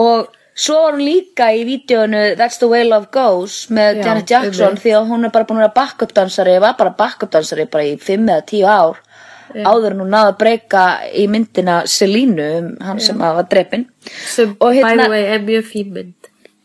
og 0.00 0.32
svo 0.54 0.80
var 0.84 0.96
hún 0.96 1.04
líka 1.06 1.52
í 1.54 1.62
vídeonu 1.66 2.34
That's 2.38 2.58
the 2.58 2.66
way 2.70 2.82
love 2.86 3.06
goes 3.14 3.68
með 3.70 4.00
Já, 4.00 4.04
Janet 4.08 4.30
Jackson 4.30 4.76
því 4.78 4.94
að 4.98 5.08
hún 5.12 5.24
er 5.28 5.30
bara 5.34 5.46
búin 5.46 5.60
að 5.60 5.68
vera 5.68 5.76
backup 5.76 6.14
dansari, 6.14 6.56
var 6.62 6.74
bara 6.78 6.94
backup 6.98 7.30
dansari 7.30 7.66
bara 7.70 7.86
í 7.86 7.96
5 7.98 8.28
eða 8.28 8.42
10 8.50 8.64
ár 8.66 9.00
áður 9.54 9.94
en 9.94 10.00
hún 10.02 10.10
náði 10.10 10.32
að 10.32 10.38
breyka 10.40 10.84
í 11.14 11.28
myndina 11.30 11.82
Selínu, 11.86 12.46
um 12.58 12.70
hann 12.82 12.98
sem 13.02 13.20
að 13.22 13.36
var 13.38 13.46
drepin 13.50 13.84
Sem, 14.26 14.56
Og 14.58 14.72
by 14.72 14.80
hérna- 14.80 15.04
the 15.04 15.10
way, 15.10 15.24
er 15.30 15.38
mjög 15.46 15.68
fín 15.70 15.92
mynd. 15.94 16.14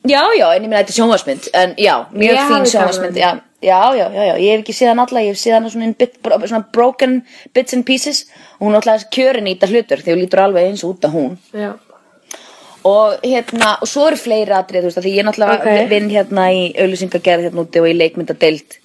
Já, 0.08 0.24
já, 0.40 0.48
en 0.56 0.64
ég 0.64 0.70
meina 0.70 0.82
þetta 0.82 0.94
er 0.96 0.98
sjónvarsmynd 0.98 1.50
en 1.54 1.76
já, 1.78 1.96
mjög 2.14 2.38
fín 2.40 2.56
hafði 2.56 2.72
sjónvarsmynd 2.74 3.20
já, 3.20 3.30
já, 3.62 3.80
já, 3.96 4.06
já, 4.14 4.24
já, 4.30 4.36
ég 4.38 4.52
hef 4.54 4.64
ekki 4.64 4.74
séð 4.78 4.92
hann 4.94 5.04
alla 5.04 5.24
ég 5.26 5.34
hef 5.34 5.42
séð 5.42 5.58
hann 5.58 5.70
svona, 5.70 5.92
bit, 6.00 6.18
svona 6.24 6.64
broken 6.74 7.22
bits 7.54 7.76
and 7.76 7.86
pieces 7.86 8.26
og 8.60 8.68
hún 8.68 8.76
er 8.76 8.82
alltaf 8.82 9.10
kjörin 9.12 9.50
í 9.50 9.56
þetta 9.56 9.72
hlutur 9.74 10.04
því 10.04 10.16
hún 10.16 10.24
lítur 10.24 10.44
alveg 10.46 10.70
eins 10.70 10.84
út 10.88 11.08
að 11.08 11.16
hún 11.18 11.38
Já. 11.54 11.72
og 12.90 13.26
hérna, 13.26 13.78
og 13.82 13.88
svo 13.92 14.08
eru 14.08 14.20
fleiri 14.20 14.56
atrið, 14.56 14.86
þú 14.86 14.92
veist, 14.92 15.02
af 15.02 15.08
því 15.08 15.16
ég 15.18 15.28
náttúrulega 15.28 15.60
Ok. 15.60 15.90
vinn 15.92 16.14
hérna 16.14 16.46
í 16.56 16.62
auðlýsingagerð 16.80 17.50
hérna 17.50 17.66
úti 17.66 17.84
og 17.84 17.90
í 17.90 17.98
leikmyndadeild 18.00 18.80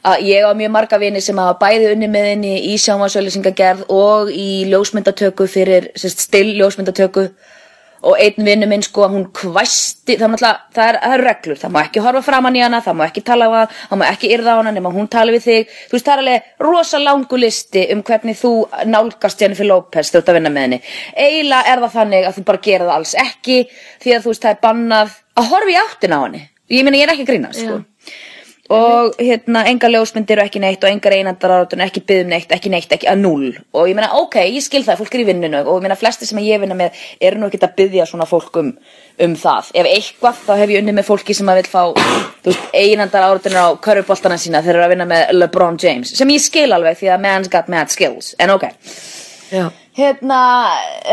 að 0.00 0.22
ég 0.30 0.46
á 0.46 0.50
mjög 0.56 0.70
marga 0.72 0.98
vini 0.98 1.20
sem 1.20 1.36
hafa 1.36 1.58
bæði 1.60 1.90
unni 1.92 2.08
með 2.08 2.28
henni 2.30 2.54
í 2.70 2.76
sjónvarsauðlýsingagerð 2.80 3.90
og 3.92 4.30
í 4.32 4.64
ljósmyndatöku 4.70 5.48
fyrir 5.50 5.90
sérst, 5.98 6.22
still 6.24 6.54
ljósmyndatöku 6.56 7.28
og 8.02 8.16
einn 8.20 8.46
vinnu 8.46 8.68
minn 8.70 8.84
sko 8.84 9.08
hún 9.12 9.26
kvæsti 9.36 10.16
það, 10.20 10.36
það, 10.40 10.86
er, 10.86 10.98
það 11.02 11.14
er 11.16 11.24
reglur, 11.26 11.58
það 11.60 11.74
má 11.74 11.80
ekki 11.82 12.04
horfa 12.04 12.22
framan 12.24 12.56
í 12.56 12.62
hana 12.64 12.80
það 12.84 12.98
má 13.00 13.04
ekki 13.06 13.24
tala 13.26 13.48
á 13.48 13.50
hana, 13.52 13.80
það 13.90 14.00
má 14.00 14.06
ekki 14.08 14.32
yrða 14.36 14.54
á 14.56 14.58
hana 14.60 14.74
nema 14.76 14.94
hún 14.94 15.10
tala 15.12 15.34
við 15.36 15.46
þig, 15.48 15.76
þú 15.90 15.96
veist 15.98 16.08
það 16.08 16.14
er 16.14 16.24
alveg 16.24 16.66
rosa 16.66 17.02
langu 17.02 17.40
listi 17.40 17.84
um 17.94 18.02
hvernig 18.06 18.40
þú 18.40 18.54
nálgast 18.88 19.44
Jennifer 19.44 19.68
Lopez 19.68 20.14
ert 20.14 20.32
að 20.32 20.40
vinna 20.40 20.54
með 20.54 20.66
henni. 20.66 20.80
Eiginlega 21.16 21.74
er 21.74 21.84
það 21.84 21.96
þannig 21.98 22.28
að 22.28 22.38
þú 22.38 22.46
bara 22.50 22.64
gera 22.66 22.88
það 22.88 22.96
alls 22.96 23.14
ekki 23.26 23.60
því 24.00 24.16
að 24.16 24.24
þú 24.24 24.34
veist 24.34 24.48
það 24.48 24.56
er 24.56 24.64
bannað 24.64 25.16
að 25.36 25.54
horfa 25.54 25.74
í 25.74 25.80
áttina 25.84 26.20
á 26.20 26.24
henni. 26.24 26.44
Ég 26.70 26.86
meina 26.86 27.00
ég 27.00 27.08
er 27.08 27.14
ekki 27.16 27.26
að 27.26 27.32
grínast 27.34 27.64
sko 27.64 27.80
og 28.70 29.16
hérna 29.18 29.64
engar 29.70 29.90
ljósmyndir 29.90 30.40
og 30.40 30.46
ekki 30.46 30.62
neitt 30.62 30.84
og 30.84 30.90
engar 30.92 31.16
einandar 31.16 31.54
áratun, 31.56 31.82
ekki 31.82 32.04
byggðum 32.06 32.30
neitt, 32.30 32.52
ekki 32.54 32.70
neitt, 32.70 32.92
ekki 32.94 33.08
að 33.10 33.22
null 33.24 33.48
og 33.74 33.88
ég 33.90 33.96
meina 33.98 34.12
ok, 34.20 34.36
ég 34.46 34.62
skil 34.64 34.84
það, 34.86 35.00
fólk 35.02 35.16
er 35.16 35.24
í 35.24 35.28
vinninu 35.32 35.62
og 35.64 35.80
ég 35.80 35.86
meina 35.86 35.98
flesti 35.98 36.28
sem 36.28 36.42
ég 36.44 36.62
vinna 36.62 36.78
með 36.78 37.00
eru 37.20 37.40
nú 37.40 37.50
ekki 37.50 37.62
að 37.66 37.76
byggja 37.82 38.06
svona 38.10 38.28
fólk 38.30 38.60
um, 38.62 38.70
um 39.26 39.36
það. 39.36 39.72
Ef 39.80 39.90
eitthvað 39.90 40.44
þá 40.46 40.52
hef 40.62 40.74
ég 40.74 40.84
unni 40.84 40.94
með 40.96 41.08
fólki 41.10 41.36
sem 41.36 41.50
að 41.50 41.62
vil 41.62 41.72
fá 41.72 41.82
þú 42.44 42.52
veist, 42.52 42.70
einandar 42.72 43.26
áratunir 43.26 43.58
á 43.58 43.68
körfuboltana 43.82 44.38
sína 44.40 44.62
þegar 44.62 44.70
þeir 44.70 44.78
eru 44.78 44.86
að 44.86 44.94
vinna 44.94 45.08
með 45.10 45.32
LeBron 45.34 45.78
James 45.80 46.14
sem 46.16 46.30
ég 46.30 46.42
skil 46.44 46.70
alveg 46.72 46.98
því 47.00 47.12
að 47.14 47.24
man's 47.26 47.50
got 47.52 47.70
mad 47.72 47.92
skills 47.92 48.34
en 48.38 48.54
ok, 48.54 48.68
Já. 49.50 49.66
Hérna 50.00 50.38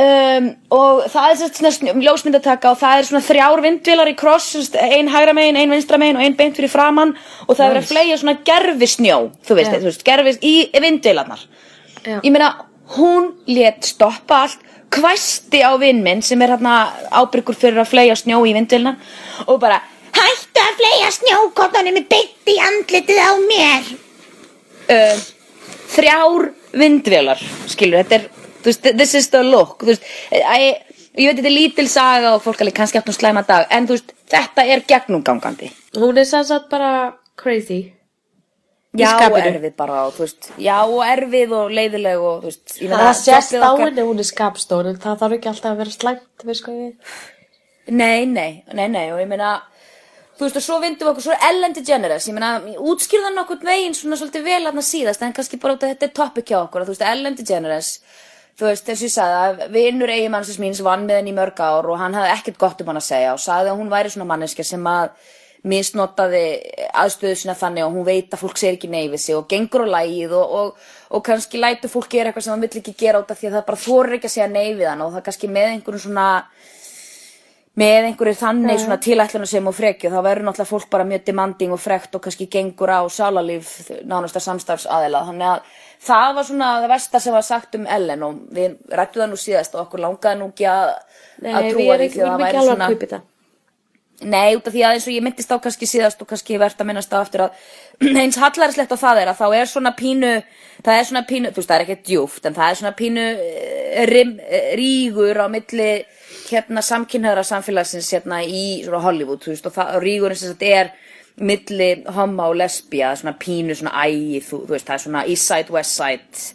um, 0.02 0.48
og 0.74 1.04
það 1.12 1.30
er 1.30 1.40
svona 1.42 1.72
snjó- 1.76 1.96
ljósmyndataka 2.06 2.72
og 2.74 2.80
það 2.82 3.02
er 3.02 3.08
svona 3.10 3.24
þrjár 3.28 3.64
vindvilar 3.66 4.12
í 4.12 4.16
kross 4.20 4.52
sem 4.56 4.64
sagt, 4.66 4.78
ein 4.82 5.12
hægra 5.12 5.34
megin, 5.38 5.60
ein 5.60 5.74
vinstra 5.76 6.00
megin 6.02 6.20
og 6.20 6.24
ein 6.26 6.38
beint 6.40 6.56
fyrir 6.58 6.72
framann 6.72 7.14
og 7.46 7.52
það 7.54 7.66
er 7.66 7.74
verið 7.76 7.84
að 7.84 7.92
fleia 7.92 8.18
svona 8.22 8.38
gerfisnjó 8.48 9.18
þú 9.48 9.60
veist, 9.60 9.74
Já. 9.76 9.80
þú 9.84 9.90
veist 9.92 10.06
gerfis 10.08 10.40
í 10.42 10.56
vindvilarnar 10.88 11.44
Já. 12.08 12.18
ég 12.24 12.32
meina, 12.32 12.54
hún 12.98 13.34
let 13.52 13.86
stoppa 13.92 14.42
allt 14.46 14.64
kvæsti 14.96 15.60
á 15.68 15.76
vinn 15.82 16.00
minn 16.06 16.22
sem 16.24 16.42
er 16.42 16.54
hérna 16.56 16.78
ábyrgur 17.12 17.58
fyrir 17.60 17.82
að 17.84 17.90
fleia 17.92 18.16
snjó 18.16 18.40
í 18.48 18.54
vindvilna 18.56 18.96
og 19.46 19.58
bara 19.60 19.82
hættu 20.16 20.62
að 20.64 20.78
fleia 20.80 21.10
snjókottanum 21.12 21.98
með 22.00 22.08
beint 22.14 22.52
í 22.54 22.56
andlitið 22.70 23.20
á 23.20 23.32
mér 23.44 23.90
uh, 24.96 25.26
þrjár 25.92 26.48
vindvélar 26.78 27.42
skilur, 27.68 28.04
þetta 28.06 28.16
er 28.22 28.30
þú 28.62 28.72
veist, 28.72 28.90
this 29.02 29.16
is 29.20 29.30
the 29.34 29.44
look 29.44 29.84
þú 29.84 29.94
veist, 29.94 30.08
I, 30.32 30.74
ég 31.18 31.30
veit 31.30 31.40
þetta 31.40 31.52
er 31.52 31.58
lítil 31.58 31.88
saga 31.92 32.34
og 32.36 32.44
fólk 32.46 32.64
alveg 32.64 32.80
kannski 32.80 33.02
átt 33.02 33.12
um 33.12 33.18
slæma 33.18 33.46
dag 33.48 33.68
en 33.74 33.90
þú 33.90 33.98
veist, 33.98 34.16
þetta 34.34 34.66
er 34.66 34.84
gegnumgangandi 34.90 35.72
Hún 35.98 36.18
er 36.18 36.28
sem 36.30 36.44
sagt 36.46 36.68
bara 36.70 37.14
crazy. 37.38 37.94
Já, 38.98 39.14
og 39.30 39.38
erfið 39.38 39.74
bara 39.78 40.04
og, 40.08 40.14
þú 40.16 40.24
veist, 40.24 40.52
já, 40.58 40.76
og 40.88 41.02
erfið 41.06 41.52
og 41.54 41.74
leiðileg 41.74 42.22
og 42.24 42.38
þú 42.42 42.50
veist, 42.50 42.76
ég 42.82 42.90
meina, 42.90 43.08
Það 43.08 43.18
sést 43.20 43.58
á 43.62 43.72
henni, 43.78 44.06
hún 44.08 44.22
er 44.24 44.28
skapstón, 44.28 44.90
en 44.90 45.02
það 45.04 45.20
þarf 45.22 45.36
ekki 45.38 45.50
alltaf 45.52 45.74
að 45.74 45.82
vera 45.84 45.94
slæmt, 45.94 46.46
veist 46.48 46.66
hvað 46.66 46.80
ég. 46.82 47.18
Nei, 47.88 48.26
nei, 48.26 48.64
nei, 48.74 48.88
nei 48.92 49.04
og 49.14 49.22
ég 49.22 49.30
meina 49.30 49.52
þú 50.38 50.46
veist 50.46 50.60
og 50.60 50.66
svo 50.66 50.80
vindum 50.82 51.08
við 51.08 51.12
okkur 51.14 51.26
svo 51.28 51.36
er 51.36 51.46
Ellen 51.50 51.76
DeGeneres 51.78 52.28
ég 52.30 52.36
meina, 52.38 52.52
útskýrða 52.92 53.34
nokkurn 53.36 53.70
veginn 53.70 53.96
svona 53.98 54.18
svolítið 54.20 54.48
vel 54.48 54.64
hann 54.68 54.86
síðast 54.86 55.24
en 55.26 55.36
kannski 55.36 55.60
bara 55.62 55.78
út 55.78 55.86
að 55.86 55.94
þetta 55.94 56.10
er 56.10 56.16
topic 56.20 56.52
hjá 56.52 56.60
okkur 56.64 56.86
þú 56.86 56.94
veist, 56.94 57.06
Ellen 57.12 57.38
DeGeneres 57.38 57.92
þú 58.58 58.70
veist, 58.72 58.86
þess 58.88 59.02
að 59.02 59.08
ég 59.08 59.14
sagði 59.14 59.42
að 59.42 59.74
vinnur 59.76 60.14
eigimannsins 60.14 60.62
míns 60.62 60.84
vann 60.86 61.06
með 61.06 61.22
henni 61.22 61.34
í 61.34 61.38
mörg 61.38 61.60
ár 61.62 61.90
og 61.92 62.00
hann 62.02 62.16
hafði 62.18 62.32
ekkert 62.34 62.62
gott 62.62 62.80
um 62.82 62.90
hann 62.92 63.02
að 63.02 63.10
segja 63.10 63.34
og 63.36 63.44
sagði 63.44 63.74
að 63.74 63.82
hún 63.82 63.92
væri 63.92 64.14
svona 64.14 64.30
manneskja 64.32 64.66
sem 64.66 64.90
að 64.90 65.12
misnotaði 65.68 66.44
aðstöðu 66.96 67.38
sína 67.38 67.56
þannig 67.58 67.86
og 67.86 67.96
hún 67.98 68.08
veit 68.08 68.34
að 68.34 68.42
fólk 68.44 68.60
segir 68.62 68.78
ekki 68.78 68.90
nei 68.92 69.10
við 69.12 69.22
sig 69.24 69.38
og 69.38 69.48
gengur 69.52 69.86
á 69.90 69.94
lægið 69.98 70.34
og, 70.38 70.56
og, 70.60 70.90
og 71.18 71.24
kannski 71.26 71.62
lætur 71.62 71.92
fólk 71.92 72.10
gera 72.14 72.32
eitthvað 72.32 72.46
sem 72.48 72.54
það 72.54 72.66
vill 72.66 72.82
ekki 72.82 72.96
gera 72.98 73.22
út 73.22 73.34
af 73.34 73.40
því 73.40 73.50
að 73.50 73.58
það 73.58 73.68
bara 73.70 73.84
þorir 73.84 74.18
ekki 74.18 74.30
að 74.30 74.36
segja 74.38 74.50
nei 74.54 74.68
við 74.78 74.90
hann 74.92 75.04
og 75.06 75.14
það 75.16 75.26
kannski 75.28 75.50
með 75.52 75.72
einhverjum 75.74 76.04
svona 76.06 76.28
með 77.78 78.08
einhverju 78.08 78.38
þannig 78.40 78.80
svona 78.82 79.00
tilætlunum 79.06 79.50
sem 79.50 79.68
og 79.70 79.76
frekju 79.78 80.10
þá 80.14 80.18
verður 80.26 80.48
náttúrulega 80.48 80.72
fólk 80.72 80.88
bara 80.94 81.10
mjög 81.10 81.28
demanding 81.28 81.76
og 81.76 81.82
frekt 81.82 82.16
og 82.18 82.24
kannski 82.26 82.48
gengur 82.54 82.90
á 82.90 83.02
sálarlíf 83.06 83.76
nánasta 84.08 84.42
samstarfs 84.42 84.88
aðila 84.90 85.26
þannig 85.28 85.52
að 85.52 85.76
það 86.04 86.36
var 86.38 86.50
svona 86.50 86.74
það 86.76 86.92
versta 86.94 87.24
sem 87.24 87.36
var 87.36 87.48
sagt 87.48 87.80
um 87.80 87.88
Ellen 87.98 88.28
og 88.28 88.44
við 88.54 88.78
rættum 88.92 89.24
það 89.24 89.34
nú 89.34 89.40
síðast 89.42 89.76
og 89.76 89.86
okkur 89.86 90.04
langaði 90.06 90.42
nú 90.42 90.52
ekki 90.52 90.70
að, 90.72 90.94
trúa 91.42 91.98
því 91.98 92.12
því 92.14 92.22
við 92.22 92.22
að 92.22 92.28
erum 92.28 92.40
það 92.44 92.48
ekki 92.48 92.62
væri 92.62 92.70
svona. 92.70 93.26
Nei, 94.18 94.56
út 94.58 94.66
af 94.66 94.74
því 94.74 94.82
að 94.82 94.96
eins 94.96 95.06
og 95.06 95.14
ég 95.14 95.22
myndist 95.22 95.52
á 95.54 95.62
kannski 95.62 95.86
síðast 95.86 96.22
og 96.24 96.30
kannski 96.32 96.56
verðt 96.58 96.80
að 96.82 96.88
minnast 96.90 97.12
á 97.14 97.22
eftir 97.22 97.44
að 97.46 97.58
eins 98.24 98.40
hallarinslegt 98.42 98.90
á 98.90 98.98
það 98.98 99.20
er 99.22 99.30
að 99.30 99.42
þá 99.44 99.48
er 99.60 99.70
svona 99.70 99.92
pínu, 99.94 100.32
það 100.82 101.02
er 101.02 101.06
svona 101.12 101.22
pínu, 101.30 101.52
þú 101.52 101.62
veist 101.62 101.70
það 101.70 101.78
er 101.78 101.84
ekki 101.86 102.08
djúft 102.08 102.48
en 102.50 102.58
það 102.58 102.72
er 102.72 102.80
svona 102.80 102.94
pínu 102.98 103.26
eh, 103.28 104.08
rim, 104.10 104.32
eh, 104.42 104.72
rígur 104.80 105.38
á 105.38 105.46
milli 105.54 105.92
hérna 106.48 106.82
samkynhæðra 106.88 107.44
samfélagsins 107.46 108.10
hérna 108.16 108.42
í 108.42 108.64
svona 108.88 109.04
Hollywood, 109.06 109.44
þú 109.46 109.54
veist 109.54 109.70
og, 109.70 109.76
það, 109.78 110.00
rígurinn 110.02 110.42
sem 110.42 110.56
þetta 110.56 110.74
er 110.80 110.92
milli 111.38 111.90
homma 112.16 112.48
og 112.50 112.56
lesbía, 112.58 113.12
svona 113.16 113.36
pínu, 113.38 113.76
svona 113.78 114.06
ægi, 114.08 114.40
þú, 114.42 114.62
þú 114.66 114.74
veist 114.76 114.88
það 114.88 114.96
er 114.96 115.04
svona 115.06 115.26
east 115.30 115.52
side, 115.52 115.74
west 115.76 115.98
side. 115.98 116.54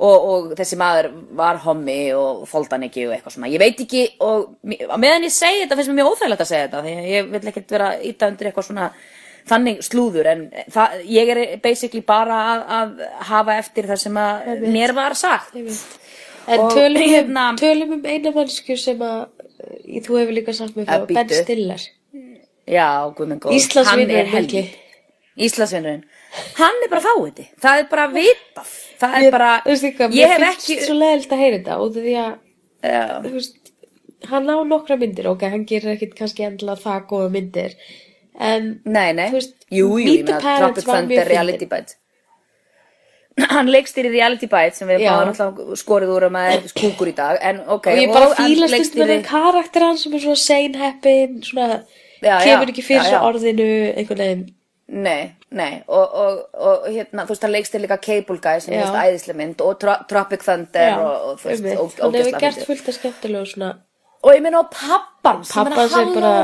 Og, 0.00 0.26
og 0.32 0.52
þessi 0.56 0.78
maður 0.80 1.10
var 1.36 1.58
hommi 1.60 1.98
og 2.16 2.46
þóldi 2.48 2.72
hann 2.72 2.84
ekki 2.86 3.02
og 3.04 3.10
eitthvað 3.12 3.34
svona. 3.34 3.50
Ég 3.52 3.60
veit 3.60 3.80
ekki 3.84 4.04
og 4.24 4.54
meðan 4.64 5.26
ég 5.26 5.34
segi 5.34 5.64
þetta 5.66 5.76
finnst 5.76 5.92
mér 5.92 5.98
mjög 5.98 6.12
óþægilegt 6.14 6.44
að 6.46 6.48
segja 6.48 6.68
þetta 6.68 6.84
því 6.86 6.94
að 6.94 7.08
ég 7.10 7.28
vil 7.34 7.50
ekkert 7.50 7.74
vera 7.74 7.90
íta 8.08 8.30
undir 8.32 8.48
eitthvað 8.48 8.68
svona 8.70 8.86
þannig 9.50 9.82
slúður 9.84 10.30
en 10.30 10.46
það, 10.72 10.96
ég 11.10 11.32
er 11.34 11.42
basically 11.60 12.00
bara 12.06 12.40
að, 12.54 12.64
að 12.78 13.04
hafa 13.30 13.58
eftir 13.60 13.90
það 13.90 14.02
sem 14.06 14.18
að 14.24 14.66
mér 14.72 14.96
var 14.96 15.16
sagt. 15.18 15.54
En 16.50 16.66
tölum, 16.72 17.04
hérna- 17.04 17.50
um, 17.52 17.60
tölum 17.60 17.96
um 17.98 18.04
eina 18.08 18.32
mannsku 18.34 18.76
sem 18.80 19.04
að 19.04 19.26
uh, 19.28 20.00
þú 20.00 20.20
hefur 20.22 20.36
líka 20.38 20.56
sagt 20.56 20.78
mér 20.78 20.88
Að 20.88 21.04
frá, 21.10 21.20
Ben. 21.20 21.34
Stiller. 21.44 21.88
Já, 22.68 22.88
guð 23.16 23.28
minn 23.30 23.40
góð 23.40 23.54
Íslandsvinurinn 23.56 24.32
mikli. 24.34 24.64
Íslandsvinnurinn 25.40 26.04
Hann 26.60 26.84
er 26.84 26.90
bara 26.92 27.02
fáiði, 27.02 27.46
það 27.60 27.78
er 27.80 27.86
bara 27.90 28.04
vitað. 28.12 28.68
Það 29.00 29.14
er 29.16 29.24
Ég- 29.24 29.32
bara, 29.34 29.48
þú 29.64 29.70
veist 29.72 29.82
líka, 29.86 30.04
ég 30.04 30.12
mér 30.14 30.28
hef 30.30 30.42
finnst 30.44 30.70
ekki 30.70 30.84
svo 30.86 30.94
leðilt 31.00 31.32
að 31.34 31.40
heyra 31.42 31.56
þetta 31.58 31.78
og 31.80 31.94
því 31.96 32.12
að, 32.20 32.34
Já. 32.84 33.00
þú 33.24 33.32
veist, 33.34 33.56
hann 34.30 34.46
á 34.52 34.56
nokkra 34.70 34.96
myndir, 35.00 35.26
ok, 35.32 35.42
hann 35.50 35.64
gerir 35.66 35.94
ekkit 35.96 36.14
kannski 36.18 36.44
endilega 36.46 36.82
það 36.84 37.06
góða 37.10 37.30
myndir, 37.34 37.74
en, 38.38 38.68
Nei, 38.84 39.12
nei, 39.12 39.26
Þú 39.32 39.38
veist, 39.40 39.56
jú, 39.70 39.88
jú, 39.88 40.04
Meet 40.04 40.20
ég 40.20 40.26
the 40.26 40.38
Parents 40.44 40.86
var 40.86 41.02
mjög. 41.08 41.68
Bite 41.70 41.96
Hann 43.54 43.66
leikstýri 43.72 44.10
Reality 44.12 44.46
Bite 44.50 44.76
sem 44.76 44.88
við 44.90 45.02
báðum 45.06 45.30
alltaf 45.32 45.78
skorið 45.80 46.10
úr 46.12 46.26
um 46.28 46.36
að 46.36 46.52
er 46.58 46.72
kúkur 46.76 47.08
í 47.08 47.14
dag 47.16 47.38
en 47.40 47.60
ok, 47.66 47.86
og 47.94 48.00
ég 48.02 48.12
bara 48.12 48.28
hann 48.34 48.54
stundum 48.54 48.72
leikstýrði- 48.74 49.08
með 49.16 49.26
karakter 49.30 49.86
hans 49.86 50.02
sem 50.04 50.14
er 50.18 50.24
svona 50.24 50.40
seinheppin, 50.44 51.38
svona, 51.46 51.80
Já, 52.22 52.34
já, 52.40 52.44
kemur 52.44 52.72
ekki 52.72 52.82
fyrir 52.84 53.04
já, 53.06 53.12
já. 53.16 53.20
orðinu, 53.28 53.68
einhvern 53.96 54.18
veginn, 54.24 54.48
Nei, 54.90 55.36
nei, 55.54 55.82
og, 55.86 56.14
og, 56.18 56.38
og 56.58 56.86
hérna, 56.90 57.22
þú 57.22 57.30
veist, 57.30 57.44
hann 57.46 57.52
leikst 57.54 57.70
til 57.76 57.80
líka 57.84 57.96
Cable 58.02 58.38
Guy 58.42 58.58
sem 58.60 58.74
Já. 58.74 58.80
er 58.80 58.88
veist 58.88 58.98
æðislega 59.04 59.38
mynd 59.38 59.60
og 59.62 59.76
Tro 59.78 59.94
Tropic 60.10 60.42
Thunder 60.42 60.96
og, 60.98 61.28
og 61.28 61.38
þú 61.38 61.48
veist, 61.52 61.64
og, 61.64 61.70
hann 61.70 61.86
hefur 61.86 62.08
ógeðslega 62.10 62.40
gert 62.42 62.58
fyndið. 62.58 62.66
fullt 62.72 62.88
af 62.90 62.94
skemmtilegu 62.98 63.46
svona, 63.52 63.70
Og 64.22 64.34
ég 64.34 64.42
minna 64.42 64.60
á 64.60 64.66
pappan 64.66 65.44
sem 65.46 65.64
pappa 65.70 65.86
sem 65.88 66.10
bara, 66.16 66.34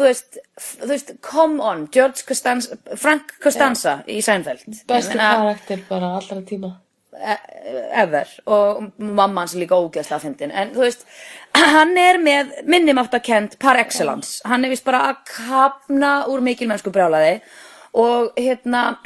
Þú 0.00 0.06
veist, 0.06 0.38
þú 0.80 0.88
veist, 0.88 1.10
come 1.20 1.60
on, 1.62 1.82
George 1.92 2.24
Costanza, 2.28 2.76
Frank 2.96 3.34
Costanza 3.42 3.98
í 4.08 4.20
Seinfeld. 4.24 4.64
Besti 4.88 5.12
Ég 5.12 5.18
meina, 5.18 5.32
karakter 5.42 5.82
bara 5.90 6.14
allra 6.16 6.40
tíma. 6.48 6.70
e- 7.12 7.90
ever. 8.02 8.26
Og 8.46 8.92
mamma 8.96 9.42
hans 9.42 9.54
er 9.54 9.60
líka 9.60 9.76
ógeðslega 9.76 10.20
fyndin. 10.22 10.50
En 10.56 10.70
þú 10.72 10.86
veist, 10.86 11.04
hann 11.56 11.96
er 11.98 12.18
með 12.22 12.54
minnumáttakend 12.70 13.58
par 13.62 13.78
excellence 13.80 14.40
hann 14.48 14.64
er 14.64 14.72
vist 14.72 14.86
bara 14.86 15.02
að 15.10 15.20
kapna 15.28 16.12
úr 16.30 16.42
mikil 16.44 16.68
mennsku 16.70 16.92
brjálaði 16.94 17.40
og 17.98 18.32
hérna 18.38 19.00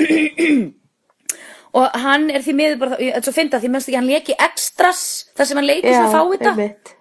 og 1.79 1.99
hann 2.05 2.29
er 2.31 2.45
því 2.45 2.57
miður 2.59 2.81
bara, 2.85 3.01
þetta 3.01 3.33
er 3.33 3.57
að 3.59 3.65
því 3.65 3.73
mennst 3.73 3.91
ekki 3.91 3.99
hann 3.99 4.11
leki 4.11 4.39
extras 4.47 5.05
þar 5.35 5.51
sem 5.51 5.61
hann 5.61 5.71
leiki 5.71 5.91
sem 5.91 6.07
að 6.07 6.15
fá 6.15 6.23
þetta 6.35 6.53
einmitt. 6.55 6.95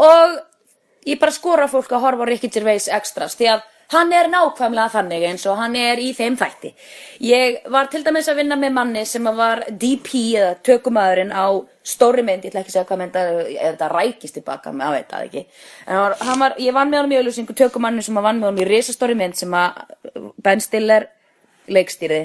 og 0.00 0.38
ég 1.10 1.20
bara 1.20 1.34
skora 1.34 1.68
fólk 1.70 1.92
að 1.92 2.06
horfa 2.06 2.26
á 2.26 2.30
Ricky 2.30 2.50
Gervais 2.52 2.88
extras 2.92 3.36
því 3.38 3.50
að 3.56 3.70
hann 3.94 4.12
er 4.12 4.28
nákvæmlega 4.32 4.92
þannig 4.92 5.24
eins 5.30 5.46
og 5.50 5.56
hann 5.60 5.76
er 5.78 6.02
í 6.02 6.10
þeim 6.16 6.36
þætti. 6.40 6.72
Ég 7.24 7.64
var 7.72 7.88
til 7.92 8.02
dæmis 8.04 8.28
að 8.28 8.42
vinna 8.42 8.58
með 8.60 8.76
manni 8.76 9.06
sem 9.08 9.26
að 9.30 9.40
var 9.40 9.64
DP 9.70 10.24
eða 10.40 10.52
tökumæðurinn 10.66 11.32
á 11.34 11.46
stóri 11.84 12.24
mynd, 12.24 12.44
ég 12.44 12.52
ætla 12.52 12.62
ekki 12.62 12.72
að 12.72 12.76
segja 12.78 12.86
hvað 12.88 13.02
mynd 13.02 13.18
að 13.20 13.32
þetta 13.54 13.90
rækist 13.92 14.38
tilbaka, 14.38 14.72
maður 14.72 14.98
veit 14.98 15.10
það 15.10 15.26
ekki. 15.28 15.44
En 15.86 15.96
hann 15.96 16.04
var, 16.04 16.16
hann 16.28 16.44
var, 16.44 16.56
ég 16.66 16.76
vann 16.76 16.92
með 16.92 17.02
honum 17.02 17.16
í 17.16 17.18
auðlýsingu 17.20 17.58
tökumanni 17.60 18.04
sem 18.04 18.20
að 18.20 18.28
vann 18.28 18.40
með 18.40 18.50
honum 18.50 18.64
í 18.64 18.70
risastóri 18.70 19.18
mynd 19.18 19.36
sem 19.40 19.58
að 19.58 19.84
Ben 20.44 20.64
Stiller 20.64 21.10
leikstýrði 21.68 22.22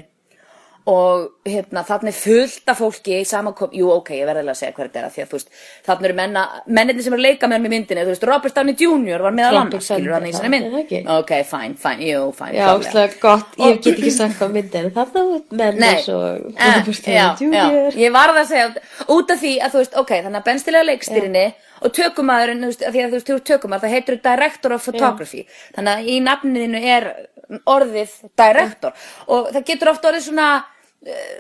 og 0.90 1.50
hérna 1.50 1.84
er 1.86 2.16
fullt 2.16 2.72
af 2.72 2.80
fólki 2.80 3.20
samankom, 3.28 3.70
jú 3.76 3.92
ok, 3.94 4.12
ég 4.18 4.28
verði 4.28 4.44
alveg 4.44 4.56
að 4.56 4.60
segja 4.60 4.76
hvað 4.76 4.88
þetta 4.88 5.00
er 5.00 5.08
að 5.08 5.14
því 5.16 5.24
að 5.24 5.30
þú 5.30 5.38
veist, 5.38 5.52
þarna 5.86 6.10
eru 6.10 6.18
menna 6.18 6.44
menninni 6.66 7.06
sem 7.06 7.14
eru 7.14 7.22
að 7.22 7.28
leika 7.28 7.50
með 7.52 7.62
mér 7.62 7.70
í 7.70 7.74
myndinni, 7.76 8.06
þú 8.08 8.14
veist, 8.14 8.26
Robert 8.30 8.58
Downey 8.58 8.76
Jr. 8.80 9.24
var 9.26 9.38
meðal 9.38 9.62
annars, 9.62 9.90
skilur 9.90 10.16
hann 10.18 10.28
í 10.28 10.34
þessari 10.34 10.52
mynd. 10.56 11.10
ok, 11.20 11.34
fine, 11.52 11.78
fine, 11.84 12.10
jú, 12.10 12.26
fine 12.40 12.58
Já, 12.58 12.66
óslega 12.74 13.22
gott, 13.22 13.56
ég 13.62 13.80
get 13.80 13.92
ekki 13.94 14.14
sagt 14.18 14.38
hvað 14.42 14.54
myndin 14.58 14.90
en 14.90 14.94
þarna 14.98 15.26
menn 15.62 15.82
Nei, 15.84 15.90
eins 15.94 16.12
og 16.14 16.28
eh, 16.56 16.76
Robert 16.80 17.10
já, 17.14 17.26
Downey 17.40 17.60
já, 17.60 17.66
Jr. 17.70 18.00
ég 18.04 18.16
varð 18.18 18.44
að 18.44 18.52
segja 18.54 18.70
út 19.18 19.34
af 19.36 19.42
því 19.44 19.56
að 19.60 19.76
þú 19.76 19.84
veist, 19.84 20.00
ok, 20.04 20.16
þannig 20.20 20.42
að 20.42 20.48
Ben 20.50 20.64
Stiller 20.64 20.86
er 20.86 20.90
leikstýrinni 20.90 21.48
og 21.80 21.94
tökumæðurinn, 21.96 22.64
þú 22.64 22.72
veist, 22.72 22.86
því 22.86 23.04
að 23.04 23.14
þú 23.14 23.20
veist, 23.20 23.48
tökumæður, 23.48 23.84
það 23.86 23.94
heitir 23.96 24.18
Director 24.26 24.76
of 24.76 24.84
Photography. 24.84 25.46
Þannig 25.78 25.94
að 25.94 26.10
í 26.12 26.18
nafninu 26.26 26.82
er 26.96 27.08
orðið 27.70 28.18
Director. 28.38 28.98
Og 29.32 29.50
það 29.54 29.66
getur 29.72 29.94
oft 29.94 30.10
orðið 30.10 30.28
svona 30.28 30.50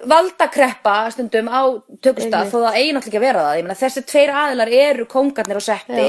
valdakreppa 0.07 0.93
stundum 1.11 1.49
á 1.51 1.61
tökustaf 1.99 2.47
þó 2.47 2.61
það 2.63 2.77
eigi 2.79 2.93
náttúrulega 2.95 3.09
ekki 3.09 3.19
að 3.19 3.25
vera 3.25 3.41
það. 3.43 3.57
Ég 3.57 3.65
meina 3.65 3.79
þessi 3.81 4.03
tveir 4.07 4.31
aðilar 4.31 4.71
eru 4.79 5.07
kóngarnir 5.11 5.59
á 5.59 5.63
setti 5.65 6.05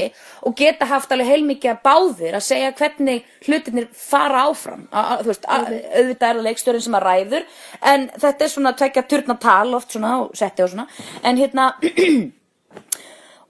og 0.47 0.55
geta 0.61 0.87
haft 0.87 1.11
alveg 1.11 1.31
heilmikið 1.33 1.73
að 1.73 1.81
báðir 1.83 2.37
að 2.39 2.45
segja 2.47 2.71
hvernig 2.79 3.27
hlutirnir 3.43 3.89
fara 3.91 4.45
áfram. 4.47 4.85
A, 4.95 5.19
veist, 5.27 5.43
a, 5.51 5.65
auðvitað 5.67 6.27
er 6.29 6.39
það 6.39 6.45
leikstjórin 6.47 6.85
sem 6.87 6.99
að 7.01 7.07
ræður 7.09 7.47
en 7.91 8.07
þetta 8.23 8.47
er 8.47 8.53
svona 8.55 8.75
tvekja 8.79 9.07
turna 9.11 9.39
tal 9.43 9.75
oft 9.75 9.97
svona 9.97 10.13
á 10.15 10.19
setti 10.43 10.63
og 10.63 10.71
svona. 10.71 10.87
En 11.27 11.41
hérna 11.41 11.73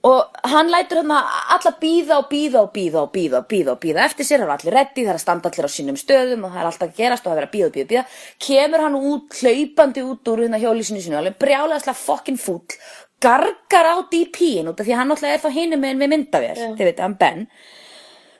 og 0.02 0.48
hann 0.50 0.70
lætur 0.72 0.98
hérna 0.98 1.20
alla 1.54 1.72
býða 1.78 2.16
og 2.18 2.26
býða 2.32 2.62
og 2.64 2.72
býða 2.74 3.02
og 3.04 3.12
býða 3.14 3.38
og 3.38 3.46
býða 3.52 3.74
og 3.76 3.80
býða 3.84 4.06
eftir 4.08 4.26
sér, 4.26 4.42
það 4.42 4.48
er 4.48 4.54
allir 4.56 4.76
reddi, 4.78 5.04
það 5.04 5.12
er 5.12 5.18
að 5.18 5.22
standa 5.22 5.50
allir 5.52 5.68
á 5.68 5.76
sínum 5.76 5.98
stöðum 6.00 6.46
og 6.46 6.50
það 6.50 6.62
er 6.62 6.70
alltaf 6.70 6.88
að 6.88 6.98
gerast 6.98 7.26
og 7.26 7.30
það 7.30 7.42
er 7.42 7.46
að 7.46 7.54
býða 7.54 7.68
og 7.68 7.76
býða 7.76 7.86
og 7.86 7.92
býða 7.92 8.04
kemur 8.48 8.84
hann 8.86 8.98
út, 8.98 9.38
hlaupandi 9.38 10.04
út 10.08 10.32
úr 10.32 10.42
hérna 10.42 10.62
hjólísinu 10.62 11.04
sinu, 11.04 11.18
alveg 11.20 11.38
brjálæðislega 11.44 12.02
fokkin 12.02 12.40
fúll, 12.42 12.78
gargar 13.22 13.92
á 13.94 13.96
DP-in 14.10 14.72
út 14.72 14.82
af 14.82 14.88
því 14.88 14.96
að 14.96 15.02
hann 15.04 15.14
alltaf 15.14 15.30
er 15.30 15.42
þá 15.46 15.50
hinum 15.54 15.86
með 15.86 16.02
við 16.02 16.14
myndavér, 16.16 16.62
þið 16.74 16.86
veit, 16.90 17.02
hann 17.06 17.18
Ben 17.22 17.46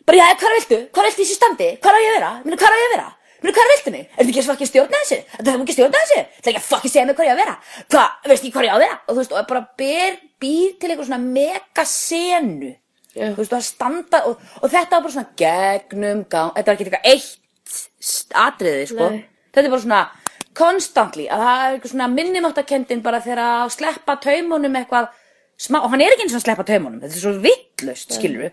bara, 0.02 0.18
já, 0.18 0.34
hvað 0.34 0.56
viltu? 0.58 0.78
Hvað 0.90 1.08
viltu 1.08 1.22
í 1.22 1.26
þessu 1.28 1.38
standi? 1.38 1.74
Hvað 1.78 1.94
á 1.94 2.00
ég 2.02 2.10
að 2.10 2.96
vera? 2.96 3.10
Minu, 3.42 3.52
hvað 3.52 3.62
ég 3.62 3.68
að 3.68 3.72
viltu 3.72 3.92
mig? 3.94 4.04
Er 4.06 4.18
þetta 4.18 4.30
ekki 4.32 4.42
að 4.42 4.48
fokkin 4.52 4.68
stjórna 4.70 5.00
þessu? 5.02 5.18
Þetta 5.32 5.50
er 5.50 5.56
ekki 5.62 5.72
að 5.72 5.78
stjórna 5.78 6.02
þessu? 6.02 6.20
Það 6.36 6.46
er 6.46 6.52
ekki 6.52 6.60
að 6.62 6.68
fokkin 6.68 6.92
segja 6.92 7.06
mig 7.08 7.16
hvað 7.18 7.26
ég 7.26 7.32
á 7.32 7.34
að 7.34 7.42
vera? 7.42 7.54
Hvað, 7.92 8.14
veist 8.30 8.44
ekki 8.44 8.52
hvað 8.54 8.66
ég 8.66 8.72
á 8.72 8.76
að 8.76 8.84
vera? 8.84 8.98
Og 9.02 9.12
þú 9.12 9.18
veist, 9.22 9.34
og 9.34 9.48
bara 9.50 9.62
ber, 9.82 10.18
býr 10.42 10.70
til 10.78 10.90
eitthvað 10.92 11.08
svona 11.08 11.20
mega 11.26 11.84
senu. 11.90 12.70
Já. 13.12 13.26
Þú 13.26 13.40
veist, 13.42 13.52
og 13.52 13.58
að 13.58 13.66
standa, 13.66 14.20
og, 14.30 14.44
og 14.62 14.72
þetta 14.72 14.94
var 14.94 15.06
bara 15.06 15.14
svona 15.16 15.34
gegnum 15.42 16.22
gang, 16.32 16.52
þetta 16.56 16.70
var 16.70 16.78
ekki 16.78 16.86
eitthvað 16.86 17.10
eitt 17.12 18.36
atriði, 18.46 18.86
sko. 18.92 19.08
Nei. 19.10 19.24
Þetta 19.52 19.66
er 19.66 19.74
bara 19.74 19.84
svona 19.86 20.02
constantly, 20.56 21.26
að 21.32 21.42
það 21.42 21.64
er 21.64 21.74
eitthvað 21.74 21.92
svona 21.94 22.08
minnumáttakendin 22.12 23.02
bara 23.04 23.20
þegar 23.24 23.42
að 23.42 23.74
sleppa 23.76 24.16
taumunum 24.22 24.78
eitthvað 24.80 25.10
smá, 25.60 25.80
og 25.82 25.92
hann 25.92 26.04
er 26.04 26.14
ekki 26.14 26.26
eins 26.26 26.34
og 26.36 26.40
að 26.40 26.46
sleppa 26.46 26.66
taumunum, 26.68 27.00
þetta 27.02 27.18
er 27.18 27.24
svo 27.24 27.34
vittlust, 27.44 28.16
skilur 28.16 28.50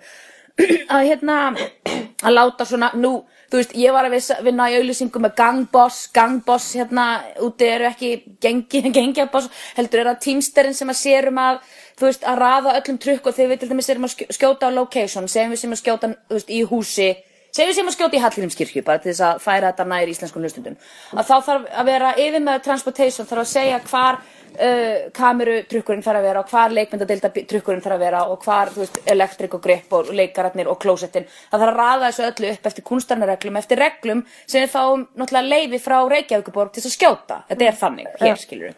að 0.94 1.08
hérna 1.08 1.38
að 1.56 2.36
láta 2.36 2.68
svona, 2.68 2.92
nú, 3.00 3.14
þú 3.50 3.60
veist 3.60 3.76
ég 3.78 3.94
var 3.96 4.06
að 4.08 4.16
vinna 4.46 4.68
í 4.70 4.78
auðlýsingu 4.80 5.22
með 5.24 5.36
gangboss 5.40 6.00
gangboss 6.16 6.68
hérna 6.78 7.06
úti 7.46 7.66
eru 7.70 7.88
ekki 7.90 8.12
gengi, 8.42 8.82
gengjaboss, 8.98 9.50
heldur 9.78 10.04
er 10.04 10.12
að 10.14 10.22
tímsterinn 10.28 10.78
sem 10.78 10.90
að 10.94 11.00
sérum 11.02 11.42
að 11.42 11.62
þú 12.00 12.08
veist, 12.10 12.24
að 12.24 12.40
raða 12.44 12.76
öllum 12.80 13.00
trukk 13.04 13.28
og 13.28 13.36
þegar 13.36 13.52
við 13.54 13.64
til 13.64 13.72
dæmis 13.74 13.90
erum 13.90 14.06
að 14.08 14.14
skj- 14.16 14.30
skjóta 14.38 14.70
á 14.70 14.78
location, 14.78 15.28
segjum 15.28 15.56
við 15.56 15.64
sem 15.64 15.74
að 15.76 15.82
skjóta 15.84 16.12
þú 16.16 16.38
veist, 16.38 16.54
í 16.54 16.62
húsi, 16.70 17.10
segjum 17.52 17.72
við 17.72 17.78
sem 17.80 17.92
að 17.92 17.98
skjóta 17.98 18.18
í 18.18 18.24
Hallgrímskirkju, 18.24 18.84
bara 18.88 19.02
til 19.04 19.12
þess 19.12 19.26
að 19.28 19.46
færa 19.46 19.72
þetta 19.72 19.88
nær 19.92 20.12
íslenskum 20.12 20.44
hlustundum, 20.44 20.76
að 21.16 21.30
þá 21.30 21.36
þarf 21.48 21.72
að 21.82 21.94
vera 21.94 22.12
yfir 22.26 22.46
með 22.46 22.62
transportation, 22.68 23.30
þarf 23.30 23.46
að 23.46 23.52
segja 23.54 23.80
hvar 23.90 24.20
uh, 24.20 25.10
kameru 25.16 25.56
trukkurinn 25.70 26.04
þarf 26.06 26.22
að 26.22 26.28
vera 26.30 26.44
og 26.44 26.52
hvar 26.54 26.76
leikmyndadeilda 26.78 27.32
trukkurinn 27.52 27.84
þarf 27.86 27.98
að 27.98 28.04
vera 28.06 28.26
og 28.32 28.44
hvar, 28.46 28.74
veist, 28.76 29.00
elektrik 29.10 29.56
og 29.58 29.64
grip 29.64 29.96
og 29.96 30.12
leikararnir 30.16 30.70
og 30.72 30.80
klósettin 30.82 31.28
það 31.30 31.64
þarf 31.64 31.70
að 31.70 31.80
raða 31.80 32.10
þessu 32.10 32.28
öllu 32.30 32.52
upp 32.54 32.70
eftir 32.72 32.88
kunstarnareglum 32.90 33.62
eftir 33.62 33.82
reglum 33.84 34.26
sem 34.46 34.66
við 34.66 34.76
fáum 34.76 35.08
náttúrulega 35.16 35.56
leifi 35.56 35.82
frá 35.84 35.98
Reykjavíkuborg 36.10 36.74
til 36.74 36.84
þess 36.84 36.94
að 36.94 36.98
skjóta. 36.98 37.42
Þetta 37.50 37.70
er 37.70 37.82
þannig, 37.84 38.14
hér 38.22 38.40
skilur 38.42 38.78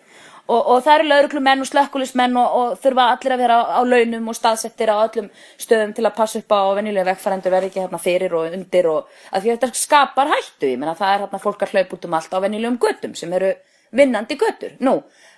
og, 0.52 0.62
og 0.74 0.84
það 0.86 0.98
eru 0.98 1.08
lauruglumenn 1.10 1.64
og 1.64 1.70
slökkulismenn 1.70 2.38
og, 2.42 2.56
og 2.60 2.78
þurfa 2.84 3.08
allir 3.14 3.36
að 3.36 3.44
vera 3.44 3.58
á, 3.58 3.64
á 3.80 3.82
launum 3.88 4.30
og 4.32 4.38
staðsettir 4.38 4.92
á 4.92 4.96
öllum 5.00 5.28
stöðum 5.62 5.96
til 5.98 6.06
að 6.08 6.16
passa 6.18 6.42
upp 6.42 6.56
á 6.56 6.62
venjulega 6.78 7.08
vegfærendur 7.12 7.56
verði 7.56 7.72
ekki 7.72 7.84
hérna 7.84 8.02
fyrir 8.02 8.38
og 8.38 8.56
undir 8.58 8.90
og 8.92 9.12
að 9.32 9.46
því 9.46 9.52
að 9.54 9.60
þetta 9.66 9.82
skapar 9.82 10.32
hættu, 10.32 10.72
ég 10.72 10.80
meina 10.82 10.96
það 11.00 11.14
er 11.14 11.26
hérna 11.26 11.44
fólk 11.44 11.66
að 11.66 11.76
hlaupa 11.76 11.98
út 11.98 12.08
um 12.08 12.18
allt 12.20 12.34
á 12.36 12.44
venjulegum 12.46 12.80
göttum 12.82 13.14
sem 13.18 13.38
eru 13.38 13.52
vinnandi 13.92 14.38
göttur. 14.40 14.74
Nú, 14.84 14.98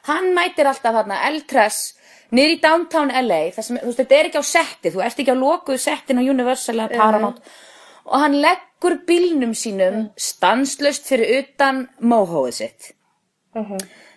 hann 0.10 0.32
mætir 0.36 0.70
alltaf 0.70 0.98
þarna 0.98 1.20
L3 1.32 1.68
niður 2.34 2.56
í 2.56 2.62
downtown 2.62 3.14
LA, 3.24 3.42
sem, 3.56 3.78
þú 3.78 3.92
veist, 3.92 4.00
þetta 4.02 4.18
er 4.18 4.30
ekki 4.30 4.42
á 4.42 4.46
setti, 4.50 4.94
þú 4.94 5.04
ert 5.06 5.22
ekki 5.22 5.34
á 5.34 5.38
lokuðu 5.38 5.82
settin 5.82 6.22
á 6.22 6.24
Universal 6.26 6.80
eða 6.80 7.02
Paramount. 7.02 7.42
Og 8.10 8.20
hann 8.20 8.40
leggur 8.44 8.98
bílnum 9.08 9.54
sínum 9.56 10.08
stanslaust 10.20 11.06
fyrir 11.08 11.38
utan 11.40 11.86
móhóið 12.04 12.58
sitt 12.58 12.90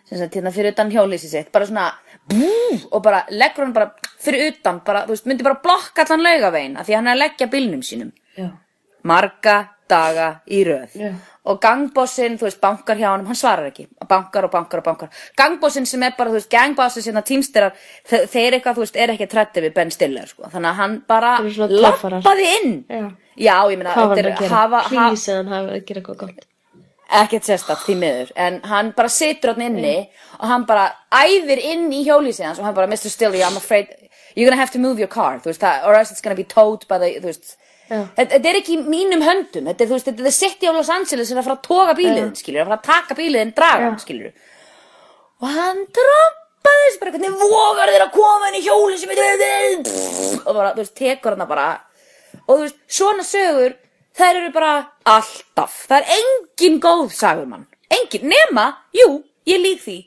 sem 0.08 0.18
sagt 0.20 0.36
hérna 0.38 0.52
fyrir 0.54 0.74
utan 0.74 0.90
hjólísi 0.92 1.28
sitt 1.30 1.52
bara 1.52 1.66
svona 1.66 1.86
bú, 2.30 2.50
og 2.90 3.02
bara 3.02 3.24
leggur 3.30 3.64
hann 3.66 3.72
bara 3.74 3.90
fyrir 4.22 4.52
utan 4.52 4.80
bara, 4.86 5.04
þú 5.06 5.14
veist, 5.16 5.26
myndi 5.26 5.46
bara 5.46 5.60
blokka 5.62 6.04
allan 6.06 6.22
laugavegin 6.26 6.76
af 6.78 6.86
því 6.86 6.94
að 6.94 7.00
hann 7.00 7.08
er 7.08 7.16
að 7.16 7.24
leggja 7.24 7.48
bílnum 7.52 7.82
sínum 7.86 8.12
Já. 8.38 8.50
marga 9.06 9.56
daga 9.86 10.40
í 10.50 10.64
röð 10.66 10.94
Já. 10.98 11.12
og 11.46 11.60
gangbossin, 11.62 12.38
þú 12.38 12.48
veist, 12.48 12.60
bankar 12.62 12.98
hjá 12.98 13.08
hann 13.12 13.26
hann 13.26 13.38
svarar 13.38 13.68
ekki, 13.70 13.86
bankar 14.08 14.48
og 14.48 14.50
bankar 14.54 14.82
og 14.82 14.88
bankar 14.88 15.12
gangbossin 15.38 15.86
sem 15.86 16.02
er 16.02 16.14
bara, 16.18 16.30
þú 16.30 16.40
veist, 16.40 16.50
gangbossin 16.50 17.02
sinna 17.06 17.22
tímsterar, 17.22 17.76
þe 18.06 18.24
þeir 18.32 18.58
eitthvað, 18.58 18.78
þú 18.80 18.86
veist, 18.86 18.98
er 18.98 19.14
ekki 19.14 19.28
trætti 19.30 19.62
við 19.62 19.76
Ben 19.78 19.94
Stiller, 19.94 20.26
sko, 20.26 20.50
þannig 20.50 20.72
að 20.72 20.80
hann 20.82 20.98
bara 21.06 21.36
lappaði 21.42 22.50
inn 22.56 22.76
Já. 22.90 23.06
já, 23.36 23.56
ég 23.70 23.78
meina, 23.78 23.94
þetta 23.94 24.18
er 24.22 24.30
að 24.32 24.42
gera? 24.42 24.54
hafa, 24.56 24.82
hafa, 24.90 26.52
ekkert 27.10 27.46
sérstætt 27.46 27.84
því 27.86 27.98
miður. 28.00 28.32
En 28.36 28.60
hann 28.66 28.92
bara 28.96 29.08
situr 29.12 29.54
hann 29.54 29.66
inni 29.68 30.08
og 30.40 30.48
hann 30.50 30.66
bara 30.66 30.88
æðir 31.14 31.62
inn 31.62 31.86
í 31.92 32.02
hjólísið 32.06 32.50
hans 32.50 32.58
og 32.58 32.66
hann 32.66 32.74
bara 32.74 32.90
Mr. 32.90 33.10
Stilly, 33.12 33.42
I'm 33.42 33.56
afraid 33.56 33.92
you're 34.34 34.48
gonna 34.48 34.60
have 34.60 34.72
to 34.72 34.82
move 34.82 34.98
your 34.98 35.08
car. 35.08 35.38
Veist, 35.44 35.62
or 35.62 35.94
else 35.94 36.10
it's 36.10 36.20
gonna 36.20 36.36
be 36.36 36.44
towed 36.44 36.86
by 36.88 36.98
the 36.98 37.20
Já. 37.86 38.02
þetta, 38.16 38.48
er 38.50 38.56
ekki 38.58 38.74
í 38.74 38.82
mínum 38.82 39.22
höndum. 39.22 39.68
Þetta 39.70 39.84
er, 39.84 39.86
þú 39.86 39.94
veist, 39.94 40.06
þetta 40.10 40.26
er 40.26 40.34
city 40.34 40.66
of 40.66 40.74
Los 40.74 40.88
Angeles 40.90 41.28
sem 41.28 41.38
er 41.38 41.44
að 41.44 41.46
fara 41.46 41.56
að 41.60 41.66
toga 41.68 41.92
bíliðin, 41.94 42.32
skilur, 42.34 42.64
að 42.64 42.70
fara 42.72 42.78
að 42.80 42.88
taka 42.88 43.14
bíliðin 43.14 43.52
draga, 43.54 43.92
Já. 43.92 44.00
skilur 44.02 44.32
og 45.42 45.52
hann 45.52 45.82
trompaði 45.96 46.84
þessu 46.86 47.00
bara, 47.02 47.12
hvernig 47.14 47.40
vogar 47.40 47.92
þér 47.92 48.04
að 48.06 48.14
koma 48.14 48.50
inn 48.50 48.60
í 48.60 48.62
er 48.66 50.38
og 50.46 50.54
bara, 50.54 50.72
þú 50.72 50.82
veist, 50.82 50.96
tekur 50.96 51.36
hann 51.36 51.48
bara. 51.50 51.66
Og 52.46 52.52
þú 52.52 52.62
veist, 52.64 52.78
svona 52.98 53.26
sögur 53.26 53.76
þær 54.16 54.40
eru 54.42 54.52
bara 54.54 54.74
alltaf 55.16 55.80
það 55.88 56.04
er 56.04 56.20
engin 56.20 56.78
góð 56.82 57.08
sagur 57.16 57.48
mann 57.50 57.66
engin, 57.92 58.28
nema, 58.32 58.68
jú, 58.96 59.20
ég 59.48 59.60
lík 59.62 59.82
því 59.84 59.98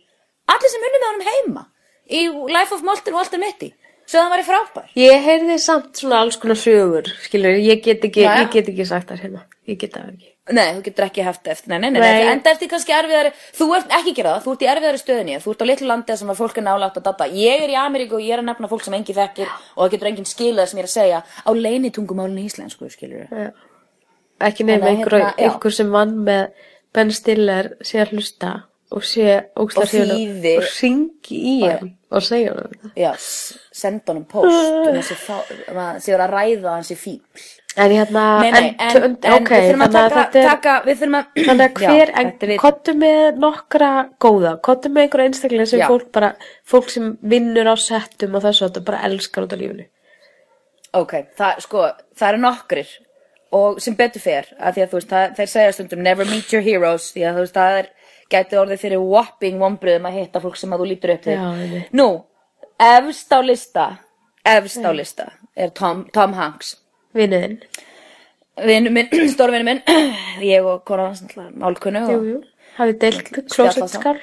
allir 0.50 0.74
sem 0.74 0.88
unnum 0.88 1.04
með 1.04 1.12
honum 1.12 1.30
heima 1.34 1.68
í 2.10 2.26
Life 2.56 2.76
of 2.76 2.82
Molten 2.86 3.16
Walter 3.16 3.42
Mitty 3.42 3.70
svo 4.10 4.24
það 4.24 4.34
væri 4.34 4.48
frábær 4.48 4.90
Ég 4.98 5.22
heyrði 5.28 5.60
samt 5.62 6.02
svona 6.02 6.24
alls 6.24 6.40
konar 6.42 6.58
sögur, 6.58 7.08
skilur, 7.28 7.60
ég 7.62 7.84
get 7.86 8.04
ekki, 8.10 8.26
já. 8.26 8.34
ég 8.42 8.52
get 8.56 8.72
ekki 8.72 8.88
sagt 8.90 9.12
það 9.12 9.24
hérna. 9.28 9.46
Ég 9.70 9.78
get 9.78 9.94
það 9.94 10.08
ekki. 10.16 10.32
Nei, 10.50 10.66
þú 10.74 10.82
getur 10.88 11.06
ekki 11.06 11.22
haft 11.28 11.46
eftir, 11.46 11.70
nei, 11.70 11.78
nei, 11.84 11.92
nei, 11.94 12.00
Nei. 12.02 12.24
en 12.32 12.40
það 12.42 12.56
ertu 12.56 12.70
kannski 12.72 12.94
erfiðari, 12.98 13.32
þú 13.54 13.68
ert 13.78 13.92
ekki 14.00 14.16
að 14.16 14.18
gera 14.18 14.32
það, 14.32 14.40
þú 14.48 14.54
ert 14.56 14.64
í 14.66 14.70
erfiðari 14.72 15.02
stöðinni, 15.04 15.36
þú 15.44 15.52
ert 15.54 15.62
á 15.62 15.66
litlu 15.70 15.90
landi 15.92 16.10
þar 16.10 16.20
sem 16.24 16.32
að 16.34 16.40
fólk 16.40 16.58
er 16.58 16.66
nálægt 16.66 16.98
að 16.98 17.06
dabba. 17.06 17.28
Ég 17.38 17.66
er 17.68 17.70
í 17.70 17.78
Ameríku 17.78 18.18
og 18.18 18.24
ég 18.26 18.34
er 18.34 18.42
að 18.42 18.48
nefna 18.50 18.70
fólk 18.72 18.88
sem 18.88 18.96
engi 18.98 19.14
þekkir 19.14 19.52
og 19.54 19.84
það 19.84 19.92
getur 19.94 20.10
engin 20.10 20.30
skilað 20.32 20.72
sem 20.72 20.82
ég 20.82 20.88
er 20.88 20.90
að 20.90 20.96
segja 20.96 21.20
á 21.22 21.50
leinitungumálinu 21.54 22.48
íslensku, 22.50 22.90
skilur 22.90 23.30
Já. 23.30 23.52
Ekki 24.40 24.66
nefn 24.66 24.82
Þannig 24.82 24.90
að 24.90 24.96
einhver, 24.96 25.20
hérna, 25.20 25.46
einhver 25.46 25.76
sem 25.76 25.94
vann 25.94 26.18
með 26.26 26.66
Ben 26.96 27.14
Stiller 27.14 27.74
sé 27.86 28.02
að 28.04 28.16
hlusta 28.16 28.52
og 28.90 29.06
sé 29.06 29.30
Og 29.60 29.70
þýði. 29.70 30.56
og 30.58 30.68
ringi 30.80 31.40
í 31.54 31.56
hann 31.62 31.96
og 32.10 32.26
segja 32.26 32.56
hann. 32.58 32.92
Já, 32.98 33.12
senda 33.20 34.16
post 34.30 34.50
um 34.50 34.96
þessi 34.96 35.18
þá, 35.22 35.36
um 35.70 35.82
að 35.84 36.30
ræða 36.34 36.76
hans 36.78 36.90
í 36.94 36.98
fíl. 36.98 37.20
En 37.80 37.94
hérna, 37.94 38.24
þurfum 38.90 39.84
að 39.86 39.94
þannig 39.94 40.16
að 40.18 40.40
er, 40.42 41.76
hver, 41.78 42.12
er 42.18 42.56
kottu 42.60 42.96
með 42.98 43.38
nokkra 43.40 43.92
góða, 44.20 44.56
kottu 44.66 44.90
með 44.90 45.06
einhverja 45.06 45.30
einstaklega 45.30 45.70
sem 45.70 45.84
Já. 45.84 45.86
fólk 45.92 46.10
bara, 46.16 46.32
fólk 46.68 46.90
sem 46.92 47.12
vinnur 47.22 47.70
á 47.70 47.76
settum 47.80 48.36
og 48.36 48.44
þessu, 48.48 48.72
bara 48.82 49.04
elskar 49.08 49.46
út 49.46 49.54
af 49.54 49.62
lífinu. 49.62 49.86
Ok, 50.98 51.14
það, 51.38 51.62
sko, 51.68 51.86
það 52.18 52.32
eru 52.34 52.42
nokkrir 52.48 52.98
og 53.56 53.80
sem 53.82 53.96
betur 53.98 54.24
fer, 54.24 54.50
að 54.60 54.78
því 54.78 54.84
að 54.84 54.92
þú 54.92 55.00
veist, 55.00 55.14
það, 55.14 55.36
þeir 55.40 55.52
segja 55.54 55.76
stundum 55.78 56.04
never 56.06 56.30
meet 56.30 56.54
your 56.54 56.66
heroes, 56.66 57.10
því 57.16 57.26
að 57.26 57.40
þú 57.40 57.46
veist, 57.46 57.58
það 57.58 57.80
er, 57.80 57.90
gæti 58.30 58.60
orðið 58.62 58.84
fyrir 58.84 59.02
whopping 59.04 59.62
vombriðum 59.62 60.10
að 60.10 60.20
hitta 60.20 60.42
fólk 60.44 60.60
sem 60.60 60.74
að 60.76 60.84
þú 60.84 60.90
lítur 60.92 61.16
upp 61.16 61.24
til. 61.26 61.38
Já. 61.40 61.84
Nú, 61.98 62.08
efst 62.86 63.34
á 63.34 63.40
lista, 63.42 63.86
efst 64.46 64.86
á 64.86 64.92
lista 64.94 65.32
er 65.60 65.74
Tom, 65.76 66.06
Tom 66.14 66.36
Hanks. 66.38 66.76
Vinniðinn. 67.18 67.58
Vinnu 68.66 68.92
minn, 68.94 69.10
stórvinnu 69.34 69.66
minn, 69.66 69.82
ég 70.52 70.66
og 70.68 70.84
konan 70.88 71.16
málkunnu. 71.60 72.04
Hafið 72.80 73.00
deilt 73.02 73.32
klósetskál. 73.52 74.20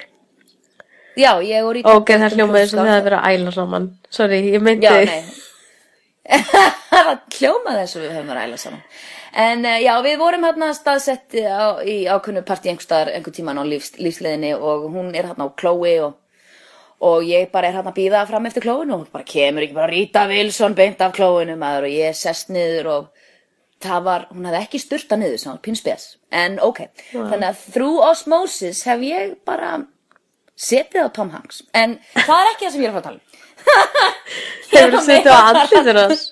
já, 1.16 1.32
ég 1.42 1.64
og 1.64 1.74
Rita. 1.76 1.96
Ok, 1.96 2.14
það 2.14 2.38
hljómaði 2.38 2.62
eins 2.62 2.74
og 2.76 2.80
það 2.80 2.94
að 2.94 3.04
vera 3.08 3.20
að 3.24 3.36
æla 3.36 3.52
saman. 3.56 3.90
Sorry, 4.12 4.40
ég 4.54 4.64
meinti. 4.64 4.86
Já, 4.86 4.94
nei. 5.10 5.24
það 6.92 7.12
hljómaði 7.38 7.84
og 7.86 8.02
við 8.02 8.14
höfum 8.14 8.30
verið 8.32 8.40
að 8.40 8.46
æla 8.46 8.60
saman. 8.60 8.82
En 9.36 9.66
uh, 9.68 9.78
já, 9.82 9.92
við 10.04 10.20
vorum 10.20 10.46
hérna 10.48 10.70
staðsett 10.76 11.34
á, 11.44 11.82
í 11.84 12.06
ákunnu 12.08 12.40
partí 12.46 12.70
einhver 12.72 12.86
staðar 12.86 13.10
einhver 13.12 13.34
tíman 13.36 13.60
á 13.60 13.64
lífs, 13.68 13.92
lífsleðinni 14.00 14.54
og 14.56 14.86
hún 14.94 15.10
er 15.12 15.28
hérna 15.28 15.48
á 15.48 15.56
Chloe 15.60 15.92
og, 16.06 16.14
og 17.04 17.26
ég 17.28 17.50
bara 17.52 17.68
er 17.68 17.76
hérna 17.76 17.92
að 17.92 17.98
býða 17.98 18.22
fram 18.30 18.48
eftir 18.48 18.64
Chloeinu 18.64 18.96
og 18.96 19.10
bara 19.12 19.26
kemur 19.28 19.66
ekki 19.66 19.76
bara 19.76 19.90
Rita 19.92 20.24
Wilson 20.30 20.76
beint 20.78 21.04
af 21.04 21.12
Chloeinu 21.18 21.58
maður 21.60 21.90
og 21.90 21.98
ég 21.98 22.16
sest 22.16 22.48
niður 22.54 22.88
og 22.94 23.10
það 23.84 24.06
var, 24.08 24.24
hún 24.32 24.48
hafði 24.48 24.62
ekki 24.62 24.80
styrta 24.80 25.18
niður 25.20 25.42
sem 25.42 25.52
var 25.52 25.60
pínspes, 25.66 26.06
en 26.32 26.56
ok 26.64 26.80
þannig 27.12 27.48
að 27.50 27.60
through 27.74 28.06
osmosis 28.08 28.80
hef 28.88 29.04
ég 29.04 29.36
bara 29.44 29.74
setið 30.56 31.04
á 31.04 31.08
Tom 31.12 31.34
Hanks 31.36 31.60
en 31.76 31.98
það 32.22 32.38
er 32.38 32.52
ekki 32.54 32.64
það 32.64 32.72
sem 32.72 32.86
ég 32.86 32.88
er 32.88 32.96
að 32.96 33.02
fara 33.02 33.04
að 33.04 33.10
tala 33.10 33.20
um 33.20 33.36
Hefur 34.72 34.96
þú 34.96 35.04
setið 35.04 35.32
á 35.36 35.40
andlitur 35.50 36.00
hans? 36.00 36.26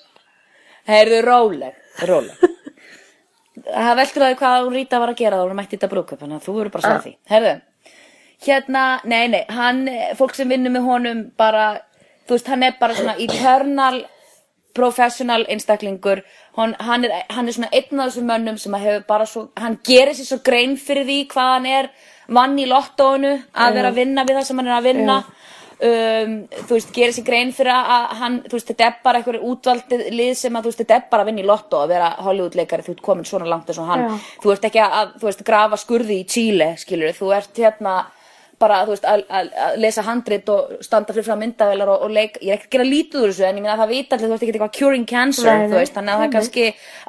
Heyrðu, 0.89 1.21
róleg, 1.25 1.81
róleg. 2.09 2.54
Það 3.65 3.95
veltur 3.99 4.25
að 4.25 4.35
hvað 4.39 4.67
Rita 4.73 4.99
var 5.01 5.11
að 5.13 5.21
gera 5.21 5.39
þá 5.39 5.45
hún 5.47 5.57
mætti 5.57 5.77
þetta 5.77 5.91
brúkup, 5.93 6.19
þannig 6.21 6.41
að 6.41 6.47
þú 6.47 6.57
eru 6.61 6.73
bara 6.73 6.81
að 6.81 6.89
segja 6.91 7.03
því. 7.05 7.13
Heyrðu, 7.31 7.53
hérna, 8.45 8.83
nei, 9.09 9.23
nei, 9.33 9.43
hann, 9.49 9.85
fólk 10.19 10.35
sem 10.37 10.51
vinnur 10.51 10.73
með 10.75 10.89
honum 10.89 11.23
bara, 11.39 11.69
þú 12.27 12.37
veist, 12.37 12.51
hann 12.51 12.67
er 12.67 12.75
bara 12.79 12.97
svona 12.97 13.15
eternal 13.25 14.03
professional 14.75 15.45
einstaklingur, 15.49 16.21
hann, 16.57 16.75
hann, 16.83 17.07
er, 17.07 17.23
hann 17.31 17.47
er 17.47 17.55
svona 17.55 17.71
einn 17.71 18.01
af 18.01 18.11
þessum 18.11 18.27
mönnum 18.29 18.59
sem 18.59 18.75
að 18.75 18.85
hefur 18.89 19.07
bara 19.07 19.27
svo, 19.29 19.47
hann 19.59 19.79
gerir 19.87 20.17
sér 20.17 20.29
svo 20.29 20.41
grein 20.45 20.75
fyrir 20.77 21.07
því 21.07 21.19
hvað 21.31 21.51
hann 21.53 21.69
er 21.71 21.89
vann 22.35 22.57
í 22.59 22.67
lottóinu 22.69 23.33
að 23.53 23.79
vera 23.79 23.91
að 23.93 23.99
vinna 24.01 24.25
við 24.27 24.39
það 24.39 24.47
sem 24.49 24.61
hann 24.61 24.69
er 24.71 24.77
að 24.77 24.87
vinna 24.89 25.17
um, 25.79 26.35
þú 26.65 26.77
veist, 26.77 26.91
gerir 26.95 27.15
sér 27.15 27.27
grein 27.27 27.53
fyrir 27.55 27.73
að 27.75 28.17
hann, 28.21 28.41
þú 28.47 28.57
veist, 28.57 28.71
þetta 28.71 28.87
er 28.87 28.97
bara 29.05 29.21
einhverju 29.21 29.53
útvaldið 29.53 30.03
lið 30.15 30.33
sem 30.39 30.55
að, 30.55 30.65
þú 30.65 30.73
veist, 30.73 30.83
þetta 30.83 30.97
er 30.97 31.07
bara 31.11 31.25
að 31.25 31.31
vinna 31.31 31.43
í 31.43 31.47
lottó 31.49 31.83
að 31.83 31.95
vera 31.95 32.11
Hollywood-leikari, 32.25 32.85
þú 32.85 32.95
ert 32.95 33.05
komin 33.05 33.29
svona 33.29 33.49
langt 33.49 33.71
eins 33.71 33.81
og 33.81 33.89
hann, 33.91 34.05
Já. 34.05 34.35
þú 34.43 34.53
ert 34.55 34.69
ekki 34.69 34.83
að, 34.85 35.15
þú 35.21 35.31
veist, 35.31 35.47
grafa 35.47 35.81
skurði 35.81 36.19
í 36.21 36.27
Chile, 36.35 36.69
skilur, 36.81 37.17
þú 37.17 37.33
ert 37.39 37.65
hérna 37.65 37.95
bara, 38.61 38.81
þú 38.87 38.93
veist, 38.93 39.05
að, 39.05 39.49
lesa 39.83 40.03
handrit 40.05 40.47
og 40.51 40.77
standa 40.85 41.13
fyrir 41.15 41.27
frá 41.27 41.35
myndavelar 41.39 41.91
og, 41.91 42.05
og 42.07 42.13
leik, 42.15 42.37
ég 42.39 42.53
er 42.53 42.59
ekki 42.61 42.69
að 42.69 42.75
gera 42.77 42.87
lítið 42.87 43.25
úr 43.25 43.33
þessu, 43.33 43.43
en 43.49 43.59
ég 43.59 43.65
meina 43.65 43.75
að 43.75 43.83
það 43.83 43.91
vita 43.91 44.15
allir, 44.15 44.29
þú 44.29 44.37
ert 44.37 44.45
ekki 44.45 44.53
eitthvað 44.53 44.77
curing 44.77 45.07
cancer, 45.09 45.49
nei. 45.51 45.67
þú 45.67 45.79
veist, 45.81 45.95
þannig 45.97 46.13
að 46.13 46.21
það 46.21 46.27
er 46.27 46.33
kannski 46.37 46.65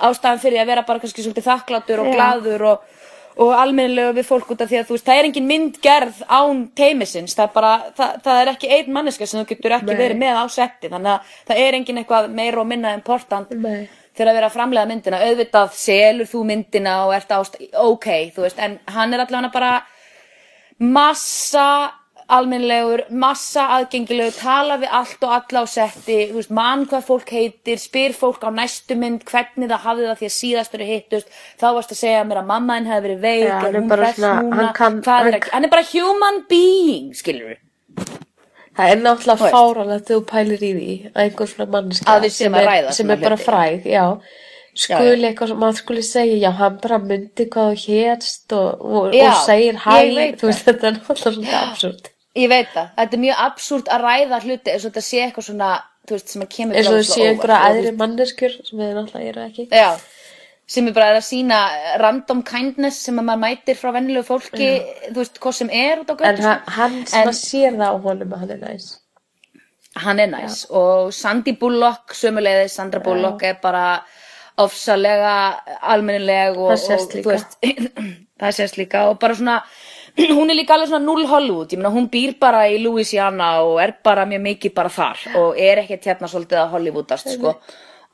ástæðan 0.08 0.42
fyrir 0.42 0.62
að 0.62 0.72
vera 0.72 0.84
bara 0.88 1.02
kannski 1.04 1.22
svolítið 1.22 1.46
þakklátur 1.46 2.02
og 2.02 2.10
Já. 2.10 2.14
glaður 2.16 2.66
og, 2.72 2.95
og 3.42 3.52
almennilegu 3.52 4.14
við 4.16 4.28
fólk 4.30 4.54
út 4.54 4.62
af 4.64 4.70
því 4.70 4.78
að 4.80 4.88
þú 4.88 4.96
veist, 4.96 5.06
það 5.06 5.18
er 5.18 5.28
engin 5.28 5.48
myndgerð 5.50 6.22
án 6.24 6.62
teimisins, 6.78 7.34
það 7.36 7.44
er 7.44 7.52
bara, 7.56 7.72
það, 7.98 8.14
það 8.24 8.40
er 8.40 8.50
ekki 8.54 8.70
einn 8.78 8.94
manneska 8.94 9.28
sem 9.28 9.42
þú 9.42 9.50
getur 9.50 9.76
ekki 9.76 9.90
Nei. 9.90 10.00
verið 10.00 10.20
með 10.22 10.40
á 10.40 10.44
setti, 10.54 10.90
þannig 10.92 11.12
að 11.12 11.34
það 11.50 11.60
er 11.66 11.78
engin 11.80 12.00
eitthvað 12.00 12.30
meira 12.38 12.62
og 12.62 12.70
minna 12.70 12.94
important 12.96 13.52
Nei. 13.60 13.84
þegar 14.16 14.32
að 14.32 14.38
vera 14.40 14.48
að 14.48 14.56
framlega 14.56 14.90
myndina, 14.92 15.20
auðvitað 15.28 15.76
selur 15.82 16.30
þú 16.32 16.46
myndina 16.48 16.96
og 17.04 17.12
ert 17.18 17.36
ást, 17.36 17.60
ok, 17.82 18.08
þú 18.36 18.46
veist, 18.46 18.62
en 18.62 18.78
hann 18.96 19.12
er 19.12 19.26
allavega 19.26 19.52
bara 19.52 19.74
massa 20.96 21.68
almennlegur, 22.32 23.02
massa 23.10 23.66
aðgengilegur, 23.76 24.34
tala 24.40 24.76
við 24.82 24.90
allt 24.98 25.22
og 25.26 25.34
alla 25.36 25.62
á 25.62 25.66
setti, 25.70 26.16
veist, 26.34 26.50
mann 26.50 26.86
hvað 26.90 27.04
fólk 27.06 27.30
heitir, 27.30 27.78
spyr 27.78 28.14
fólk 28.18 28.42
á 28.42 28.50
næstu 28.50 28.96
mynd 28.98 29.22
hvernig 29.28 29.68
það 29.70 29.84
hafði 29.86 30.08
það 30.08 30.18
því 30.22 30.28
að 30.30 30.34
síðastur 30.36 30.84
hittust, 30.88 31.28
þá 31.60 31.66
varst 31.76 31.94
að 31.94 32.00
segja 32.00 32.24
mér 32.26 32.40
að 32.42 32.48
mammaðin 32.50 32.88
hefði 32.90 33.04
verið 33.06 33.20
veik, 33.26 33.44
er 33.46 33.68
er 33.70 33.78
hún 33.80 33.88
bara 33.92 34.08
hress 34.08 34.18
svona- 34.18 34.42
núna, 34.42 34.56
hann 34.56 34.98
er 34.98 35.04
hann- 35.36 35.52
hann 35.52 35.64
er 35.64 35.68
bara 35.76 35.86
human 35.92 36.42
being, 36.48 37.12
skilur 37.14 37.52
við. 37.52 37.62
Það 38.76 38.90
er 38.92 38.98
náttúrulega 39.00 39.52
fáralegt 39.54 40.06
þegar 40.10 40.20
þú 40.20 40.26
pælir 40.32 40.66
í 40.66 40.72
því 40.76 41.12
að 41.14 41.22
einhver 41.22 41.46
svona 41.48 41.82
séum 41.96 42.30
sem, 42.30 42.54
er, 42.54 42.90
sem 42.92 43.10
er 43.10 43.16
bara 43.22 43.36
fræg, 43.36 43.84
já. 43.86 44.18
Skuli 44.76 45.24
eitthvað 45.30 45.48
sem 45.48 45.56
maður 45.62 45.78
skuli 45.80 46.02
segja 46.04 46.36
já, 46.36 46.50
hann 46.58 46.76
bara 46.82 46.98
myndi 46.98 47.46
hvað 47.48 47.70
þú 47.72 47.78
hérst 47.86 48.52
og, 48.52 48.82
og, 48.84 49.06
og 49.14 49.38
segir 49.46 49.78
hæ 49.80 49.94
þú 50.36 50.50
veist, 50.50 50.66
þetta 50.66 50.84
er 50.90 50.92
náttúrulega 50.98 51.32
svona 51.32 51.62
absúrt 51.70 52.10
Ég 52.36 52.50
veit 52.52 52.68
það, 52.74 52.88
þetta 52.98 53.16
er 53.16 53.22
mjög 53.22 53.38
absúrt 53.46 53.86
að 53.96 54.02
ræða 54.06 54.40
hluti 54.44 54.72
eins 54.74 54.84
og 54.84 54.90
þetta 54.92 55.04
sé 55.06 55.22
eitthvað 55.24 55.46
svona, 55.46 55.70
þú 56.06 56.16
veist, 56.18 56.28
sem 56.34 56.42
að 56.44 56.50
kemur 56.56 56.76
eins 56.80 56.90
og 56.90 56.98
séu 57.08 57.22
óvart. 57.22 57.30
einhverja 57.32 57.60
aðri 57.70 57.92
manneskjur 58.02 58.56
sem 58.66 58.82
þið 58.82 58.92
náttúrulega 58.98 59.30
eru 59.32 59.44
ekki. 59.46 59.64
Já, 59.72 59.88
sem 60.76 60.90
er 60.90 60.96
bara 60.98 61.14
að 61.16 61.24
sína 61.30 61.60
random 62.02 62.42
kindness 62.50 63.00
sem 63.06 63.18
að 63.22 63.28
maður 63.30 63.42
mætir 63.46 63.78
frá 63.80 63.92
vennilegu 63.96 64.26
fólki, 64.28 64.68
þú 65.08 65.16
veist, 65.22 65.40
hvað 65.40 65.56
sem 65.62 65.70
er 65.80 66.02
út 66.04 66.12
á 66.12 66.14
en 66.14 66.20
göttu, 66.20 66.44
hann, 66.44 66.62
hann 66.76 66.96
sem 67.06 67.20
En- 67.22 67.32
að 67.32 67.38
sér 67.40 67.80
það 67.80 67.88
á 67.88 67.96
honum 68.08 68.36
að 68.36 68.44
hann 68.44 68.54
er 68.56 68.62
næs. 68.66 68.88
Hann 69.96 70.20
er 70.20 70.26
næs. 70.34 70.66
Og 70.76 71.12
Sandy 71.16 71.52
Bullock, 71.56 72.12
sömuleiðis 72.12 72.74
Sandra 72.76 73.00
Bullock 73.00 73.42
er 73.48 73.56
bara 73.62 73.86
ofsalega 74.60 75.32
almennileg 75.82 76.56
og, 76.56 76.72
Það 76.76 77.00
og 77.00 77.10
þú 77.12 77.22
veist, 77.30 77.56
það 78.40 78.56
sést 78.58 78.76
líka. 78.80 79.06
Og 79.10 79.18
bara 79.22 79.36
svona 79.38 79.56
hún 80.36 80.50
er 80.50 80.56
líka 80.56 80.74
alveg 80.76 80.88
svona 80.90 81.04
null 81.04 81.26
Hollywood. 81.28 81.72
Ég 81.72 81.80
meina 81.80 81.92
hún 81.94 82.08
býr 82.12 82.36
bara 82.40 82.64
í 82.72 82.78
Louisiana 82.82 83.50
og 83.66 83.80
er 83.82 83.96
bara 84.04 84.24
mjög 84.28 84.42
mikið 84.46 84.74
bara 84.76 84.92
þar 84.92 85.24
og 85.40 85.58
er 85.60 85.82
ekkert 85.84 86.08
hérna 86.10 86.30
svolítið 86.32 86.62
að 86.62 86.72
Hollywoodast 86.76 87.32
sko. 87.36 87.56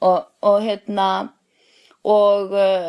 Og, 0.03 0.24
og 0.42 0.62
hérna 0.64 1.09
og 2.05 2.50
uh, 2.50 2.88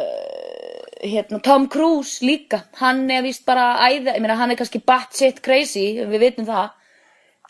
hérna, 1.03 1.38
Tom 1.45 1.68
Cruise 1.70 2.26
líka, 2.26 2.64
hann 2.80 3.03
er 3.11 3.22
víst 3.26 3.43
bara 3.45 3.76
æða, 3.86 4.16
ég 4.16 4.24
meina 4.24 4.38
hann 4.39 4.49
er 4.53 4.57
kannski 4.57 4.80
batshit 4.82 5.41
crazy, 5.45 5.99
við 6.09 6.24
vitum 6.24 6.47
það, 6.47 6.72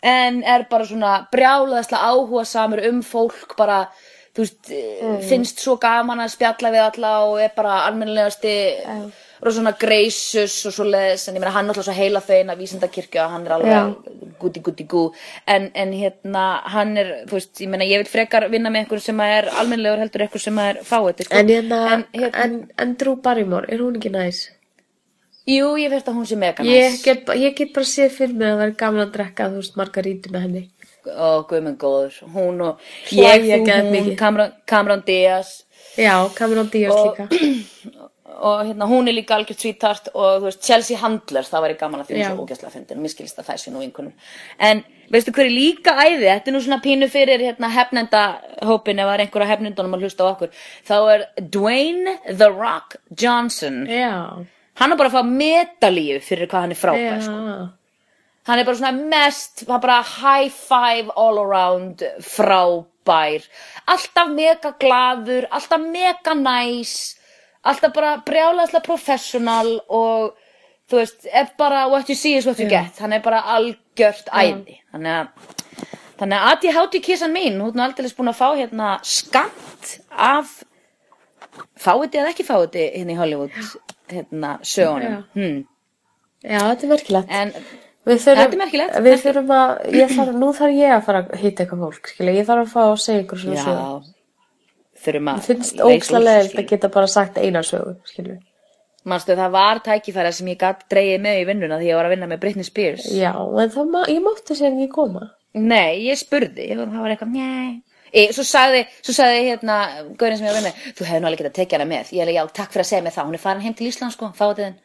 en 0.04 0.42
er 0.44 0.66
bara 0.68 0.84
svona 0.84 1.12
brjálaðislega 1.32 2.10
áhuga 2.10 2.44
samur 2.50 2.82
um 2.90 2.98
fólk, 3.06 3.54
bara, 3.56 3.86
þú 4.36 4.44
veist, 4.44 4.72
Mm. 4.74 5.20
finnst 5.30 5.62
svo 5.64 5.76
gaman 5.80 6.20
að 6.20 6.34
spjalla 6.34 6.70
við 6.74 6.82
alla 6.90 7.14
og 7.30 7.38
er 7.40 7.52
bara 7.56 7.78
almennilegasti, 7.86 8.54
og 9.44 9.52
svona 9.52 9.72
greisus 9.78 10.54
og 10.68 10.72
svo 10.72 10.84
leðis, 10.88 11.26
en 11.28 11.36
ég 11.36 11.42
meina 11.42 11.52
hann 11.52 11.66
er 11.68 11.74
alltaf 11.74 11.84
svo 11.88 11.94
heila 11.96 12.20
þein 12.24 12.52
að 12.52 12.62
vísindakirkju 12.62 13.20
að 13.20 13.32
hann 13.34 13.46
er 13.46 13.54
alveg 13.58 14.34
gúti 14.40 14.62
gúti 14.64 14.86
gú, 14.88 15.02
en, 15.46 15.70
en 15.74 15.92
hérna, 15.92 16.44
hann 16.72 16.96
er, 17.00 17.10
þú 17.28 17.36
veist, 17.38 17.52
ég 17.60 17.68
meina 17.72 17.84
ég 17.88 18.00
vil 18.02 18.08
frekar 18.10 18.48
vinna 18.52 18.72
með 18.72 18.84
einhver 18.84 19.02
sem 19.04 19.20
er 19.24 19.50
almennilegur 19.52 20.02
heldur 20.04 20.24
einhver 20.26 20.44
sem 20.46 20.60
er 20.64 20.80
fáið, 20.88 21.24
sko. 21.28 21.38
En, 21.42 21.52
hérna, 21.52 21.80
en, 21.92 22.04
hérna- 22.16 22.68
en, 22.82 22.94
Drew 23.00 23.16
Barrymore, 23.24 23.68
er 23.68 23.84
hún 23.84 24.00
ekki 24.00 24.12
næs? 24.14 24.46
Jú, 25.44 25.74
ég 25.76 25.92
veist 25.92 26.06
að 26.08 26.16
hún 26.16 26.24
sé 26.28 26.38
mega 26.40 26.64
Ég 26.64 26.94
næs 26.94 27.02
get, 27.04 27.28
ég 27.36 27.52
get 27.58 27.74
bara 27.76 27.84
séð 27.84 28.14
fyrir 28.16 28.32
mig 28.40 28.48
að 28.48 28.62
það 28.62 28.70
er 28.70 28.78
gaman 28.80 29.04
að 29.04 29.12
drekka, 29.18 29.50
þú 29.52 29.60
veist, 29.60 29.76
margarítu 29.76 30.32
með 30.32 30.46
henni. 30.48 30.64
og 31.04 31.42
guðminn 31.50 31.76
góður 31.76 32.14
hún 32.32 32.62
og 32.64 32.78
ég, 33.12 33.42
geðveikt 33.44 34.06
hún. 34.06 34.16
Cameron, 34.16 34.52
Cameron 34.64 35.02
Diaz 35.04 35.50
Já, 36.00 36.14
Cameron 36.34 36.70
Diaz 36.72 36.94
Og- 36.96 37.12
líka. 37.12 37.28
og 38.34 38.64
hérna 38.66 38.88
hún 38.90 39.08
er 39.08 39.16
líka 39.16 39.36
algjört 39.36 39.60
svítart 39.62 40.08
og 40.14 40.40
þú 40.42 40.48
veist 40.48 40.64
Chelsea 40.64 40.98
Handler 40.98 41.46
það 41.48 41.64
var 41.64 41.74
í 41.74 41.78
gaman 41.78 42.00
að 42.02 42.10
Já. 42.10 42.16
er 42.16 42.32
svo 42.32 42.46
ógæslega 42.46 42.72
fyndin. 42.72 42.98
Og 42.98 43.04
miskilist 43.06 43.38
að 43.38 43.48
það 43.50 43.60
sé 43.62 43.74
nú 43.74 43.82
einhvernum 43.84 44.12
en 44.58 44.82
veistu 45.10 45.32
hver 45.32 45.46
er 45.46 45.54
líka 45.54 45.94
æði? 45.98 46.26
Þetta 46.30 46.50
er 46.50 46.56
nú 46.56 46.64
svona 46.64 46.80
pínu 46.82 47.10
fyrir 47.12 47.44
hérna 47.44 47.70
hefnenda 47.74 48.24
hópin 48.62 48.98
ef 48.98 49.06
það 49.06 49.14
er 49.14 49.24
einhver 49.26 49.44
að 49.46 49.52
hefnendunum 49.52 49.94
að 49.94 50.04
hlusta 50.06 50.24
á 50.24 50.32
okkur. 50.32 50.50
Þá 50.88 50.96
er 51.14 51.24
Dwayne 51.54 52.18
The 52.26 52.50
Rock 52.50 52.98
Johnson. 53.10 53.84
Já, 53.86 54.44
hann 54.80 54.92
er 54.92 54.98
bara 54.98 55.10
að 55.12 55.16
fá 55.18 55.22
medalíu 55.28 56.20
fyrir 56.24 56.50
hvað 56.50 56.66
hann 56.66 56.74
er 56.74 56.80
frábær 56.80 57.24
sko. 57.24 57.68
hann 58.48 58.60
er 58.60 58.66
bara 58.66 58.76
svona 58.76 59.08
mest, 59.08 59.64
bara 59.68 60.02
high 60.02 60.50
five 60.52 61.12
all 61.16 61.38
around 61.40 62.02
frábær, 62.20 63.46
alltaf 63.88 64.32
mega 64.34 64.74
glaður, 64.80 65.46
alltaf 65.50 65.80
mega 65.80 66.34
næs, 66.36 67.14
alltaf 67.64 67.94
bara 67.96 68.14
brjálæðslega 68.26 68.84
professional 68.86 69.74
og 69.88 70.34
þú 70.90 71.00
veist, 71.00 71.28
er 71.32 71.50
bara 71.58 71.86
what 71.92 72.10
you 72.12 72.16
see 72.18 72.36
is 72.38 72.46
what 72.48 72.60
you 72.60 72.68
get, 72.70 72.98
hann 73.00 73.16
er 73.16 73.24
bara 73.24 73.42
algjört 73.56 74.30
æði, 74.30 74.78
þannig 74.92 75.18
að 75.18 75.52
þannig 76.20 76.38
að 76.38 76.50
ADHD 76.52 77.00
kissan 77.04 77.34
mín, 77.34 77.60
hún 77.62 77.80
er 77.80 77.88
aldrei 77.88 78.10
búin 78.16 78.30
að 78.30 78.40
fá 78.40 78.48
hérna 78.54 78.90
skamt 79.02 79.96
af 80.10 80.60
fáiði 81.80 82.20
eða 82.20 82.34
ekki 82.34 82.46
fáiði 82.46 82.90
hérna 82.94 83.16
í 83.16 83.18
Hollywood 83.18 83.62
hérna 84.12 84.58
sögunum, 84.62 85.22
hmm. 85.34 85.62
Já, 86.44 86.60
þetta 86.60 86.84
er 86.84 86.90
merkilegt. 86.92 87.30
en 87.32 87.54
þurfum, 88.20 88.36
Þetta 88.36 88.44
er 88.44 88.60
merkilegt. 88.60 88.96
Við 89.04 89.22
þurfum 89.22 89.52
að, 89.56 89.70
þarf, 90.12 90.34
nú 90.36 90.50
þarf 90.58 90.74
ég 90.76 90.92
að 90.92 91.06
fara 91.06 91.22
að 91.24 91.38
hitta 91.40 91.64
eitthvað 91.64 91.84
fólk, 91.86 92.10
skilja. 92.12 92.34
Ég 92.36 92.48
þarf 92.50 92.66
að 92.66 92.74
fá 92.74 92.82
að 92.84 92.98
segja 93.04 93.22
ykkur 93.22 93.40
svona 93.40 93.62
sögu. 93.64 94.12
Þurfum 95.04 95.30
að 95.30 95.38
Mér 95.38 95.46
finnst 95.48 96.12
leðilt 96.14 96.58
að 96.58 96.68
geta 96.72 96.90
bara 96.92 97.08
sagt 97.10 97.38
eina 97.38 97.62
sögu, 97.66 97.94
skilja. 98.08 98.40
Manstu, 99.04 99.34
það 99.36 99.50
var 99.52 99.80
tækifæra 99.84 100.30
sem 100.32 100.46
ég 100.48 100.60
gatt 100.60 100.86
dreigið 100.92 101.18
með 101.20 101.40
í 101.42 101.48
vinnuna 101.50 101.78
því 101.80 101.90
ég 101.90 101.98
var 101.98 102.06
að 102.08 102.14
vinna 102.14 102.28
með 102.30 102.40
Britney 102.40 102.64
Spears. 102.64 103.08
Já, 103.12 103.32
en 103.36 103.72
það 103.74 103.98
ég 104.14 104.22
mátti 104.24 104.56
sér 104.56 104.70
ekki 104.70 104.88
koma. 104.94 105.26
Nei, 105.54 106.06
ég 106.06 106.18
spurði 106.18 106.70
það 106.78 107.02
var 107.02 107.12
eitthvað. 107.12 107.82
E, 108.14 108.28
svo 108.32 108.44
sagði, 108.46 108.84
svo 109.02 109.12
sagði 109.16 109.44
hérna, 109.50 109.76
gaurin 110.18 110.38
sem 110.38 110.46
ég 110.46 110.54
var 110.54 110.56
að 110.56 110.62
vinna 110.62 110.72
með, 110.72 110.90
þú 110.96 111.06
hefði 111.08 111.20
nú 111.20 111.28
alveg 111.28 111.42
getað 111.42 111.56
tekið 111.58 111.76
hana 111.76 111.88
með. 111.90 112.12
Ég 112.14 112.24
alveg, 112.24 112.38
já, 112.38 112.44
takk 112.58 112.74
fyrir 112.74 112.84
að 112.84 112.90
segja 112.92 113.04
mig 113.04 113.14
það. 113.16 113.28
Hún 113.28 113.38
er 113.38 113.42
farin 113.42 113.64
heim 113.64 113.74
til 113.74 113.88
Ísland, 113.90 114.14
sko, 114.14 114.30
fáið 114.38 114.60
þinn. 114.62 114.76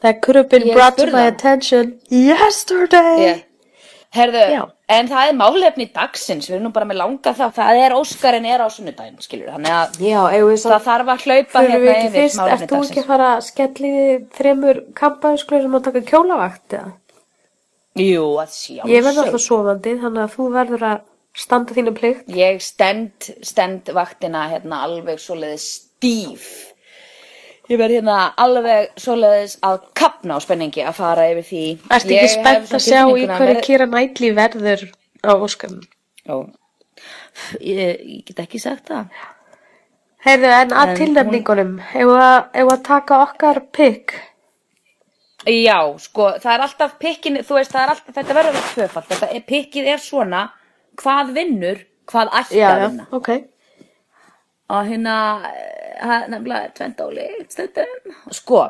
That 0.00 0.22
could 0.22 0.36
have 0.36 0.48
been 0.48 0.72
brought 0.72 0.96
to 0.98 1.10
my 1.10 1.26
attention 1.26 1.98
yesterday. 2.08 3.22
Yeah. 3.26 3.44
Herðu, 4.16 4.40
Já. 4.48 4.62
en 4.88 5.08
það 5.10 5.30
er 5.30 5.34
málefni 5.36 5.86
dagsins, 5.92 6.46
við 6.48 6.54
erum 6.56 6.68
nú 6.68 6.72
bara 6.72 6.86
með 6.88 6.96
langa 7.02 7.32
þá, 7.36 7.42
það 7.58 7.80
er 7.82 7.94
Óskarinn 7.98 8.46
er 8.48 8.62
á 8.64 8.68
sunnudaginn, 8.72 9.18
skilur, 9.20 9.50
þannig 9.52 9.74
að 9.76 9.98
Já, 10.00 10.22
það 10.62 10.86
þarf 10.86 11.10
að 11.12 11.26
hlaupa 11.26 11.64
hérna 11.66 11.92
yfir 11.92 12.14
fyrst, 12.14 12.38
málefni 12.40 12.54
ert 12.54 12.72
þú 12.72 12.78
ekki 12.78 12.94
dagsins. 12.94 13.02
að 13.02 13.10
fara 13.12 13.26
að 13.34 13.42
skelli 13.50 13.92
þremur 14.38 14.80
kampaðisklöðum 15.02 15.76
að 15.76 15.84
taka 15.90 16.04
kjólavakt 16.08 16.78
eða? 16.78 16.94
Jú, 17.98 18.24
að 18.38 18.54
sjálfsög. 18.54 18.94
Ég 18.94 19.04
verð 19.04 19.22
alltaf 19.24 19.44
sofandi, 19.44 19.94
þannig 20.00 20.24
að 20.24 20.34
þú 20.38 20.48
verður 20.56 20.86
að 20.88 21.04
standa 21.38 21.76
þínu 21.76 21.94
plikt. 21.98 22.32
Ég 22.32 22.62
stend, 22.64 23.28
stend 23.44 23.92
vaktina 23.92 24.48
hérna 24.54 24.82
alveg 24.86 25.20
svoleiðis 25.20 25.68
stíf. 25.98 26.67
Ég 27.68 27.76
verð 27.76 27.98
hérna 27.98 28.18
alveg 28.40 28.94
svoleiðis 28.96 29.58
að 29.66 29.82
kapna 29.98 30.36
á 30.36 30.44
spenningi 30.44 30.84
að 30.88 30.94
fara 30.96 31.26
yfir 31.34 31.44
því. 31.50 31.64
Ertu 31.92 32.14
Ég 32.14 32.22
ekki 32.22 32.34
spennt 32.38 32.70
að 32.78 32.84
sjá 32.86 33.02
í 33.12 33.26
hverju 33.28 33.64
Kira 33.66 33.86
Knightley 33.90 34.32
verður 34.36 34.84
á 35.20 35.32
Óskarnum? 35.36 35.82
Ó, 36.32 36.36
ég, 37.60 38.00
ég 38.00 38.22
get 38.30 38.40
ekki 38.46 38.60
sagt 38.62 38.88
það. 38.88 39.12
Heyrðu, 40.24 40.48
en 40.50 40.72
að 40.74 40.94
En 40.94 40.98
tilnefningunum, 40.98 41.76
ef 41.92 42.14
að, 42.16 42.72
taka 42.88 43.20
okkar 43.26 43.60
pikk? 43.76 44.16
Já, 45.48 45.78
sko, 46.02 46.32
það 46.42 46.54
er 46.54 46.64
alltaf 46.64 46.96
pikkin, 47.00 47.38
þú 47.46 47.60
veist, 47.60 47.70
það 47.72 47.84
er 47.84 47.92
alltaf, 47.92 48.14
þetta 48.16 48.34
verður 48.40 48.58
að 48.58 48.72
tvöfald. 48.72 49.06
Þetta 49.12 49.28
er, 49.36 49.44
pikkið 49.52 49.92
er 49.92 50.02
svona, 50.02 50.42
hvað 50.98 51.30
vinnur, 51.36 51.84
hvað 52.10 52.32
ætti 52.40 52.58
Já, 52.58 52.66
að 52.72 52.82
já, 52.82 52.88
vinna. 52.88 53.06
ok. 53.12 53.28
og 53.28 53.28
hérna 53.28 53.44
eh, 53.44 53.57
það 54.68 54.92
er 54.96 56.28
nefnilega 56.32 56.72
tvent 56.76 57.00
ólíkt 57.04 57.54
stundum 57.54 58.16
sko, 58.36 58.62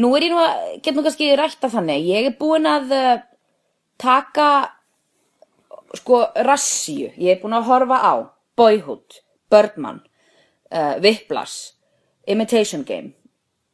nú 0.00 0.10
er 0.16 0.26
ég 0.26 0.32
nú 0.32 0.40
að 0.40 0.62
get 0.82 0.96
nú 0.96 1.04
kannski 1.04 1.28
rætta 1.38 1.70
þannig 1.72 2.06
ég 2.08 2.30
er 2.30 2.38
búin 2.38 2.66
að 2.68 2.94
uh, 2.96 3.22
taka 4.00 4.48
sko 5.94 6.24
rassíu 6.46 7.12
ég 7.20 7.36
er 7.36 7.42
búin 7.42 7.54
að 7.58 7.68
horfa 7.70 8.00
á 8.02 8.14
Boyhood, 8.56 9.20
Birdman 9.50 10.00
uh, 10.70 10.94
Whiplash 11.02 11.72
Imitation 12.26 12.84
Game 12.86 13.12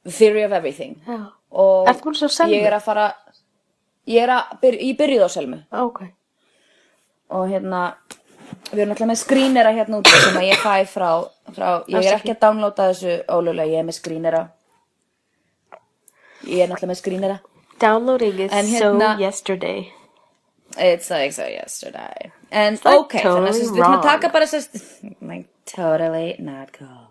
Theory 0.09 0.43
of 0.45 0.53
Everything 0.57 0.97
Já. 1.07 1.31
og 1.53 1.89
Ertu 1.89 2.07
búin 2.09 2.17
að 2.17 2.23
sjá 2.25 2.29
Selmu? 2.41 2.57
ég 2.57 2.67
er 2.69 2.77
að 2.79 2.87
fara 2.87 3.09
ég 4.11 4.23
er 4.25 4.33
að, 4.35 4.55
byr, 4.63 4.79
ég 4.81 4.97
byrjuð 4.99 5.25
á 5.25 5.31
Selmu 5.37 5.61
Ok. 5.85 6.01
og 7.31 7.49
hérna 7.53 7.83
við 8.71 8.81
erum 8.85 8.93
alltaf 8.95 9.09
með 9.11 9.21
skrínera 9.23 9.73
hérna 9.75 9.99
úti 10.01 10.11
sem 10.23 10.37
að 10.41 10.49
ég 10.51 10.61
fæ 10.63 10.75
frá, 10.87 11.11
frá 11.57 11.69
ég 11.89 12.05
er 12.07 12.19
ekki. 12.19 12.35
að 12.35 12.41
downloada 12.45 12.89
þessu 12.93 13.15
ólulega, 13.29 13.71
ég 13.73 13.79
er 13.83 13.87
með 13.89 13.99
skrínera. 13.99 14.43
Ég 16.49 16.63
er 16.65 16.71
náttúrulega 16.71 16.93
með 16.93 17.01
skrínera. 17.03 17.39
Downloading 17.81 18.39
is 18.47 18.53
En 18.53 18.67
so 18.67 18.73
hérna- 18.93 19.19
yesterday. 19.21 19.93
it's 20.79 21.11
like 21.11 21.33
so 21.33 21.43
yesterday. 21.47 22.31
En 22.53 22.75
like 22.75 22.87
ok, 22.99 23.13
þannig 23.13 23.25
að 23.25 23.31
totally 23.35 23.53
sem 23.53 23.65
sagt, 23.67 23.75
við 23.77 23.83
erum 23.85 23.99
að 23.99 24.03
taka 24.03 24.29
bara 24.29 24.47
þess 24.47 24.69
like 25.21 25.49
totally 25.75 26.37
not 26.39 26.73
cool. 26.79 27.07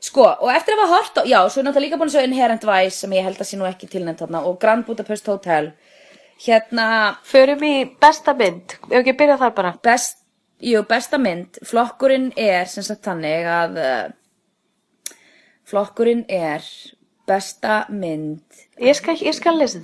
Sko, 0.00 0.22
og 0.40 0.50
eftir 0.54 0.74
að 0.76 0.84
hafa 0.84 0.94
hort 0.94 1.16
á, 1.18 1.22
já, 1.26 1.38
svo 1.50 1.60
er 1.60 1.64
náttúrulega 1.66 1.86
líka 1.88 1.98
búin 1.98 2.08
að 2.08 2.14
sjá 2.14 2.24
Inherent 2.24 2.64
Vice 2.64 2.96
sem 3.02 3.10
ég 3.16 3.24
held 3.26 3.36
að 3.42 3.48
sé 3.50 3.56
nú 3.58 3.66
ekki 3.66 3.88
tilnæmt 3.90 4.20
þarna 4.22 4.44
og 4.46 4.58
Grand 4.62 4.86
Budapest 4.86 5.26
Hotel. 5.26 5.72
Hérna 6.38 7.16
Förum 7.26 7.62
í 7.66 7.72
besta 8.00 8.34
mynd. 8.38 8.76
Ef 8.92 9.00
ekki 9.00 9.10
að 9.16 9.18
byrja 9.18 9.38
þar 9.38 9.54
bara. 9.56 9.72
best, 9.82 10.18
jú, 10.60 10.82
besta 10.88 11.18
mynd. 11.18 11.58
Flokkurinn 11.66 12.30
er 12.36 12.68
sem 12.70 12.84
sagt 12.86 13.06
þannig 13.06 13.46
að 13.50 13.78
uh, 13.82 15.16
flokkurinn 15.68 16.24
er 16.28 16.64
besta 17.28 17.84
mynd. 17.92 18.42
Ég 18.80 18.96
skal, 18.98 19.18
ég 19.20 19.36
skal 19.36 19.58
lesa 19.60 19.80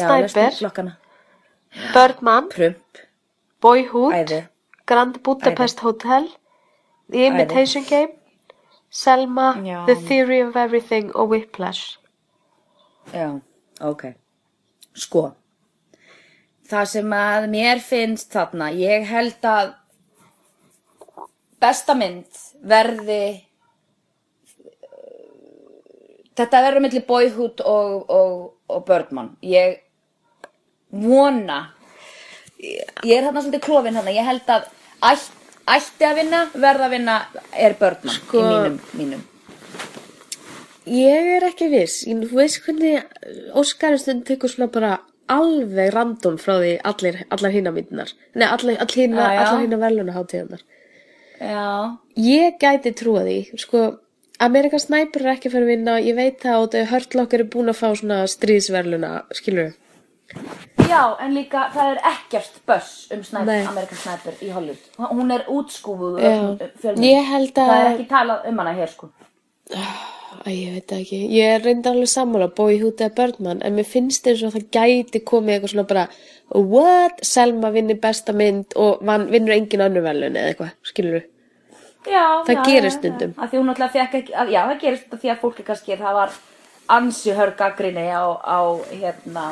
já, 0.00 0.22
lestu 0.24 0.40
Sniper, 0.58 0.94
Birdman, 1.92 2.48
Prump, 2.48 3.04
Boyhood, 3.60 4.14
æði. 4.14 4.42
Grand 4.86 5.20
Budapest 5.22 5.80
Hotel, 5.84 6.28
The 7.10 7.26
Imitation 7.28 7.84
Game, 7.88 8.14
Selma, 8.90 9.54
Já. 9.60 9.84
The 9.86 9.96
Theory 10.06 10.42
of 10.46 10.56
Everything 10.56 11.10
og 11.14 11.28
Whiplash. 11.28 11.98
já, 13.12 13.40
ok. 13.80 14.14
Sko 14.94 15.34
það 16.70 16.90
sem 16.94 17.16
að 17.16 17.48
mér 17.52 17.82
finnst 17.84 18.32
þarna 18.32 18.70
ég 18.76 19.04
held 19.08 19.48
að 19.48 19.74
besta 21.60 21.96
mynd 21.96 22.44
verði 22.64 23.24
þetta 26.38 26.62
verður 26.66 26.84
milli 26.84 27.02
Boyhood 27.06 27.62
og, 27.68 28.10
og, 28.10 28.34
og 28.68 28.84
Birdman. 28.88 29.32
Ég 29.44 29.78
vona 30.94 31.60
ég 32.64 33.16
er 33.18 33.26
þarna 33.26 33.44
svolítið 33.44 33.64
klofin 33.66 33.98
þarna. 33.98 34.16
Ég 34.16 34.28
held 34.28 34.50
að 34.54 34.66
ætt, 35.10 35.30
ætti 35.76 36.08
að 36.08 36.18
vinna 36.22 36.42
verða 36.54 36.88
að 36.88 36.96
vinna 36.96 37.16
er 37.52 37.78
Birdman 37.80 38.18
Sko- 38.18 38.42
í 38.42 38.50
mínum, 38.50 38.80
mínum. 38.98 39.24
Ég 40.84 41.30
er 41.38 41.46
ekki 41.48 41.70
viss. 41.72 42.02
Ég, 42.04 42.26
þú 42.28 42.40
veist 42.42 42.60
hvernig 42.66 43.54
Óskaristund 43.56 44.26
tekur 44.28 44.52
svona 44.52 44.68
bara 44.72 44.98
alveg 45.28 45.92
random 45.94 46.36
frá 46.38 46.58
því 46.60 46.72
allir, 46.84 47.20
allar 47.30 47.50
hína 47.54 47.72
myndinar. 47.74 48.12
Nei, 48.34 48.46
allar 48.48 48.86
hína 48.94 49.78
veluna 49.78 50.12
hátíðanar. 50.16 50.62
já, 51.40 51.98
Ég 52.16 52.58
gæti 52.60 52.92
trúa 52.94 53.22
því, 53.26 53.38
sko, 53.58 53.98
Amerikan 54.40 54.80
Sniper 54.80 55.22
er 55.22 55.32
ekki 55.36 55.50
fara 55.50 55.62
að 55.64 55.72
vinna 55.72 55.98
ég 56.02 56.14
veit 56.16 56.40
það 56.42 56.62
og 56.62 56.70
þau 56.72 56.84
hörtlokkar 56.92 57.40
er 57.40 57.50
búin 57.50 57.68
að 57.70 57.78
fá 57.80 57.88
svona 57.94 58.24
stríðsverluna, 58.26 59.24
skilur 59.32 59.74
Já, 60.88 61.16
en 61.20 61.34
líka 61.34 61.68
það 61.74 61.90
er 61.94 62.00
ekkert 62.10 62.56
buss 62.66 63.08
um 63.12 63.20
Nei. 63.46 63.64
Amerikan 63.66 63.98
Sniper 63.98 64.32
í 64.42 64.50
Hollywood. 64.52 64.78
Hún 64.98 65.30
er 65.32 65.44
útskúfuð. 65.48 66.18
Ég 66.96 67.24
held 67.28 67.52
að- 67.52 67.68
Það 67.68 67.80
er 67.84 67.90
ekki 67.94 68.08
talað 68.08 68.48
um 68.48 68.58
hana 68.58 68.72
hér, 68.74 68.88
sko. 68.90 69.10
Æ, 70.44 70.50
ég 70.52 70.72
veit 70.76 70.94
ekki. 70.98 71.18
Ég 71.34 71.52
er 71.56 71.62
reynda 71.64 71.92
alveg 71.94 72.10
sammála 72.10 72.48
Boyhood 72.56 73.00
eða 73.00 73.14
Birdman, 73.18 73.62
en 73.64 73.76
mér 73.78 73.86
finnst 73.88 74.26
eins 74.30 74.42
og 74.46 74.54
það 74.56 74.66
gæti 74.76 75.22
komið 75.26 75.54
eitthvað 75.56 75.74
svona 75.74 75.86
bara 75.92 76.06
What? 76.54 77.22
Selma 77.24 77.70
vinnir 77.74 77.96
besta 78.02 78.34
mynd 78.36 78.74
og 78.76 79.00
vinnur 79.32 79.54
engin 79.56 79.80
annu 79.86 80.02
velun 80.04 80.36
eða 80.36 80.50
eitthvað, 80.52 80.74
skilur 80.90 81.16
du? 81.20 81.30
Já, 82.04 82.24
Það 82.44 82.58
já, 82.58 82.64
gerist 82.66 82.84
já, 82.84 82.90
já. 82.90 82.98
stundum. 82.98 83.30
Að 83.40 83.48
því 83.54 83.60
hún 83.62 83.72
alltaf 83.72 83.94
fekk 83.96 84.18
ekki, 84.20 84.34
að, 84.36 84.50
já, 84.52 84.60
það 84.68 84.82
gerist 84.82 85.06
þetta 85.06 85.20
því 85.22 85.30
að 85.32 85.40
fólki 85.40 85.64
kannski, 85.70 85.96
það 86.02 86.18
var 86.18 86.34
ansi 86.98 87.32
hörg 87.38 87.56
gaggrinni 87.56 88.04
á, 88.12 88.24
á, 88.44 88.58
hérna, 88.92 89.44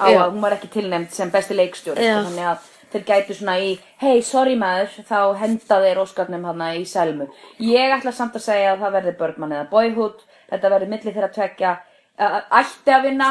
á 0.00 0.06
Já. 0.08 0.22
að 0.24 0.30
hún 0.32 0.40
var 0.46 0.56
ekki 0.56 0.70
tilnefnd 0.72 1.12
sem 1.12 1.30
besti 1.34 1.56
leikstjóri, 1.58 2.00
Já. 2.00 2.14
sko, 2.16 2.30
þannig 2.30 2.48
að 2.54 2.72
þeir 2.96 3.04
gætu 3.10 3.36
svona 3.36 3.56
í, 3.62 3.74
hei, 4.02 4.22
sorry 4.24 4.56
maður, 4.58 4.96
þá 5.06 5.20
henda 5.42 5.80
þeir 5.84 6.00
óskarnum 6.02 6.48
hana 6.48 6.72
í 6.78 6.82
selmu. 6.88 7.28
Ég 7.62 7.94
ætla 7.98 8.14
samt 8.16 8.38
að 8.38 8.46
segja 8.48 8.72
að 8.72 8.82
það 8.84 8.96
verði 8.98 9.14
Birdman 9.20 9.54
eða 9.54 9.68
Boyhood, 9.70 10.24
þetta 10.50 10.72
verði 10.74 10.90
milli 10.94 11.12
þeirra 11.12 11.30
tvekja, 11.36 11.76
ætti 12.60 12.96
að 12.96 13.08
vinna, 13.10 13.30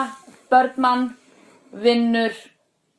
Birdman 0.54 1.10
vinnur 1.86 2.40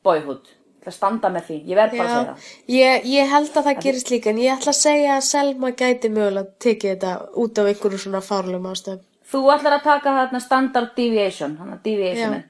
Boyhood. 0.05 0.53
Það 0.87 0.95
standa 0.95 1.29
með 1.33 1.47
því, 1.49 1.55
ég 1.67 1.79
verð 1.81 1.97
bara 1.97 2.07
að 2.07 2.13
segja 2.13 2.27
það. 2.27 2.51
ég, 2.71 3.07
ég 3.11 3.31
held 3.33 3.57
að 3.59 3.65
það 3.65 3.81
gerist 3.83 4.11
líka, 4.13 4.31
en 4.31 4.37
ég 4.39 4.53
ætla 4.53 4.71
að 4.71 4.77
segja 4.79 5.15
að 5.17 5.25
Selma 5.27 5.71
gæti 5.75 6.11
mögulega 6.13 6.53
tekið 6.63 6.93
þetta 6.93 7.15
út 7.43 7.59
af 7.59 7.71
einhverju 7.71 7.99
svona 8.05 8.21
fárlegum 8.23 8.69
ástöðum. 8.71 9.01
Þú 9.27 9.41
ætlar 9.51 9.75
að 9.75 9.83
taka 9.83 10.13
þarna 10.15 10.39
standard 10.39 10.93
deviation, 10.95 11.57
hann 11.59 11.73
að 11.75 11.81
deviationin. 11.89 12.45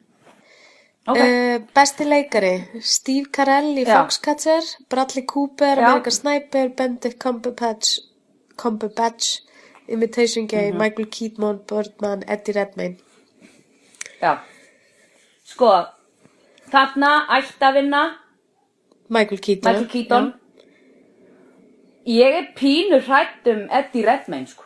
Ok, 1.07 1.17
Uh, 1.17 1.61
besti 1.73 2.03
leikari, 2.03 2.81
Steve 2.83 3.29
Carell 3.31 3.77
í. 3.79 3.85
Foxcatcher, 3.87 4.61
Bradley 4.89 5.23
Cooper, 5.25 5.77
Já. 5.77 5.85
American 5.87 6.11
Sniper, 6.11 6.69
Benedict 6.75 7.17
Cumberbatch, 7.23 7.99
Cumberbatch, 8.61 9.39
Imitation 9.87 10.47
Game, 10.47 10.71
Mhm. 10.73 10.77
Michael 10.77 11.07
Keaton, 11.07 11.61
Birdman, 11.67 12.23
Eddie 12.27 12.53
Redmayne. 12.53 12.97
já. 14.21 14.37
Sko, 15.45 15.85
þarna 16.71 17.27
ætti 17.29 17.61
að 17.61 17.73
vinna 17.73 18.01
Michael 19.09 19.39
Keaton. 19.39 19.71
Michael 19.71 19.87
Keaton. 19.87 20.33
Ég 22.05 22.33
er 22.39 22.47
pínu 22.55 22.99
hrætt 23.01 23.47
um 23.47 23.67
Eddie 23.69 24.05
Redmayne, 24.05 24.47
sko. 24.47 24.63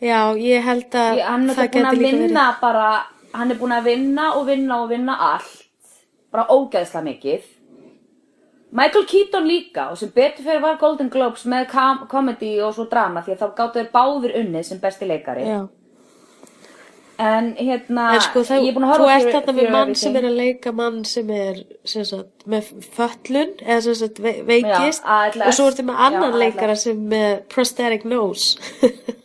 Já, 0.00 0.34
ég 0.36 0.62
held 0.62 0.90
að 0.94 1.16
Ég, 1.18 1.24
hann 1.26 1.50
er 1.50 1.54
það 1.54 1.68
að 1.84 1.98
líka 1.98 2.60
bara, 2.60 3.06
hann 3.34 3.50
er 3.50 3.56
búin 3.56 3.72
að 3.72 3.84
vinna 3.84 4.34
og 4.36 4.46
vinna 4.46 4.82
og 4.82 4.88
vinna 4.90 5.16
allt. 5.18 5.59
Bara 6.30 6.46
ógeðslega 6.54 7.02
mikið. 7.08 7.48
Michael 8.70 9.04
Keaton 9.10 9.48
líka 9.50 9.88
og 9.90 9.98
sem 9.98 10.12
betur 10.14 10.44
fyrir 10.46 10.60
var 10.62 10.76
Golden 10.78 11.08
Globes 11.10 11.42
með 11.50 11.72
comedy 12.08 12.52
og 12.62 12.76
svo 12.76 12.84
drama 12.90 13.24
því 13.26 13.34
að 13.34 13.40
þá 13.42 13.54
gáttu 13.58 13.80
þeir 13.80 13.88
báðir 13.96 14.36
unnið 14.44 14.66
sem 14.68 14.78
besti 14.82 15.08
leikari. 15.10 15.42
Já. 15.48 15.60
En 17.20 17.50
hérna, 17.58 18.04
En 18.14 18.22
sko, 18.24 18.40
það, 18.48 18.62
ég 18.64 18.70
er 18.70 18.76
búin 18.78 18.86
að 18.86 18.92
þú 18.94 19.02
horfa 19.02 19.16
ert 19.16 19.26
Fear- 19.26 19.34
þarna 19.34 19.54
með 19.58 19.72
mann 19.74 19.90
sem 20.00 20.14
er 20.16 20.24
að 20.28 20.36
leika 20.38 20.72
mann 20.72 21.02
sem 21.04 21.32
er 21.36 21.58
sem 21.84 22.04
sagt, 22.08 22.46
með 22.48 22.70
föllun 22.94 23.50
eða 23.60 23.80
sem 23.88 23.98
sagt, 23.98 24.22
ve 24.24 24.32
veikist 24.48 25.02
Já, 25.04 25.18
og 25.44 25.52
svo 25.58 25.66
ertu 25.68 25.84
með 25.90 26.00
annan 26.06 26.32
Já, 26.32 26.38
leikara 26.46 26.76
sem 26.80 27.02
með 27.10 27.42
prosthetic 27.52 28.06
nose. 28.08 28.56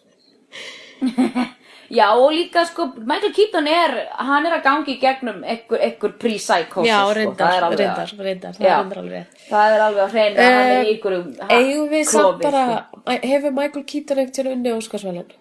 Já, 1.89 2.07
og 2.17 2.31
líka 2.33 2.65
sko, 2.65 2.85
Michael 2.97 3.33
Keaton 3.33 3.67
er, 3.67 3.91
hann 4.17 4.45
er 4.45 4.55
að 4.57 4.63
gangi 4.63 4.95
gegnum 4.99 5.43
einhver, 5.43 5.79
einhver 5.85 6.13
pre-psychosis, 6.17 6.87
Já, 6.89 6.99
sko. 7.03 7.13
reyndar, 7.19 7.63
alveg 7.63 7.79
reyndar, 7.79 8.07
að- 8.13 8.23
reyndar, 8.25 8.53
það 8.57 8.65
reyndar 8.65 8.97
alveg. 9.03 9.25
Það 9.49 9.75
er 9.75 9.83
alveg 9.87 10.03
að 10.05 10.11
hreina, 10.15 10.45
hann 10.45 10.71
er 10.71 10.85
einhverjum 10.85 11.27
ha- 11.41 11.47
Eigum 11.59 11.89
við 11.89 12.05
samt 12.05 12.23
klofi, 12.23 12.43
bara, 12.43 12.63
sko. 12.89 13.19
hefur 13.29 13.51
Michael 13.59 13.83
Keaton 13.85 14.17
ekkert 14.25 14.51
unni 14.51 14.71
Óskarsvælun? 14.71 15.31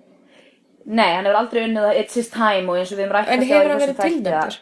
Nei, 0.86 1.14
hann 1.14 1.24
hefur 1.24 1.38
aldrei 1.40 1.62
unnið 1.64 1.86
það 1.88 2.01
It's 2.03 2.14
His 2.14 2.28
Time 2.28 2.68
og 2.68 2.76
eins 2.76 2.92
og 2.92 2.99
við 2.99 3.05
hefum 3.07 3.16
rætt 3.16 3.28
En 3.28 3.40
hefur 3.40 3.68
hann 3.70 3.80
verið 3.80 3.97
að- 3.97 4.05
tilnefndur? 4.11 4.59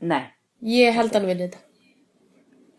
Nei. 0.00 0.24
Ég 0.64 0.92
held 0.96 1.12
hann 1.14 1.26
vinni 1.26 1.46
þetta. 1.48 1.58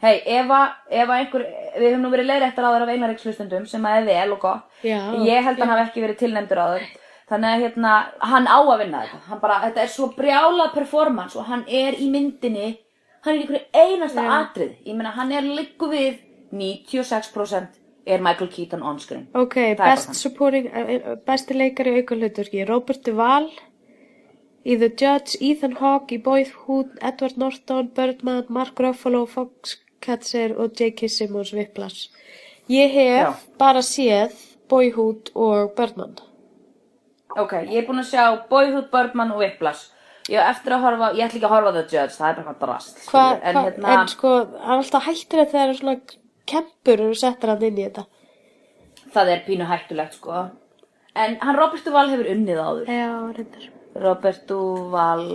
Hei, 0.02 0.22
ef 0.26 0.46
að, 0.52 0.74
að 0.92 1.12
einhver, 1.16 1.46
við 1.80 1.86
höfum 1.88 2.02
nú 2.04 2.10
verið 2.12 2.28
leiðrættar 2.30 2.66
áður 2.68 2.84
af 2.84 2.90
einlaríkslustundum 2.94 3.66
sem 3.68 3.82
að 3.88 4.02
er 4.02 4.06
vel 4.06 4.34
og 4.36 4.40
gott. 4.44 4.64
Já, 4.84 5.00
Ég 5.24 5.44
held 5.48 5.58
að 5.58 5.64
hann 5.70 5.78
hafi 5.80 5.86
ekki 5.90 6.04
verið 6.04 6.18
tilnefndur 6.20 6.62
áður. 6.62 6.86
Þannig 7.30 7.52
að 7.52 7.64
hérna, 7.64 7.94
hann 8.22 8.46
á 8.46 8.60
að 8.62 8.82
vinna 8.84 9.06
þetta. 9.06 9.22
Hann 9.30 9.40
bara, 9.42 9.62
þetta 9.64 9.82
er 9.82 9.94
svo 9.96 10.12
brjálað 10.14 10.76
performance 10.76 11.40
og 11.40 11.48
hann 11.50 11.64
er 11.66 11.98
í 11.98 12.10
myndinni, 12.14 12.68
hann 13.26 13.40
er 13.40 13.56
í 13.58 13.62
einasta 13.74 14.26
atrið. 14.42 14.76
Ég 14.86 14.98
meina, 14.98 15.14
hann 15.16 15.34
er 15.34 15.48
líku 15.48 15.90
við 15.90 16.20
96% 16.54 17.82
er 18.06 18.22
Michael 18.22 18.52
Keaton 18.54 18.84
on 18.86 19.00
screen. 19.02 19.26
Ok, 19.34 19.58
best 19.80 20.14
supporting, 20.14 20.70
uh, 20.70 21.16
besti 21.26 21.58
leikari 21.58 21.96
auka 21.98 22.18
hlutverki, 22.20 22.62
Robert 22.70 23.02
Duvall 23.08 23.50
í 24.66 24.78
The 24.82 24.92
Judge, 24.94 25.40
Ethan 25.42 25.78
Hawke 25.80 26.18
í 26.18 26.22
Boyhood, 26.22 26.94
Edward 27.06 27.38
Norton, 27.42 27.90
Birdman, 27.98 28.46
Mark 28.50 28.80
Ruffalo, 28.82 29.26
Foxcatcher 29.30 30.56
og 30.58 30.78
J.K. 30.78 31.10
Simmons 31.10 31.54
Whiplash. 31.54 32.10
Ég 32.70 32.94
hef 32.94 33.26
Já. 33.26 33.34
bara 33.62 33.82
séð 33.86 34.38
Boyhood 34.70 35.30
og 35.34 35.76
Birdman. 35.78 36.18
Ok, 37.36 37.54
ég 37.68 37.82
er 37.82 37.88
búin 37.88 38.00
að 38.00 38.12
sjá 38.14 38.24
Boyhood, 38.50 38.88
Birdman 38.94 39.34
og 39.36 39.42
Whiplash. 39.44 39.92
Ég 40.32 40.42
á 40.42 40.50
eftir 40.50 40.74
að 40.74 40.86
horfa, 40.88 41.10
ég 41.14 41.28
ætla 41.28 41.38
ekki 41.38 41.46
að 41.46 41.54
horfa 41.54 41.72
The 41.76 41.82
Judge, 41.86 42.16
það 42.16 42.30
er 42.30 42.38
bara 42.38 42.46
hvað 42.48 42.62
drast. 42.64 43.02
Hva, 43.12 43.24
en 43.36 43.58
hva, 43.58 43.64
hérna, 43.68 43.90
en 43.94 44.08
sko, 44.10 44.32
það 44.54 44.70
er 44.72 44.76
alltaf 44.80 45.06
hættir 45.10 45.42
að 45.44 45.52
það 45.52 45.66
eru 45.66 45.76
svona 45.80 45.96
kempur 46.50 47.04
eru 47.06 47.18
settar 47.20 47.52
hann 47.54 47.66
inn 47.68 47.82
í 47.82 47.86
þetta. 47.86 48.06
það 49.16 49.32
er 49.34 49.44
pínu 49.46 49.68
hættulegt, 49.70 50.18
sko. 50.18 50.40
En 51.16 51.38
hann 51.44 51.60
Robert 51.60 51.86
Duvall 51.86 52.10
hefur 52.12 52.32
unnið 52.34 52.64
áður. 52.64 52.90
Já, 52.90 53.12
reyndar. 53.38 53.70
Robert 54.06 54.48
Duvall, 54.50 55.30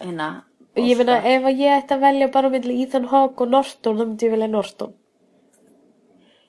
hérna. 0.00 0.30
Ég 0.76 0.98
meina, 1.00 1.20
ef 1.24 1.46
að 1.48 1.62
ég 1.62 1.78
ætti 1.78 1.96
að 1.96 2.02
velja 2.08 2.32
bara 2.34 2.50
milli 2.52 2.82
Ethan 2.82 3.06
Hawke 3.12 3.46
og 3.46 3.54
Norton, 3.54 3.96
þá 3.96 4.04
myndi 4.04 4.26
ég 4.26 4.34
velja 4.34 4.50
Norton. 4.52 4.92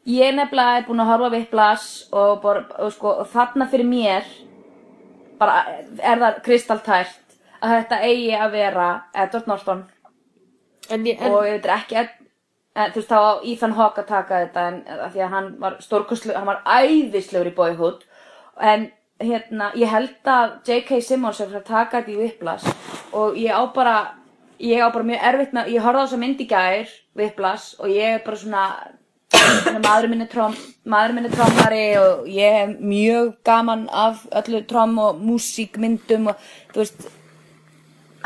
Ég 0.07 0.35
nefnilega 0.35 0.81
er 0.81 0.83
búin 0.87 1.03
að 1.03 1.09
horfa 1.11 1.29
Whiplash 1.35 2.11
og, 2.15 2.41
bara, 2.43 2.65
og 2.79 2.91
sko, 2.95 3.13
og 3.21 3.29
þarna 3.31 3.69
fyrir 3.71 3.87
mér 3.87 4.27
bara 5.39 5.61
er 5.97 6.21
það 6.21 6.41
kristaltært 6.45 7.37
að 7.61 7.73
þetta 7.75 8.01
eigi 8.05 8.35
að 8.37 8.51
vera 8.57 8.87
Edward 9.13 9.49
Norton? 9.49 9.85
En 10.89 11.07
ég, 11.07 11.17
en, 11.19 11.33
og 11.33 11.47
ég 11.47 11.57
veit 11.57 11.71
ekki 11.77 11.97
en, 12.01 12.11
þú 12.93 13.01
veist 13.01 13.11
þá 13.11 13.17
á 13.17 13.31
Ethan 13.53 13.75
Hawke 13.77 14.03
að 14.03 14.11
taka 14.11 14.43
þetta 14.45 14.67
en 14.71 14.77
af 14.97 15.15
því 15.15 15.23
að 15.25 15.33
hann 15.33 15.49
var 15.63 15.79
stórkostlu 15.83 16.35
hann 16.37 16.47
var 16.47 16.61
æðislegur 16.63 17.51
í 17.51 17.55
Boyhood. 17.57 18.05
En 18.57 18.89
hérna, 19.21 19.71
ég 19.77 19.89
held 19.89 20.29
að 20.29 20.59
J.K. 20.67 21.01
Simmons 21.01 21.41
er 21.41 21.49
fyrir 21.49 21.63
að 21.63 21.71
taka 21.71 22.01
þetta 22.01 22.13
í 22.13 22.19
Whiplash. 22.21 22.93
Og 23.17 23.37
ég 23.39 23.53
á 23.53 23.61
bara 23.73 23.97
ég 24.59 24.81
á 24.81 24.89
bara 24.89 25.05
mjög 25.05 25.25
erfitt 25.29 25.53
með, 25.53 25.73
ég 25.73 25.83
horfði 25.85 26.01
á 26.01 26.03
þess 26.05 26.17
að 26.17 26.23
myndi 26.23 26.47
gær 26.49 26.93
Whiplash 27.17 27.81
og 27.81 27.91
ég 27.93 28.17
er 28.17 28.23
bara 28.25 28.39
svona 28.41 28.63
Þannig 29.33 29.81
maður 29.83 30.07
minn 30.11 30.23
er 30.23 30.29
tróm, 30.31 30.53
maður 30.87 31.13
minn 31.17 31.27
er 31.27 31.33
trómari 31.35 31.81
og 31.99 32.27
ég 32.31 32.53
hef 32.57 32.69
mjög 32.79 33.33
gaman 33.47 33.87
af 33.91 34.21
öllu 34.39 34.61
tróm 34.69 34.95
og 35.03 35.19
músíkmyndum 35.19 36.29
og 36.31 36.45
þú 36.73 36.79
veist, 36.83 37.07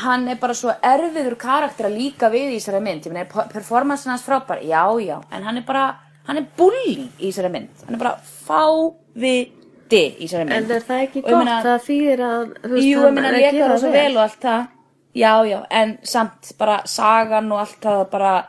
hann 0.02 0.28
er 0.30 0.38
bara 0.41 0.54
svo 0.58 0.74
erfiður 0.86 1.36
karakter 1.41 1.89
að 1.89 1.97
líka 1.97 2.30
við 2.34 2.54
í 2.54 2.60
þessari 2.60 2.84
mynd. 2.86 3.06
Ég 3.10 3.14
meina, 3.16 3.26
er 3.26 3.49
performance 3.54 4.10
hans 4.10 4.24
frábær? 4.26 4.62
Já, 4.66 4.84
já, 5.02 5.18
en 5.32 5.43
hann 5.47 5.58
er 5.58 5.66
bara, 5.68 5.88
hann 6.28 6.38
er 6.41 6.45
bully 6.58 7.10
í 7.18 7.32
þessari 7.32 7.52
mynd. 7.54 7.74
Hann 7.88 7.97
er 7.97 8.04
bara 8.06 8.16
fáviti 8.45 10.04
í 10.22 10.28
þessari 10.28 10.45
mynd. 10.47 10.58
en 10.58 10.72
er 10.78 10.86
það 10.86 11.02
ekki 11.08 11.24
Og 11.24 11.26
ég 11.26 11.34
gott? 11.34 11.45
meina- 11.45 11.64
það 11.66 11.82
þýðir 11.89 12.24
að, 12.28 12.45
veist, 12.70 12.86
Jú, 12.88 13.02
ég 13.02 13.14
meina 13.18 13.28
er 13.28 13.34
að 13.41 13.52
gera 13.58 13.74
það 13.74 13.80
svo 13.86 13.91
vel 13.97 14.12
og 14.18 14.24
allt 14.28 14.39
það 14.45 14.68
Já, 15.14 15.43
já, 15.43 15.66
en 15.70 15.97
samt 16.04 16.54
bara 16.58 16.78
sagan 16.88 17.52
og 17.52 17.60
allt 17.60 17.82
það 17.84 18.10
bara 18.12 18.47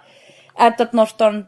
Edward 0.61 0.93
Norton 0.95 1.47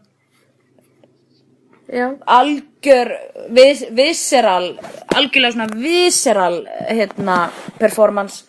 Já, 1.94 2.08
algjör 2.26 3.12
vis, 3.54 3.84
visceral 3.94 4.72
algjörlega 5.14 5.52
svona 5.54 5.68
visceral 5.78 6.56
hérna 6.90 7.36
performance 7.78 8.42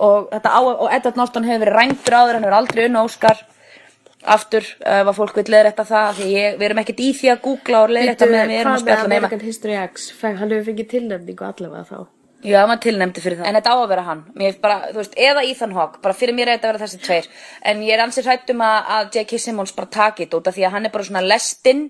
og 0.00 0.30
þetta 0.32 0.54
á 0.56 0.60
og 0.64 0.88
Edward 0.88 1.20
Norton 1.20 1.44
hefur 1.44 1.66
verið 1.66 1.76
ræntur 1.76 2.16
áður 2.16 2.38
hann 2.38 2.46
hefur 2.46 2.58
aldrei 2.60 2.86
unna 2.86 3.04
Óskar 3.04 3.44
aftur 4.36 4.64
ef 4.80 5.06
að 5.06 5.14
fólk 5.18 5.36
vil 5.38 5.46
leiðrætta 5.52 5.84
það 5.86 6.20
því 6.20 6.30
ég, 6.32 6.56
við 6.56 6.68
erum 6.70 6.82
ekkert 6.82 7.04
í 7.04 7.12
því 7.20 7.32
að 7.34 7.42
googla 7.44 7.82
og 7.84 7.92
leiðrætta 7.94 8.26
Bíddu, 8.26 8.36
meðan 8.36 8.50
við 8.50 8.60
erum 8.60 8.72
að 8.72 8.76
hvað 8.76 8.82
með 8.82 8.86
spjalla 8.86 9.12
nema 9.12 9.26
American 9.26 9.46
History 9.46 9.78
X? 9.84 10.08
Hann 10.22 10.38
hefur 10.40 10.68
fengið 10.70 10.92
tilnefningu 10.94 11.46
allavega 11.46 11.84
þá. 11.90 11.98
Já, 12.44 12.58
maður 12.68 12.82
tilnæmdi 12.84 13.22
fyrir 13.24 13.38
það. 13.40 13.48
En 13.48 13.56
þetta 13.56 13.72
á 13.72 13.76
að 13.80 13.88
vera 13.90 14.02
hann. 14.06 14.22
Bara, 14.62 14.76
veist, 14.94 15.14
eða 15.16 15.44
Ethan 15.48 15.72
Hawke. 15.76 16.02
Bara 16.02 16.14
fyrir 16.14 16.36
mér 16.36 16.50
er 16.50 16.58
þetta 16.58 16.68
að 16.68 16.74
vera 16.74 16.84
þessi 16.84 17.00
tveir. 17.02 17.28
En 17.64 17.80
ég 17.86 17.96
er 17.96 18.02
ansið 18.04 18.28
hrættum 18.28 18.60
að, 18.62 18.76
að 18.96 19.16
J.K. 19.16 19.40
Simmons 19.40 19.72
bara 19.76 19.92
taki 19.96 20.26
þetta 20.26 20.40
út 20.40 20.50
af 20.50 20.58
því 20.58 20.66
að 20.68 20.74
hann 20.76 20.88
er 20.88 20.94
bara 20.94 21.08
svona 21.08 21.24
lestinn 21.24 21.86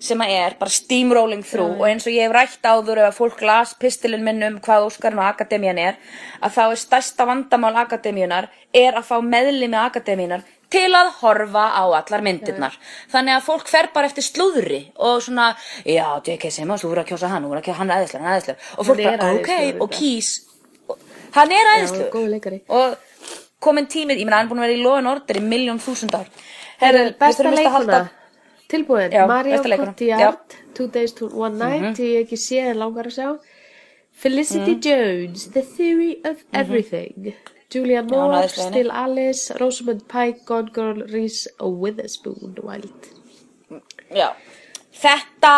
sem 0.00 0.22
að 0.24 0.32
er 0.32 0.54
bara 0.60 0.72
steamrolling 0.72 1.42
through 1.44 1.80
og 1.80 1.88
eins 1.88 2.06
og 2.08 2.14
ég 2.14 2.24
hef 2.24 2.32
rætt 2.32 2.64
áður 2.64 3.02
ef 3.02 3.10
að 3.10 3.18
fólk 3.18 3.42
las 3.44 3.74
pistilin 3.80 4.24
minn 4.24 4.40
um 4.46 4.56
hvað 4.64 4.86
Óskarinn 4.88 5.20
og 5.20 5.28
Akademían 5.28 5.80
er 5.80 5.98
að 6.40 6.54
þá 6.56 6.62
er 6.64 6.80
stærsta 6.80 7.26
vandamál 7.28 7.74
Akademíunar 7.82 8.48
er 8.72 8.96
að 8.96 9.10
fá 9.10 9.18
meðlimi 9.20 9.76
Akademíunar 9.82 10.46
til 10.70 10.88
að 10.94 11.08
horfa 11.20 11.64
á 11.74 11.82
allar 11.98 12.22
myndirnar. 12.22 12.76
Þannig 13.12 13.34
að 13.36 13.46
fólk 13.48 13.68
fer 13.68 13.88
bara 13.94 14.06
eftir 14.06 14.22
slúðri 14.22 14.80
og 14.96 15.22
svona, 15.24 15.48
já, 15.84 16.06
J.K. 16.22 16.50
Simmons, 16.54 16.84
þú 16.84 16.92
voru 16.92 17.02
að 17.02 17.08
kjósa 17.10 17.28
hann, 17.32 17.42
þú 17.44 17.48
voru 17.52 17.60
að 17.62 17.66
kjósa 17.68 17.78
hann 17.80 17.90
er 17.90 18.04
æðislega, 18.04 18.22
hann 18.22 18.32
er 18.32 18.38
æðislega. 18.40 18.58
Og 18.78 18.86
fólk 18.86 19.02
Hann 19.04 19.18
bara, 19.18 19.32
ok, 19.40 19.80
og 19.82 19.90
kýs. 19.90 20.30
Hann 21.34 21.52
er 21.52 22.30
leikari. 22.30 22.62
Og 22.68 22.96
komin 23.60 23.86
tímið, 23.90 24.22
ég 24.22 24.26
meina, 24.26 24.38
hann 24.40 24.46
er 24.46 24.52
búin 24.54 24.62
að 24.62 24.66
vera 24.68 24.78
í 24.78 24.82
loðin 24.84 25.10
order 25.10 25.36
í 25.36 25.44
miljón 25.44 25.82
þúsund 25.82 26.14
ár. 26.16 26.26
Herru, 26.80 27.04
Besta 27.20 27.50
leikuna, 27.52 28.10
tilbúin, 28.70 29.12
Mario. 29.28 29.58
Cotillard, 29.58 30.56
Two 30.74 30.86
Days 30.88 31.12
to 31.12 31.26
One 31.34 31.58
Night, 31.58 31.82
Mhm. 31.82 31.94
ég 31.98 32.24
ekki 32.26 32.36
séð 32.38 32.70
en 32.70 32.78
langar 32.78 33.06
að 33.06 33.16
sjá. 33.18 33.38
Felicity 34.12 34.74
Jones, 34.80 35.46
The 35.52 35.62
Theory 35.62 36.20
of 36.24 36.42
Everything. 36.52 37.34
Julia 37.74 38.02
Moore, 38.02 38.40
æðislega. 38.42 38.70
Still 38.70 38.90
Alice, 38.90 39.54
Rosamund 39.60 40.02
Pike, 40.10 40.44
Gone 40.48 40.70
Girl, 40.74 41.02
Reese 41.12 41.50
Witherspoon, 41.84 42.56
Wild. 42.66 43.10
Já, 44.10 44.28
þetta 45.00 45.54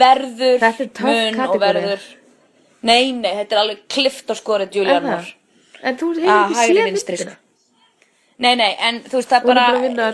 verður 0.00 0.60
er 0.62 1.08
mun 1.08 1.40
og 1.46 1.60
verður 1.62 2.02
Nei, 2.84 3.10
nei, 3.10 3.32
þetta 3.40 3.56
er 3.56 3.60
alveg 3.64 3.80
klift 3.90 4.28
og 4.30 4.36
skorið 4.38 4.76
Julian 4.78 5.02
Er 5.02 5.08
það? 5.08 5.30
Moore 5.32 5.88
En 5.88 5.96
þú 5.98 6.10
hefur 6.14 6.28
ekki 6.34 6.58
séð 6.60 6.78
myndina. 6.84 7.16
sko. 7.24 7.32
Nei, 8.38 8.52
nei, 8.60 8.70
en 8.86 9.00
þú 9.06 9.16
veist 9.18 9.32
það 9.32 9.48
bara 9.48 9.64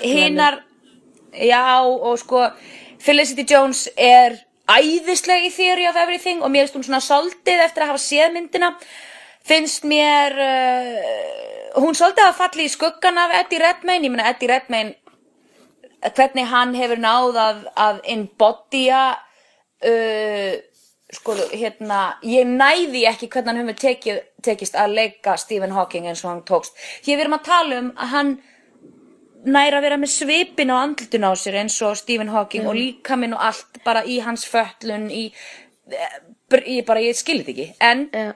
hinar 0.00 0.60
Já, 1.34 1.64
og 1.84 2.14
sko 2.22 2.46
Felicity 3.04 3.44
Jones 3.50 3.88
er 4.00 4.38
æðisleg 4.70 5.50
í 5.50 5.52
Theory 5.52 5.88
of 5.90 5.98
Everything 6.00 6.40
og 6.40 6.48
mér 6.54 6.64
finnst 6.64 6.78
hún 6.78 6.86
svona 6.86 7.02
soldið 7.04 7.66
eftir 7.66 7.84
að 7.84 7.92
hafa 7.92 8.00
séð 8.06 8.32
myndina 8.38 8.70
finnst 9.44 9.84
mér 9.88 10.36
uh, 10.40 11.80
hún 11.82 11.96
soldið 11.96 12.28
að 12.28 12.38
falli 12.38 12.68
í 12.68 12.72
skuggan 12.72 13.20
af 13.20 13.34
Eddie 13.42 13.62
Redmayne, 13.62 14.06
ég 14.06 14.14
meina 14.14 14.28
Eddie 14.30 14.50
Redmayne 14.50 14.94
hvernig 16.14 16.48
hann 16.50 16.74
hefur 16.76 17.00
náð 17.00 17.40
að, 17.40 17.60
að 17.80 18.00
embodya 18.14 19.02
uh, 19.84 20.54
sko, 21.14 21.36
hérna 21.52 22.00
ég 22.26 22.48
næði 22.48 23.04
ekki 23.10 23.30
hvernig 23.32 23.52
hann 23.52 23.62
hefur 23.62 23.80
tekið, 23.84 24.24
tekist 24.44 24.76
að 24.78 24.98
leika 24.98 25.36
Stephen 25.40 25.74
Hawking 25.76 26.08
eins 26.10 26.24
og 26.24 26.32
hann 26.32 26.44
tókst. 26.48 26.76
Hér 27.04 27.18
við 27.18 27.26
erum 27.26 27.38
að 27.38 27.46
tala 27.48 27.80
um 27.80 27.92
að 27.94 28.12
hann 28.14 28.34
næra 29.44 29.80
að 29.80 29.86
vera 29.88 30.00
með 30.00 30.14
svipin 30.14 30.72
á 30.72 30.76
andlutun 30.80 31.28
á 31.28 31.32
sér 31.36 31.60
eins 31.60 31.76
og 31.84 31.98
Stephen 32.00 32.32
Hawking 32.32 32.68
og 32.68 32.78
líkaminn 32.78 33.36
og 33.36 33.44
allt 33.44 33.82
bara 33.84 34.04
í 34.08 34.20
hans 34.24 34.46
föllun 34.48 35.10
í, 35.12 35.26
í 36.64 36.78
bara 36.86 37.04
ég 37.04 37.18
skilit 37.18 37.50
ekki. 37.52 37.68
En 37.84 38.08
Já. 38.08 38.32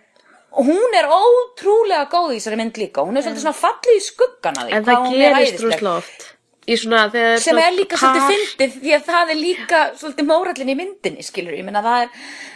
Hún 0.66 0.96
er 0.98 1.06
ótrúlega 1.06 2.08
góð 2.12 2.32
í 2.34 2.38
þessari 2.40 2.56
mynd 2.60 2.80
líka. 2.80 3.04
Hún 3.06 3.16
er 3.16 3.22
svolítið 3.26 3.44
svona 3.44 3.60
fallið 3.60 3.94
í 3.98 4.02
skuggan 4.08 4.58
að 4.58 4.66
því 4.68 4.76
En 4.78 4.84
það 4.88 5.06
er 5.06 5.14
gerist 5.14 5.62
þegar 7.14 7.38
sem 7.40 7.54
svona 7.56 7.62
er 7.64 7.76
líka 7.78 7.96
svolítið 7.96 8.24
fyndið 8.28 8.72
því 8.82 8.90
að 8.92 9.04
það 9.08 9.30
er 9.32 9.38
líka 9.40 9.78
svolítið 9.96 10.26
mórallin 10.28 10.68
í 10.68 10.74
myndinni 10.76 11.22
skilur 11.24 11.54
ég 11.56 11.64
meina 11.64 11.80
það 11.86 12.02
er 12.02 12.10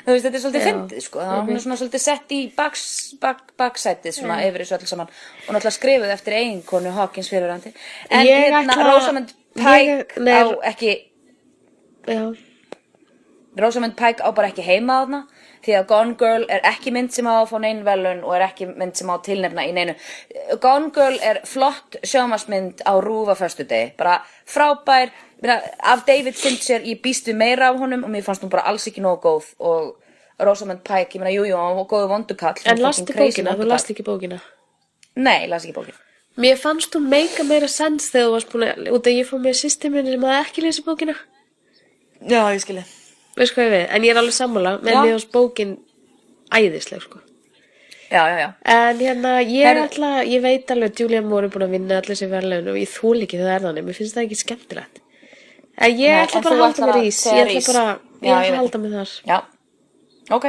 þú 0.05 0.13
veist 0.13 0.27
þetta 0.27 0.37
er 0.37 0.43
svolítið 0.45 0.67
fyndið 0.69 1.05
sko. 1.07 1.23
Það 1.23 1.39
hún 1.47 1.57
er 1.57 1.63
svona 1.65 1.79
svolítið 1.81 2.03
sett 2.05 2.35
í 2.37 2.41
baks, 2.59 2.83
bak, 3.23 3.41
baksætið 3.57 4.17
svona 4.19 4.37
yfir 4.45 4.67
þessu 4.67 4.77
öll 4.77 4.91
saman. 4.93 5.09
Og 5.47 5.55
náttúrulega 5.57 5.77
skrifuð 5.79 6.13
eftir 6.13 6.37
eiginkonu 6.43 6.93
Hawkins 6.99 7.31
fyrirrandi 7.33 7.73
en 8.11 8.27
Ég 8.29 8.45
hérna 8.53 8.77
ætla- 8.77 8.91
Rosamund 8.91 9.33
ég- 9.33 9.39
Pike 9.63 10.21
nei, 10.21 10.37
á 10.45 10.45
ekki 10.75 10.93
Já. 12.13 12.23
Rosamund 13.57 13.97
Pike 13.97 14.21
á 14.25 14.29
bara 14.35 14.49
ekki 14.53 14.65
heima 14.65 15.01
þarna 15.07 15.23
því 15.63 15.77
að 15.79 15.89
Gone 15.91 16.15
Girl 16.19 16.45
er 16.51 16.65
ekki 16.69 16.93
mynd 16.95 17.13
sem 17.15 17.29
á 17.29 17.35
að 17.39 17.51
fá 17.53 17.57
neinn 17.63 17.83
velun 17.87 18.23
og 18.27 18.37
er 18.37 18.47
ekki 18.49 18.69
mynd 18.71 18.99
sem 18.99 19.11
á 19.11 19.15
að 19.15 19.25
tilnefna 19.29 19.65
í 19.69 19.75
neinu. 19.77 19.95
Gone 20.63 20.91
Girl 20.95 21.19
er 21.23 21.43
flott 21.49 21.99
sjómasmynd 22.03 22.83
á 22.83 22.93
rúfa 23.03 23.37
föstudegi. 23.39 23.93
Bara 23.99 24.21
frábær. 24.47 25.13
Af 25.43 26.05
David 26.07 26.39
Fincher, 26.39 26.85
ég 26.87 27.01
býst 27.03 27.27
við 27.27 27.39
meira 27.41 27.73
af 27.73 27.81
honum 27.83 28.05
og 28.07 28.13
mér 28.13 28.23
fannst 28.23 28.45
hún 28.45 28.53
bara 28.53 28.67
alls 28.71 28.87
ekki 28.87 29.03
nógu 29.03 29.23
góð. 29.25 29.51
Og 29.59 29.99
Rosamund 30.43 30.85
Pike, 30.87 31.17
ég 31.17 31.23
meina, 31.23 31.35
jú, 31.35 31.47
jú, 31.51 31.59
hann 31.59 31.77
var 31.81 31.89
góðu 31.91 32.13
vondukall. 32.13 32.63
En 32.67 32.83
lastu 32.83 33.15
bókina, 33.15 33.57
þú 33.59 33.67
last 33.71 33.91
ekki 33.91 34.07
bókina. 34.07 34.39
Nei, 35.19 35.45
ég 35.45 35.51
las 35.51 35.67
ekki 35.67 35.77
bókina. 35.77 35.99
Mér 36.39 36.57
fannst 36.57 36.95
hún 36.97 37.11
meika 37.13 37.45
meira 37.45 37.69
sens 37.69 38.09
þegar 38.15 38.31
þú 38.31 38.39
varst 38.39 38.55
búin 38.55 38.69
að, 38.71 38.89
út 38.97 39.11
að 39.11 39.19
ég 39.19 39.29
fór 39.29 39.43
með 39.43 39.59
systeminni 39.67 40.15
sem 40.15 40.27
hafði 40.31 40.41
ekki 40.47 40.67
lesið 40.67 40.89
bókina. 40.89 41.19
Já, 42.23 42.41
ég 42.55 42.63
skilji 42.63 42.87
Veist 43.37 43.55
hvað 43.57 43.65
ég 43.69 43.73
við? 43.73 43.85
En 43.97 44.03
ég 44.07 44.11
er 44.15 44.21
alveg 44.21 44.35
sammála, 44.37 44.73
með 44.83 44.93
Já. 44.93 45.03
mér 45.03 45.13
fannst 45.17 45.33
bókin 45.33 45.77
æðisleg, 46.53 47.01
sko. 47.07 47.21
Já, 48.13 48.23
já, 48.29 48.37
já 48.43 48.49
En 48.69 48.99
hérna, 49.01 49.31
ég 49.41 49.65
Herru- 49.65 49.85
ætla, 49.89 50.11
ég 50.29 50.43
veit 50.45 50.71
alveg 50.71 50.91
að 50.93 51.01
Julia 51.01 51.23
Moore 51.25 51.47
er 51.49 51.51
búin 51.55 51.65
að 51.65 51.71
vinna 51.79 51.97
allir 52.03 52.17
sér 52.21 52.29
verðlegin 52.29 52.69
og 52.69 52.77
ég 52.77 52.91
þúl 52.93 53.23
ekki 53.25 53.39
það 53.41 53.55
er 53.55 53.65
þannig, 53.67 53.85
mér 53.87 53.97
finnst 53.97 54.15
það 54.19 54.27
ekki 54.27 54.41
skemmtilegt. 54.43 54.99
En 55.79 55.91
ég 55.97 56.13
Nei, 56.13 56.27
ætla 56.27 56.37
en 56.37 56.43
bara 56.45 56.55
þú 56.55 56.59
að 56.59 56.65
halda 56.67 56.77
ætlar 56.77 56.93
mér 56.93 57.01
að 57.01 57.07
ís, 57.09 57.17
segja 57.23 57.39
ég 57.39 57.47
ætla 57.47 57.57
Rís. 57.57 57.67
bara, 57.73 57.87
Já, 58.21 58.29
ég 58.29 58.29
ég 58.29 58.37
ætla 58.37 58.43
veit. 58.43 58.53
að 58.53 58.61
halda 58.61 58.79
mig 58.79 58.93
þar. 58.93 59.15
Já, 59.33 59.39
ok 60.37 60.47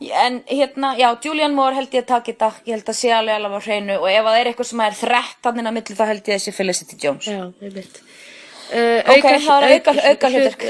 En 0.00 0.42
hérna, 0.46 0.94
já, 0.96 1.08
Julian 1.24 1.54
Moore 1.56 1.74
held 1.74 1.90
ég 1.90 2.04
að 2.04 2.06
taka 2.06 2.30
þetta 2.32 2.52
Ég 2.68 2.74
held 2.76 2.84
að 2.86 2.94
sé 2.94 3.08
alveg 3.10 3.34
alveg 3.34 3.50
á 3.58 3.60
hreinu 3.66 3.96
Og 3.98 4.06
ef 4.08 4.24
það 4.28 4.36
er 4.38 4.46
eitthvað 4.52 4.68
sem 4.68 4.80
er 4.84 4.92
þrettanninn 4.94 5.66
á 5.66 5.72
milli 5.74 5.96
Þá 5.98 6.04
held 6.06 6.22
ég 6.30 6.36
þessi 6.38 6.52
Felicity 6.54 6.96
Jones 7.02 7.26
Já, 7.26 7.40
veit. 7.58 7.98
Uh, 8.70 9.00
Ok, 9.10 9.26
það 9.42 9.66
er 9.66 9.74
auka, 9.74 9.94
auka 10.12 10.30
hlutverk 10.30 10.62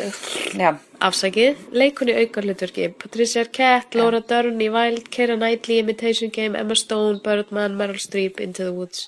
Já, 0.56 0.70
Afsakið, 0.98 1.60
leikunni 1.78 2.14
auka 2.18 2.42
hlutverki 2.42 2.88
Patricia 2.98 3.44
Arquette, 3.44 3.94
Laura 4.00 4.18
Dern 4.20 4.58
í 4.58 4.66
Wild 4.74 5.06
Keira 5.14 5.36
Knightley, 5.38 5.78
Imitation 5.84 6.32
Game, 6.34 6.58
Emma 6.58 6.74
Stone 6.74 7.20
Birdman, 7.22 7.76
Meryl 7.78 8.00
Streep, 8.02 8.40
Into 8.42 8.64
the 8.66 8.72
Woods. 8.74 9.04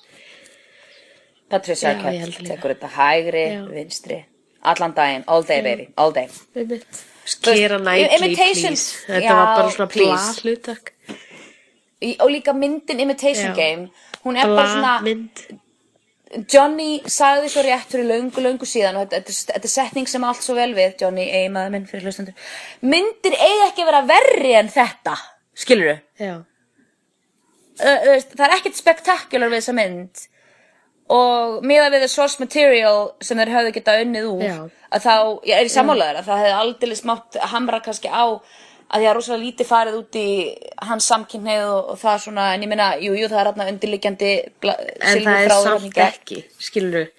Patricia 1.51 1.91
Já, 1.91 1.97
Arquette. 1.99 2.45
Tekur 2.47 2.73
þetta 2.75 2.91
hægri, 2.95 3.43
Já. 3.57 3.65
vinstri. 3.73 4.21
Allan 4.63 4.93
daginn, 4.95 5.23
all 5.27 5.43
day 5.43 5.59
baby, 5.65 5.89
all 5.97 6.13
day. 6.15 6.29
Keira 7.43 7.79
Knightley, 7.81 8.35
please. 8.35 8.85
Þetta 9.09 9.25
Já, 9.25 9.35
var 9.35 9.51
bara 9.57 9.71
svona 9.75 9.87
bla 9.91 9.93
please. 9.97 10.41
hlutverk 10.45 10.93
Í- 12.01 12.15
Og 12.19 12.29
líka 12.33 12.53
myndin 12.57 12.99
Imitation 12.99 13.51
Já. 13.51 13.55
Game 13.55 13.89
Hún 14.23 14.37
er 14.37 14.47
bara 14.47 14.67
svona 14.71 15.01
mynd 15.03 15.43
Johnny 16.51 17.01
sagði 17.11 17.49
svo 17.51 17.63
rétt 17.65 17.91
fyrir 17.91 18.07
löngu, 18.07 18.39
löngu 18.43 18.67
síðan 18.67 19.01
og 19.01 19.09
þetta, 19.11 19.33
þetta, 19.51 19.65
er- 19.67 19.73
setning 19.73 20.07
sem 20.07 20.23
allt 20.23 20.43
svo 20.45 20.55
vel 20.55 20.71
við. 20.77 20.93
Johnny, 21.01 21.25
eiginmaður 21.27 21.73
minn 21.75 21.87
fyrir 21.89 22.07
hlustundur 22.07 22.33
myndir 22.81 23.35
eiga 23.35 23.67
ekki 23.67 23.87
vera 23.87 24.01
verri 24.07 24.53
en 24.55 24.71
þetta 24.71 25.17
skilur 25.57 25.91
Já, 26.21 26.35
það 27.81 28.45
er 28.47 28.55
ekkert 28.57 28.77
spektakular 28.77 29.51
við 29.51 29.61
þessa 29.63 29.75
mynd. 29.77 30.25
Og 31.11 31.63
miða 31.67 31.89
við 31.91 32.05
the 32.05 32.07
source 32.11 32.39
material 32.39 33.09
sem 33.19 33.39
þeir 33.41 33.51
höfðu 33.51 33.71
geta 33.75 33.97
unnið 33.99 34.27
úr 34.31 34.43
Já. 34.45 34.57
að 34.95 35.07
þá, 35.07 35.15
ég 35.49 35.57
er 35.57 35.67
í 35.67 35.73
sammálaður 35.73 36.21
að 36.21 36.29
það 36.29 36.43
hefði 36.43 36.59
aldrei 36.61 36.95
smátt 36.95 37.39
hamra 37.51 37.81
kannski 37.83 38.07
á 38.07 38.23
að 38.91 38.99
því 38.99 39.07
að 39.07 39.15
rosalega 39.17 39.45
lítið 39.45 39.69
farið 39.69 39.97
út 40.01 40.19
í 40.19 40.27
hans 40.89 41.07
samkynneið 41.11 41.63
og, 41.69 41.91
og 41.93 41.99
það 42.01 42.23
svona 42.25 42.47
en 42.55 42.65
ég 42.65 42.71
meina, 42.71 42.91
jú, 42.99 43.15
jú, 43.15 43.29
það 43.31 43.41
er 43.41 43.49
hérna 43.51 43.67
undirliggjandi 43.71 44.31
en 44.67 45.25
það 45.25 45.45
er 45.45 45.55
samt 45.63 46.01
ekki 46.09 46.43
skilur 46.59 47.09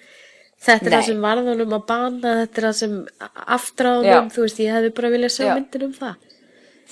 Þetta 0.62 0.86
er 0.86 0.92
Nei. 0.92 0.94
það 0.94 1.08
sem 1.08 1.24
varð 1.24 1.48
honum 1.50 1.72
að 1.74 1.86
bana 1.88 2.32
þetta 2.42 2.60
er 2.60 2.66
það 2.68 2.76
sem 2.78 2.92
honum 3.80 4.28
þú 4.30 4.44
veist, 4.44 4.60
ég 4.62 4.76
hefði 4.76 4.92
bara 4.98 5.10
viljað 5.10 5.32
sjá 5.34 5.46
Já. 5.48 5.54
myndin 5.56 5.86
um 5.88 5.96
það. 5.96 6.28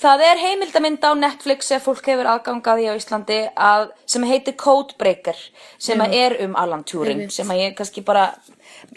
Það 0.01 0.23
er 0.25 0.39
heimildamind 0.41 1.03
á 1.05 1.11
Netflix 1.21 1.71
ef 1.75 1.85
fólk 1.85 2.07
hefur 2.09 2.27
aðgangað 2.33 2.81
í 2.81 2.89
á 2.89 2.93
Íslandi 2.97 3.39
að, 3.53 3.87
sem 4.09 4.25
heitir 4.27 4.57
Codebreaker 4.59 5.39
sem 5.77 6.01
að 6.03 6.15
er 6.17 6.37
um 6.47 6.57
Alan 6.59 6.83
Turing 6.89 7.27
sem 7.31 7.47
að 7.53 7.61
ég 7.61 7.75
kannski 7.77 8.03
bara 8.03 8.31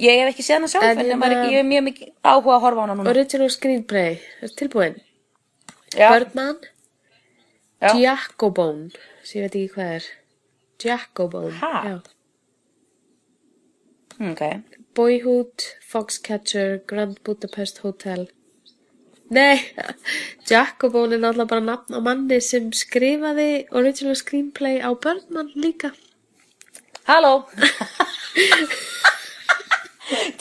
ég 0.00 0.22
hef 0.22 0.32
ekki 0.32 0.46
séð 0.46 0.62
hana 0.62 0.70
sjálf 0.72 0.88
En 0.88 1.04
en, 1.04 1.26
ekki, 1.28 1.52
ég 1.52 1.60
hef 1.60 1.68
mjög 1.68 1.84
mikið 1.90 2.12
áhuga 2.24 2.56
að 2.56 2.62
horfa 2.64 2.80
á 2.80 2.84
hana 2.86 2.96
núna. 2.96 3.12
Original 3.12 3.50
Screenplay, 3.52 4.16
tilbúin 4.56 4.96
Birdman 5.98 6.58
Já. 7.82 7.90
Giacobone 7.94 8.90
sem 9.24 9.42
ég 9.42 9.44
veit 9.44 9.54
ekki 9.54 9.74
hvað 9.74 9.90
er. 9.98 10.04
Giacobone 10.84 11.52
Ha? 11.60 11.72
já. 11.88 11.96
Hm, 14.18 14.30
ok. 14.32 14.42
Boyhood, 14.94 15.64
Foxcatcher 15.90 16.80
Grand 16.86 17.18
Budapest 17.26 17.78
Hotel. 17.82 18.28
Nei, 19.34 19.58
Giacobone 20.48 21.16
er 21.16 21.22
náttúrulega 21.24 21.50
bara 21.50 21.64
nafn 21.66 21.98
á 21.98 22.00
manni 22.04 22.38
sem 22.44 22.70
skrifaði 22.76 23.66
original 23.74 24.14
screenplay 24.20 24.78
á 24.80 24.90
Birdman 24.94 25.50
líka. 25.56 25.90
Halló. 27.08 27.34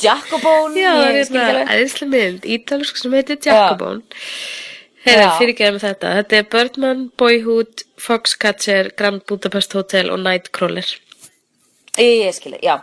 Jacobone 0.03 0.75
Já, 0.79 0.91
það 0.91 1.37
er 1.39 1.57
alveg. 1.57 1.69
æðislega 1.73 2.09
mynd, 2.11 2.45
ítalsk 2.57 2.97
sem 2.99 3.13
heitir 3.15 3.37
Giacobone 3.39 4.01
Heyrðu, 4.03 4.72
Já. 5.03 5.29
fyrirgeðum 5.39 5.79
þetta. 5.83 6.11
Þetta 6.19 6.37
er 6.39 6.45
Birdman, 6.51 7.07
Boyhood, 7.19 7.83
Foxcatcher, 7.99 8.93
Grand 8.97 9.25
Budapest 9.27 9.75
Hotel 9.75 10.11
og 10.13 10.21
Nightcrawler. 10.23 10.87
Ég, 11.97 12.23
ég 12.25 12.33
skilji, 12.33 12.57
já. 12.65 12.79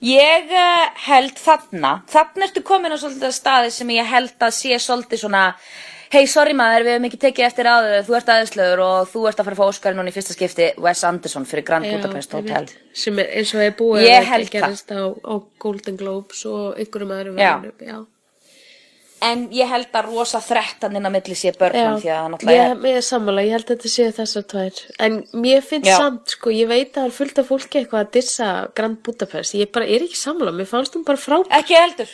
Ég 0.00 0.52
uh, 0.56 0.84
held 1.04 1.36
þarna, 1.36 1.98
þarna 2.08 2.46
ertu 2.46 2.62
komin 2.64 2.94
á 2.94 2.96
svolítið 2.96 3.34
staði 3.36 3.74
sem 3.74 3.90
ég 3.92 4.08
held 4.08 4.40
að 4.40 4.54
sé 4.56 4.78
svolítið 4.80 5.20
svona, 5.20 5.42
hei, 6.14 6.22
sorry 6.30 6.54
maður, 6.56 6.86
við 6.86 6.94
hefum 6.94 7.08
ekki 7.10 7.20
tekið 7.26 7.48
eftir 7.50 7.68
áður, 7.68 7.98
þú 8.06 8.16
ert 8.16 8.32
aðeinslögur 8.32 8.82
og 8.86 9.12
þú 9.12 9.26
ert 9.28 9.42
að 9.42 9.50
fara 9.50 9.58
að 9.58 9.60
fá 9.60 9.66
Óskar 9.66 9.98
núna 9.98 10.08
í 10.08 10.16
fyrsta 10.16 10.38
skipti, 10.38 10.70
Wes 10.80 11.04
Anderson 11.04 11.44
fyrir 11.50 11.66
Grand 11.68 11.90
Budapest 11.90 12.38
Hotel. 12.38 12.56
einmitt. 12.62 12.96
Sem 13.04 13.20
er 13.20 13.30
eins 13.36 13.52
og 13.52 13.66
er 13.66 13.76
búið 13.76 14.08
að 14.08 14.30
þetta 14.30 14.56
gerist 14.56 14.96
á, 14.96 15.02
á 15.12 15.34
Golden 15.60 16.00
Globes 16.00 16.44
og 16.48 16.80
einhverjum 16.80 17.16
öðrum 17.18 17.44
Já. 17.44 17.50
verðunum. 17.58 17.84
Já. 17.84 17.98
En 19.24 19.44
ég 19.54 19.70
held 19.70 19.94
að 19.96 20.08
rosa 20.10 20.40
þrettan 20.44 20.98
inn 20.98 21.08
á 21.08 21.10
milli 21.14 21.36
sé 21.38 21.52
börnum 21.56 21.96
því 22.02 22.10
að 22.12 22.18
ég, 22.18 22.32
náttúrulega 22.32 22.64
er, 22.66 22.82
ég 22.90 22.98
er 22.98 23.06
sammála, 23.06 23.44
ég 23.46 23.54
held 23.56 23.64
að 23.64 23.70
þetta 23.72 23.92
séu 23.92 24.14
þessar 24.18 24.44
tvær. 24.52 24.80
En 25.06 25.16
mér 25.44 25.62
finnst 25.64 25.88
Já. 25.88 25.94
samt, 26.02 26.34
sko, 26.34 26.52
ég 26.52 26.68
veit 26.68 26.90
að 26.90 26.98
það 26.98 27.06
er 27.08 27.14
fullt 27.18 27.40
af 27.40 27.48
fólki 27.48 27.80
eitthvað 27.80 28.02
að 28.02 28.10
dissa 28.18 28.50
Grand 28.76 29.00
Budapest. 29.06 29.56
Ég 29.56 29.70
bara 29.72 29.88
er 29.88 30.04
ekki 30.04 30.20
sammála, 30.20 30.52
mér 30.58 30.68
fannst 30.68 30.98
hún 30.98 31.06
bara 31.08 31.20
frábært. 31.20 31.54
ekki 31.56 31.78
heldur. 31.78 32.12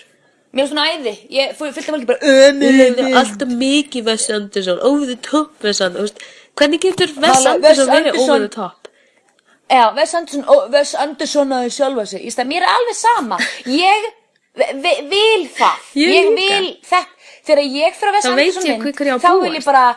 Mér 0.50 0.64
er 0.64 0.70
svona 0.70 0.86
æði, 0.90 1.14
ég 1.30 1.56
fylgta 1.58 1.94
fólki 1.94 2.06
bara 2.10 2.30
ömur, 2.34 3.02
Alltaf 3.20 3.56
mikið 3.58 4.06
Wes 4.10 4.28
Anderson, 4.34 4.80
over 4.82 5.06
the 5.06 5.18
top 5.22 5.66
Wes 5.66 5.82
Anderson. 5.82 6.24
Hvernig 6.58 6.82
getur 6.82 7.12
Wes 7.22 7.46
Anderson 7.46 7.90
verið 7.90 8.18
over 8.18 8.46
the 8.46 8.54
top? 8.54 8.88
Já, 9.70 9.84
Wes 9.94 10.14
Anderson, 10.18 11.52
aðeins 11.54 11.76
sjálfa 11.78 12.06
sig. 12.10 12.24
Í 12.26 12.32
stað, 12.34 12.50
mér 12.50 12.66
er 12.66 12.72
alveg 12.74 12.98
sama. 12.98 13.38
Ég 13.70 14.10
vi- 14.54 14.72
vi- 14.82 15.02
vil 15.08 15.48
það. 15.48 15.76
Ég 15.94 16.30
líka. 16.30 16.36
vil 16.36 16.76
þetta. 16.82 17.06
Þegar 17.46 17.64
ég 17.64 17.94
fyrir 17.94 18.10
að 18.10 18.14
ég 18.14 18.24
hverju 18.80 19.06
ég 19.06 19.12
á 19.12 19.16
að 19.16 19.24
þá 19.24 19.42
vil 19.42 19.52
ég 19.54 19.64
bara, 19.64 19.96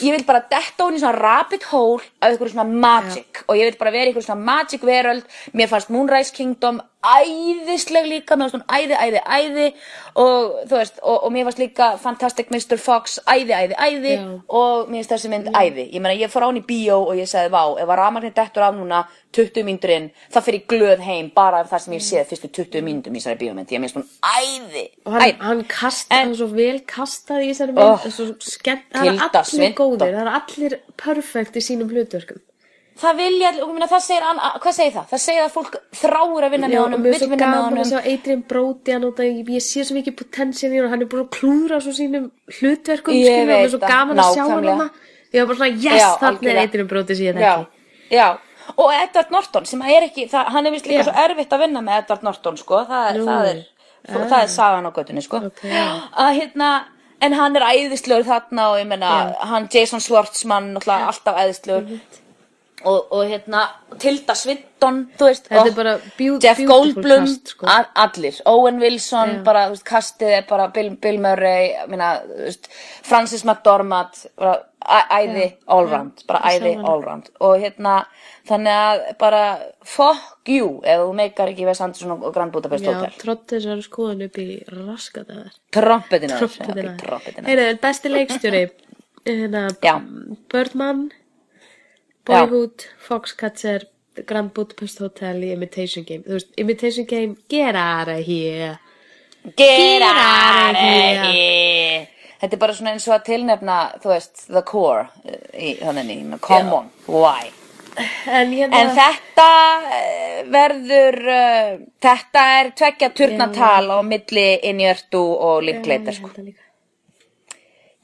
ég 0.00 0.10
vil 0.16 0.24
bara 0.24 0.40
detta 0.50 0.84
hún 0.84 0.94
í 0.94 1.00
svona 1.00 1.18
rabbit 1.18 1.62
hole 1.64 2.02
af 2.20 2.30
einhverju 2.30 2.52
svona 2.54 2.68
magic. 2.80 3.44
Og 3.48 3.56
ég 3.56 3.64
vil 3.70 3.76
bara 3.78 3.90
vera 3.90 4.04
í 4.04 4.12
einhverju 4.12 4.26
svona 4.28 4.44
magic 4.44 4.80
veröld. 4.82 5.24
Mér 5.54 5.68
fannst 5.68 5.90
Moonrise 5.90 6.32
Kingdom 6.32 6.80
æðisleg 7.04 8.06
líka, 8.08 8.36
mér 8.38 8.48
fannst 8.50 8.56
hún 8.58 8.64
æði, 8.78 8.96
æði, 8.98 9.20
æði. 9.36 9.66
Og 10.20 10.54
þú 10.70 10.78
veist, 10.78 11.00
og, 11.02 11.24
og 11.26 11.32
mér 11.34 11.48
fannst 11.48 11.60
líka 11.62 11.88
Fantastic 12.00 12.50
Mr. 12.54 12.78
Fox 12.80 13.18
æði, 13.28 13.52
æði, 13.54 13.76
æði. 13.78 14.14
Já. 14.14 14.24
Og 14.60 14.88
mér 14.88 15.00
finnst 15.02 15.12
þessi 15.14 15.32
mynd 15.32 15.50
æði. 15.52 15.88
Ég 15.90 16.04
meina, 16.04 16.14
ég 16.20 16.32
fór 16.32 16.46
á 16.46 16.48
hann 16.48 16.60
í 16.60 16.64
bíó 16.68 17.00
og 17.02 17.18
ég 17.18 17.28
sagði, 17.30 17.52
vá, 17.54 17.62
ef 17.82 17.88
að 17.90 18.00
rafmagnir 18.00 18.34
dettur 18.36 18.66
af 18.68 18.78
núna 18.78 19.02
20 19.34 19.66
mínútur 19.66 19.90
inn, 19.90 20.08
það 20.30 20.46
fyrir 20.46 20.64
glöð 20.70 21.00
heim 21.02 21.30
bara 21.34 21.64
af 21.64 21.72
það 21.72 21.84
sem 21.84 21.96
ég 21.96 22.04
séð 22.06 22.28
fyrstu 22.30 22.50
20 22.62 22.84
mínútum 22.86 23.16
í 23.16 23.22
þessari 23.22 23.40
bíómynd. 23.42 23.72
Ég 23.74 23.82
minnst 23.82 23.98
hún 23.98 24.06
æði. 24.22 24.84
Og 25.04 25.16
hann, 25.16 25.24
æði. 25.26 25.36
hann 25.42 25.64
kast, 25.68 26.06
En- 26.10 26.18
hann 26.20 26.34
er 26.36 26.38
svo 26.38 26.50
vel 26.54 26.80
kastað 26.86 27.42
í 27.42 27.50
þessari 27.50 27.74
mynd, 27.74 27.84
Oh, 27.84 27.98
það 27.98 28.14
Tilda 28.94 29.42
allir 29.42 29.74
góðir, 29.74 30.04
það 30.14 30.20
eru 30.22 30.34
allir 30.38 30.78
perfekt 30.96 31.56
í 31.58 31.64
sínum 31.66 31.90
hlutverkum. 31.90 32.40
Það 32.94 33.16
vilja, 33.18 33.48
og 33.58 33.68
ég 33.68 33.74
meina, 33.74 33.86
það 33.90 34.02
segir, 34.04 34.22
hann, 34.22 34.40
hvað 34.62 34.74
segir 34.76 34.92
það? 34.94 35.06
Það 35.10 35.20
segir 35.24 35.42
að 35.42 35.54
fólk 35.56 35.76
þráir 35.98 36.44
að 36.46 36.52
vinna 36.54 36.68
með 36.68 36.74
Já, 36.76 36.78
og 36.78 36.84
honum, 36.86 37.00
mér 37.02 37.14
er 37.16 37.18
svo 37.18 37.26
vinna 37.32 37.34
með 37.34 37.40
gaman 37.42 37.64
að 37.64 37.64
honum. 37.72 37.88
sjá 37.90 38.12
Adrian 38.12 38.44
Brody 38.52 38.94
að 38.94 39.24
ég, 39.24 39.50
ég 39.56 39.64
sé 39.66 39.82
svo 39.88 39.96
mikið 39.96 40.14
potensial 40.20 40.70
í 40.70 40.82
og 40.84 40.92
hann 40.92 41.02
er 41.02 41.10
búin 41.10 41.24
að 41.24 41.32
klúðra 41.34 41.80
svo 41.82 41.94
sínum 41.96 42.28
hlutverkum, 42.60 43.18
og 43.18 43.48
mér 43.50 43.52
er 43.56 43.72
svo 43.72 43.80
það, 43.82 43.90
gaman 43.90 44.22
að 44.22 44.30
sjá 44.30 44.42
hann 44.44 44.52
nákvæmlega. 44.54 44.76
hana. 44.78 45.10
Ég 45.34 45.42
var 45.42 45.50
bara 45.50 45.58
svona, 45.58 45.82
yes, 45.82 46.06
þarna 46.22 46.54
er. 46.54 46.62
Adrian 46.62 46.90
Brody 46.94 47.18
sem 47.18 47.26
ég 47.26 47.42
Já, 47.42 47.54
já. 48.14 48.28
Og 48.78 48.90
Edward 48.94 49.30
Norton, 49.34 49.66
sem 49.68 49.82
er 49.82 50.06
ekki, 50.06 50.28
það, 50.30 50.50
hann 50.54 50.66
er 50.66 50.72
vist 50.72 50.86
líka 50.88 51.02
Já. 51.02 51.08
svo 51.10 51.14
erfitt 51.24 51.52
að 51.52 51.64
vinna 51.66 51.82
með 51.84 51.98
Edward 52.04 52.22
Norton, 52.24 52.56
sko. 52.56 52.80
Það, 52.88 53.18
það 53.26 53.48
er, 53.50 53.62
það 54.06 54.36
er 54.38 54.50
sagan 54.54 54.88
á 54.88 54.90
göttunni, 54.94 55.24
sko. 55.24 55.42
Ok, 55.50 55.64
já. 55.68 55.84
Að 56.24 56.30
hérna, 56.38 56.70
en 57.20 57.36
hann 57.36 57.58
er 57.60 57.66
æðislegur 57.74 58.24
þarna 58.30 58.70
og 58.72 58.78
ég 58.80 58.88
meina, 58.88 59.10
hann 59.50 59.68
Jason 59.72 60.00
Schwartzman, 60.00 60.70
alltaf 60.80 61.42
æðislegur. 61.42 61.98
Og, 62.84 63.06
og 63.12 63.24
hérna, 63.30 63.62
Tilda 63.98 64.34
Swinton, 64.36 64.98
þú 65.18 65.28
veist. 65.30 65.46
Þetta 65.48 65.60
og 65.60 65.68
er 65.70 65.76
bara 65.78 65.94
beau- 66.18 66.38
Jeff 66.42 66.58
beautiful 66.58 66.66
Goldblum, 66.94 67.24
cast, 67.26 67.48
sko. 67.54 67.66
a- 67.66 67.90
allir. 68.04 68.40
Owen 68.46 68.78
Wilson, 68.82 69.28
Já. 69.38 69.42
bara, 69.44 69.66
þú 69.68 69.76
veist, 69.76 69.84
kastið 69.88 70.34
er 70.38 70.44
bara 70.48 70.68
Bill, 70.68 70.90
Bill 70.96 71.18
Murray, 71.18 71.72
meina, 71.88 72.10
þú 72.28 72.44
veist, 72.44 72.68
Francis 73.02 73.44
McDormand, 73.44 74.26
bara 74.36 74.58
æ- 74.84 75.08
æði 75.20 75.46
allround, 75.66 76.24
bara 76.28 76.40
ég 76.40 76.60
sá 76.60 76.64
æði 76.64 76.74
hana. 76.76 76.88
allround. 76.92 77.30
Og 77.40 77.56
hérna, 77.62 78.04
þannig 78.46 78.76
að 78.84 79.18
bara, 79.18 79.58
fuck 79.84 80.46
you, 80.46 80.80
ef 80.84 80.98
þú 81.00 81.14
meikar 81.14 81.48
ekki 81.54 81.64
Wes 81.64 81.80
Anderson 81.80 82.10
og 82.22 82.34
Grand 82.34 82.52
Budapest 82.52 82.84
Já, 82.84 82.92
Hotel. 82.92 83.12
trótt 83.18 83.46
þessari 83.46 83.82
skoðun 83.88 84.24
upp 84.26 84.36
í 84.38 84.62
raskat 84.68 85.26
að 85.30 85.44
það. 85.44 85.58
Trompetina. 85.72 86.38
Trompetina. 86.38 86.96
Trompetina. 87.00 87.48
Heyrðu, 87.48 87.80
besti 87.80 88.08
leikstjóri, 88.12 88.70
hérna, 89.26 89.68
Já. 89.80 89.98
Birdman, 90.52 91.10
Boyhood, 92.24 92.86
Foxcatcher, 93.04 93.84
Grand 94.26 94.52
Budapest 94.54 95.02
Hotel 95.02 95.42
í 95.44 95.52
Imitation 95.52 96.06
Game. 96.08 96.24
Þú 96.24 96.38
veist, 96.38 96.52
Imitation 96.60 97.06
Game, 97.10 97.36
get 97.50 97.76
out 97.76 98.08
of 98.08 98.24
here. 98.26 98.78
Get 99.56 100.02
out 100.02 100.78
of 100.78 101.26
here. 101.28 102.06
Þetta 102.40 102.56
er 102.56 102.60
bara 102.60 102.76
svona 102.76 102.94
eins 102.94 103.06
og 103.08 103.16
að 103.18 103.26
tilnefna, 103.28 103.76
þú 104.02 104.12
veist, 104.12 104.46
the 104.48 104.62
core, 104.68 105.06
eh, 105.24 105.44
í, 105.52 105.74
þannig, 105.80 106.38
come 106.44 106.72
on, 106.76 106.90
why? 107.08 107.52
En 108.26 108.50
hérna, 108.50 108.80
En 108.80 108.90
þetta 108.96 109.48
eh, 109.94 110.40
verður, 110.50 111.18
uh, 111.30 111.76
þetta 112.02 112.44
er 112.58 112.70
tveggja 112.80 113.10
turnatal 113.14 113.94
á 113.94 113.98
milli 114.02 114.46
Injörtu 114.66 115.22
og 115.22 115.62
Linklater, 115.62 116.12
ég 116.12 116.18
sko. 116.18 116.32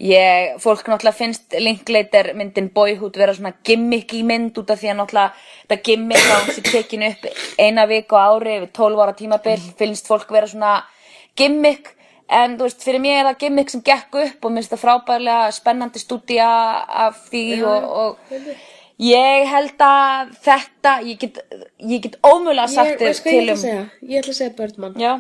Það. 0.00 0.08
Ég, 0.10 0.56
fólk 0.62 0.86
náttúrulega 0.88 1.16
finnst 1.16 1.56
Linklater 1.60 2.32
myndin 2.34 2.70
Boyhood 2.72 3.18
vera 3.20 3.34
svona 3.36 3.52
gimmick 3.64 4.14
í 4.16 4.22
mynd 4.24 4.56
út 4.56 4.70
af 4.72 4.80
því 4.80 4.92
að 4.94 4.98
náttúrulega 5.00 5.32
þetta 5.68 5.80
gimmick 5.84 6.24
á 6.24 6.34
hans 6.38 6.58
er 6.58 6.68
tekin 6.70 7.06
upp 7.10 7.26
eina 7.60 7.86
viku 7.86 8.16
á 8.16 8.32
ári 8.32 8.60
við 8.62 8.70
12 8.72 9.02
ára 9.04 9.16
tímabil, 9.18 9.58
finnst 9.76 10.08
fólk 10.08 10.30
vera 10.32 10.48
svona 10.48 10.78
gimmick 11.36 11.92
en 12.30 12.56
þú 12.56 12.66
veist, 12.68 12.82
fyrir 12.84 13.02
mér 13.02 13.20
er 13.20 13.28
það 13.28 13.40
gimmick 13.44 13.72
sem 13.72 13.82
gekk 13.84 14.18
upp 14.24 14.46
og 14.46 14.54
minnst 14.54 14.72
það 14.72 14.82
frábærlega 14.84 15.54
spennandi 15.54 16.02
stúdía 16.02 16.50
af 17.04 17.18
því 17.28 17.44
og, 17.68 17.88
og 18.04 18.44
ég 19.04 19.50
held 19.50 19.84
að 19.84 20.30
þetta, 20.46 20.94
ég 21.08 21.18
get, 21.20 21.42
ég 21.82 22.06
get 22.06 22.16
ómögulega 22.22 22.70
Ég, 22.70 22.76
sagt 22.76 23.02
þér 23.02 23.20
til 23.26 23.56
um? 23.56 23.90
Ég 24.06 24.22
ætla 24.22 24.32
að 24.32 24.38
segja 24.38 24.54
Birdman. 24.56 24.96
Já, 25.00 25.12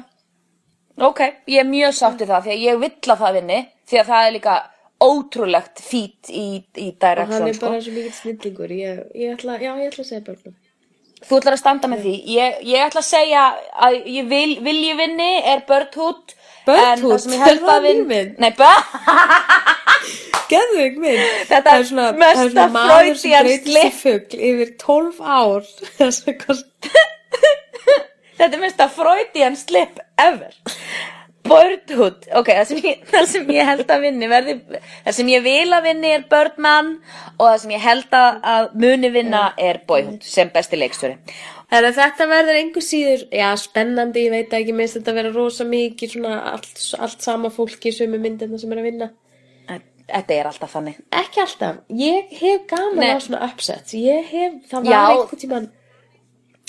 ok, 0.96 1.20
ég 1.50 1.64
er 1.64 1.68
mjög 1.68 1.98
sátt 1.98 2.22
í 2.22 2.30
það 2.30 2.48
því 2.48 2.56
að 2.56 2.64
ég 2.68 2.82
vill 2.86 3.14
að 3.16 3.22
það 3.24 3.38
vinni 3.40 3.60
því 3.90 4.00
að 4.02 4.10
það 4.12 4.26
er 4.26 4.34
líka 4.36 4.56
ótrúlegt 5.00 5.80
fít 5.82 6.30
í, 6.30 6.46
í 6.76 6.88
Og 6.90 7.28
hann 7.30 7.46
direction 7.46 7.48
er 7.48 7.54
sko. 7.56 7.66
bara 7.68 7.84
svo 7.84 7.94
mikill 7.94 8.16
snillingur. 8.16 8.74
Ég, 8.76 8.98
ég 9.16 9.36
ætla, 9.36 9.56
já, 9.62 9.70
ég 9.80 9.88
ætla 9.90 10.04
að 10.04 10.10
segja 10.10 10.24
Birdman. 10.26 10.56
Þú 11.20 11.38
ætlar 11.40 11.56
að 11.56 11.60
standa 11.60 11.88
með 11.92 12.04
því 12.06 12.14
ég, 12.32 12.60
ég 12.70 12.84
ætla 12.86 13.02
að 13.02 13.08
segja 13.10 13.42
að 13.86 13.96
ég 14.08 14.28
vil, 14.30 14.52
vil 14.64 14.78
ég 14.86 15.00
vinni 15.00 15.30
er 15.52 15.64
Birdhood 15.68 16.34
Birdhood? 16.68 17.26
það 17.66 17.74
að 17.74 17.86
vinn 17.88 18.06
mynd? 18.12 18.40
Nei, 18.40 18.52
Bird 18.56 19.78
Geðvig 20.50 20.96
minn. 20.98 21.20
Þetta 21.46 21.74
er 21.76 21.84
svona, 21.86 22.06
mesta 22.18 22.64
fugl 24.00 24.40
yfir 24.50 24.72
12 24.80 25.20
ár. 25.22 25.68
Þetta 28.40 28.56
er 28.56 28.62
mest 28.62 28.80
að 28.82 28.94
Freudian 28.96 29.58
slip 29.60 30.00
ever 30.18 30.56
Birdhood 31.50 32.26
Ok, 32.40 32.50
það 32.54 32.66
sem, 32.70 32.82
ég, 32.86 33.06
það 33.10 33.30
sem 33.34 33.54
ég 33.56 33.70
held 33.70 33.86
að 33.90 34.04
vinni 34.06 34.28
verði, 34.30 34.58
Það 35.04 35.16
sem 35.20 35.32
ég 35.34 35.46
vil 35.46 35.70
að 35.76 35.88
vinni 35.90 36.12
er 36.16 36.26
Birdman 36.30 36.92
Og 37.36 37.46
það 37.46 37.56
sem 37.64 37.74
ég 37.76 37.86
held 37.86 38.20
að, 38.20 38.68
muni 38.86 39.14
vinna 39.14 39.46
er 39.58 39.82
Boyhood 39.88 40.26
Sem 40.26 40.52
besti 40.54 40.80
leikstjóri 40.80 41.18
Þannig 41.70 41.86
að 41.92 41.98
þetta 42.00 42.26
verður 42.26 42.56
einhver 42.58 42.82
síður, 42.82 43.20
já, 43.30 43.48
spennandi, 43.62 44.24
ég 44.24 44.32
veit 44.34 44.54
ekki, 44.58 44.72
minnst 44.74 44.96
þetta 44.98 45.12
verður 45.14 45.36
rosa 45.38 45.66
mikið 45.70 46.16
svona 46.16 46.38
allt, 46.50 46.72
allt 46.98 47.22
sama 47.22 47.50
fólki 47.54 47.92
í 47.92 47.94
sömu 47.94 48.18
myndina 48.18 48.58
sem 48.58 48.72
er 48.74 48.80
að 48.80 48.88
vinna. 48.88 49.08
Þetta 50.10 50.34
er 50.34 50.48
alltaf 50.50 50.72
þannig 50.74 50.96
Ekki 51.14 51.42
alltaf. 51.44 51.76
Ég 51.94 52.32
hef 52.40 52.64
gaman 52.72 52.98
Nei. 52.98 53.12
á 53.14 53.18
svona 53.22 53.44
upsets. 53.46 53.94
Ég 53.94 54.26
hef, 54.32 54.56
það 54.72 54.88
var 54.90 55.12
einhvern 55.12 55.42
tímann, 55.44 55.68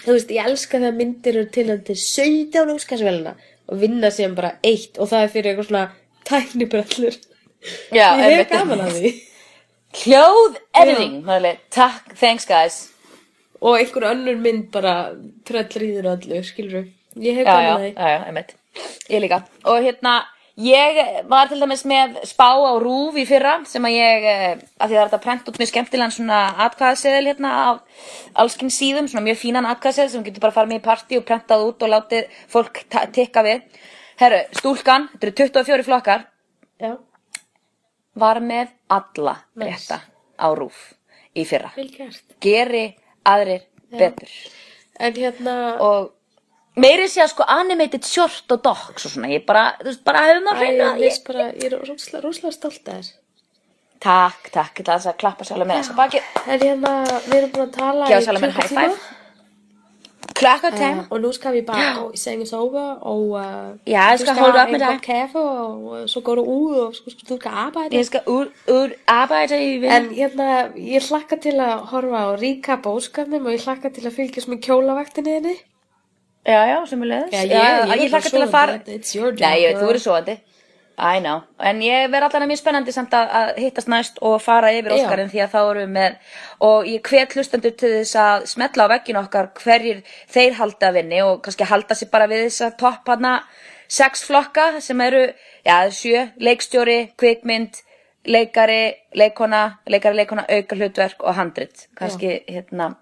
þú 0.03 0.17
veist, 0.19 0.35
ég 0.37 0.51
elska 0.51 0.77
þegar 0.77 0.99
myndir 0.99 1.39
eru 1.39 1.49
til 1.57 1.65
að 1.73 1.81
til 1.89 1.97
17 2.03 2.75
óskarsvelina 2.75 3.33
og 3.67 3.81
vinna 3.81 4.11
síðan 4.13 4.37
bara 4.37 4.55
eitt 4.65 4.97
og 4.97 5.09
það 5.11 5.25
er 5.25 5.33
fyrir 5.35 5.51
eitthvað 5.51 5.69
svona 5.69 5.83
tæknibrellur. 6.29 7.19
Ég 7.93 8.23
hef 8.25 8.49
gaman 8.49 8.85
að 8.87 8.97
því. 8.97 9.11
Hljóð 10.01 10.57
editing 10.79 11.57
Takk, 11.69 12.13
thanks 12.15 12.47
guys 12.47 12.77
Og 13.61 13.75
einhver 13.77 14.07
önnur 14.09 14.37
mynd 14.41 14.69
bara 14.73 15.11
tröllrýður 15.45 16.07
öllu, 16.15 16.39
skilur 16.47 16.77
við. 16.79 16.85
Ég 17.21 17.35
hef 17.37 17.45
gaman 17.45 17.73
að 17.75 17.83
því. 17.83 17.91
já, 17.97 18.07
já, 18.15 18.21
Ég 19.11 19.21
líka 19.25 19.41
Og 19.67 19.83
hérna, 19.83 20.15
ég 20.57 20.99
var 21.29 21.47
til 21.47 21.59
dæmis 21.61 21.83
með 21.87 22.17
spá 22.27 22.49
á 22.59 22.73
rúf 22.81 23.15
í 23.15 23.25
fyrra 23.27 23.53
sem 23.69 23.83
að 23.87 23.95
ég, 23.95 24.25
eh, 24.27 24.57
að 24.79 24.89
því 24.89 24.95
það 24.95 25.01
er 25.01 25.07
þetta 25.07 25.19
að 25.19 25.23
prenta 25.25 25.51
út 25.51 25.59
mjög 25.61 25.71
skemmtilegan 25.71 26.11
svona 26.15 26.39
atkvæðaseðil 26.67 27.29
hérna 27.31 27.51
af 27.69 27.79
allskinn 28.35 28.73
síðum, 28.73 29.07
svona 29.07 29.25
mjög 29.25 29.39
fínan 29.41 29.65
atkvæðaseðil 29.71 30.09
sem 30.15 30.23
getur 30.23 30.41
bara 30.41 30.55
farið 30.57 30.73
með 30.73 30.81
í 30.81 30.85
partí 30.89 31.17
og 31.17 31.25
prentað 31.25 31.65
út 31.69 31.83
og 31.83 31.89
látið 31.95 32.27
fólk 32.51 32.83
tikka 33.15 33.43
við 33.47 33.61
Herru, 34.21 34.41
stúlkan, 34.53 35.07
þetta 35.15 35.27
eru 35.27 35.33
24 35.33 35.83
flokkar 35.87 36.25
Já. 36.79 36.97
var 38.15 38.39
með 38.39 38.67
alla 38.89 39.37
Nice. 39.55 39.71
rétta 39.71 40.01
á 40.37 40.47
rúf 40.53 40.93
í 41.33 41.45
fyrra. 41.47 41.71
Vel 41.75 41.87
gert. 41.89 42.21
Geri 42.43 42.95
aðrir 43.25 43.63
betur. 43.89 44.29
En 44.99 45.13
hérna, 45.13 45.55
Og 45.81 46.11
meiri 46.75 47.07
sé 47.11 47.21
að 47.23 47.31
sko 47.33 47.43
animated 47.47 48.05
short 48.07 48.51
og 48.55 48.61
docs 48.63 49.05
og 49.05 49.11
svona, 49.15 49.27
ég 49.33 49.45
bara, 49.45 49.73
þú 49.81 49.89
veist, 49.91 50.03
bara 50.07 50.21
hefum 50.27 50.45
það 50.47 50.55
æ, 50.55 50.59
hreina. 50.61 50.91
ég 50.95 50.99
veist 51.05 51.25
bara, 51.27 51.47
ég 51.51 51.65
er 51.71 51.79
rosalega, 51.79 52.21
rosalega 52.27 52.51
stolt 52.57 52.87
að 52.87 52.93
þér. 53.01 53.09
Takk, 54.01 54.49
takk, 54.51 54.79
ég 54.79 54.87
ætla 54.87 55.11
að 55.11 55.17
klappa 55.21 55.45
sjálf 55.45 55.67
með 55.67 55.81
þess 55.81 55.91
að 55.93 55.99
baki. 55.99 56.21
En 56.47 56.59
hérna, 56.63 56.93
við 57.27 57.35
erum 57.41 57.51
búin 57.53 57.67
að 57.67 57.73
tala 57.75 58.07
Gefa 58.09 58.33
í 58.33 58.39
klukkutíma. 58.41 58.85
Klokka 60.41 60.69
tem. 60.73 60.99
Uh, 60.99 61.05
og 61.11 61.19
nu 61.21 61.29
skal 61.33 61.53
vi 61.53 61.61
bare 61.65 61.89
gå 61.99 62.05
i 62.15 62.17
seng 62.17 62.41
og 62.41 62.47
sove, 62.49 62.81
og 63.05 63.23
uh, 63.35 63.43
Ja, 63.85 64.07
jeg 64.09 64.19
du 64.19 64.23
skal 64.23 64.35
skal 64.35 64.39
holde 64.45 64.61
op 64.61 64.69
med 64.71 64.81
en 64.81 64.87
dig. 64.87 65.01
kaffe, 65.05 65.39
og 65.39 65.83
uh, 65.91 66.05
så 66.09 66.21
går 66.25 66.35
du 66.35 66.41
ud, 66.41 66.75
og 66.77 66.95
så 66.95 67.03
skal 67.13 67.27
du 67.29 67.35
skal 67.41 67.51
arbejde. 67.65 67.99
Ég 67.99 68.05
skal 68.07 68.21
úr, 68.27 68.47
úr 68.71 68.93
arbejde 69.07 69.59
í 69.59 69.73
En 69.75 69.81
vinnu. 69.83 70.15
hérna, 70.17 70.47
ég 70.77 71.09
hlakka 71.11 71.37
til 71.41 71.59
að 71.61 71.83
horfa 71.91 72.23
á 72.25 72.29
recap 72.41 72.85
óskarnum 72.89 73.45
og 73.45 73.53
ég 73.53 73.65
hlakka 73.67 73.91
til 73.93 74.07
að 74.07 74.15
fylgjast 74.17 74.49
með 74.49 74.61
kjólavaktinni 74.65 75.35
henni. 75.37 75.57
Já, 76.47 76.61
já, 76.67 76.77
sem 76.89 77.01
leiðis. 77.05 77.33
Já, 77.33 77.41
ég- 77.45 77.91
ég 77.91 77.99
ég 78.05 78.09
hlakka 78.15 78.29
til 78.29 78.41
að 78.41 78.49
fara. 78.51 78.79
it's 78.87 79.13
your 79.15 79.31
job, 79.31 79.41
Nei, 79.41 79.73
þú 79.77 79.89
eru 79.89 79.99
svoandi. 79.99 80.39
I 81.01 81.19
know. 81.19 81.41
En 81.59 81.79
ég 81.81 82.09
verð 82.11 82.27
allan 82.35 82.49
mjög 82.49 82.59
spennandi 82.61 82.91
samt 82.93 83.13
að, 83.17 83.29
að 83.33 83.55
hittast 83.63 83.87
næst 83.89 84.17
og 84.21 84.41
fara 84.41 84.69
yfir 84.75 84.91
Já. 84.91 85.05
Óskarinn 85.05 85.31
því 85.31 85.39
að 85.41 85.51
þá 85.53 85.59
erum 85.71 85.81
við 85.81 85.93
með 85.95 86.15
og 86.67 86.85
ég 86.85 87.01
hvet 87.09 87.33
hlustendur 87.33 87.75
til 87.77 87.89
þess 87.95 88.15
að 88.21 88.45
smetla 88.51 88.85
á 88.85 88.91
veggin 88.91 89.17
okkar 89.21 89.47
hverjir 89.63 90.03
þeir 90.29 90.53
halda 90.59 90.91
vinni 90.93 91.21
og 91.25 91.41
kannski 91.41 91.65
halda 91.65 91.95
sér 91.97 92.11
bara 92.11 92.27
við 92.27 92.43
þess 92.45 92.61
að 92.67 92.77
topp 92.83 93.07
hana 93.07 93.33
sex 93.87 94.23
flokka 94.27 94.67
sem 94.81 95.01
eru, 95.01 95.23
já, 95.65 95.77
sjö, 95.89 96.27
leikstjóri, 96.39 96.99
kvikmynd, 97.17 97.81
leikari, 98.27 98.93
leikona, 99.15 99.79
leikari, 99.89 100.15
leikona, 100.21 100.45
auka 100.49 100.75
hlutverk 100.77 101.23
og 101.23 101.33
handrit. 101.35 101.87
Kannski, 101.97 102.43
hérna, 102.47 102.95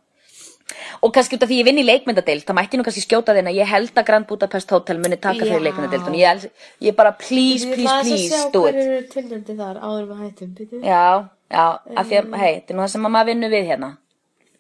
og 1.02 1.14
kannski 1.16 1.38
út 1.38 1.46
af 1.46 1.50
því 1.50 1.60
ég 1.62 1.68
vinn 1.70 1.82
í 1.82 1.86
leikmyndadeild 1.88 2.46
þá 2.48 2.54
mætti 2.58 2.80
nú 2.80 2.86
kannski 2.88 3.06
skjóta 3.06 3.36
þinn 3.38 3.52
að 3.52 3.60
ég 3.62 3.70
held 3.70 3.94
að 3.96 4.08
Grand 4.10 4.28
Budapest 4.30 4.74
Hotel 4.76 5.00
muni 5.02 5.20
taka 5.22 5.46
fyrir 5.46 5.66
leikmyndadeild 5.68 6.20
ég, 6.20 6.48
ég 6.90 6.98
bara 6.98 7.14
please, 7.18 7.68
please, 7.74 7.84
ætla 7.84 7.98
aðeins 8.00 8.12
að 8.12 8.16
please 8.16 8.36
sjá 8.36 8.54
do 8.54 8.64
hver 8.66 8.80
it 8.80 8.86
eru 8.86 9.04
tilnæmdi 9.16 9.58
þar 9.60 9.82
áður 9.84 10.08
við 10.10 10.24
hættum. 10.24 10.56
Býtu. 10.58 10.82
já, 10.84 11.06
já, 11.50 11.66
af 11.96 12.10
því 12.10 12.22
að 12.22 12.40
hei, 12.42 12.54
þetta 12.60 12.74
er 12.74 12.80
nú 12.80 12.86
það 12.86 12.96
sem 12.96 13.08
að 13.08 13.16
maður 13.16 13.32
vinnur 13.34 13.56
við 13.56 13.72
hérna. 13.74 13.94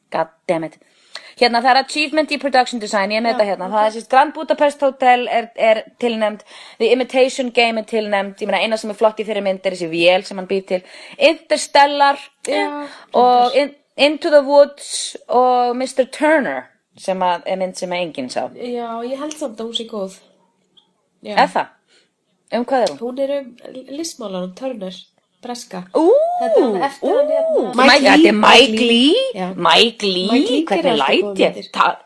God 0.09 0.31
damn 0.49 0.65
it. 0.65 0.79
Hérna 1.39 1.61
það 1.63 1.71
er 1.71 1.79
achievement 1.85 2.31
í 2.35 2.39
production 2.41 2.81
design, 2.81 3.13
ég 3.15 3.23
með 3.23 3.37
þetta 3.37 3.47
hérna. 3.47 3.69
Það 3.71 3.85
er 3.85 3.93
sérst 3.95 4.11
Grand 4.11 4.33
Budapest 4.35 4.81
Hotel 4.83 5.21
er, 5.31 5.47
er 5.55 5.81
tilnæmt, 6.01 6.41
The 6.81 6.89
Imitation 6.95 7.51
Game 7.55 7.79
er 7.79 7.87
tilnæmt, 7.87 8.41
ég 8.43 8.49
meina 8.49 8.59
eina 8.65 8.79
sem 8.79 8.91
er 8.91 8.99
flott 8.99 9.21
í 9.21 9.27
þeirri 9.27 9.45
mynd 9.45 9.63
er 9.63 9.77
þessi 9.77 9.87
vél 9.91 10.25
sem 10.27 10.39
hann 10.39 10.49
býr 10.49 10.65
til. 10.73 10.81
Interstellar 11.29 12.19
Já, 12.49 12.65
og 13.15 13.55
Into 13.99 14.29
the 14.31 14.41
Woods 14.47 15.17
og 15.27 15.75
Mr. 15.75 16.05
Turner 16.15 16.61
sem 16.99 17.19
að 17.23 17.43
er 17.51 17.59
mynd 17.59 17.75
sem 17.79 17.91
að 17.95 18.03
enginn 18.05 18.29
sá 18.31 18.45
Já, 18.55 18.87
ég 19.07 19.19
held 19.19 19.35
samt 19.39 19.59
að 19.59 19.69
hún 19.69 19.75
sé 19.77 19.85
góð. 19.91 20.17
Já. 21.23 21.35
Það? 21.51 21.67
Um 22.55 22.65
hvað 22.65 22.83
er 22.85 22.91
hún? 22.93 22.99
Hún 23.03 23.19
er 23.25 23.33
um 23.39 23.47
listmálanum, 23.97 24.53
Turner, 24.57 24.95
breska. 25.43 25.83
Ú, 25.95 26.05
Þetta 26.41 26.61
er 26.65 26.85
eftir 26.87 27.17
hann 27.17 27.33
hérna. 27.35 27.73
Mike 27.75 28.15
Lee. 28.23 28.31
Mike 28.43 28.85
Lee. 28.91 29.25
Já. 29.35 29.49
Mike 29.67 30.07
Lee, 30.13 30.63
hvernig 30.65 30.93
alltaf 30.95 31.09
læt 31.09 31.25
góðar 31.27 31.59
ég? 31.59 31.69
Ta- 31.75 31.99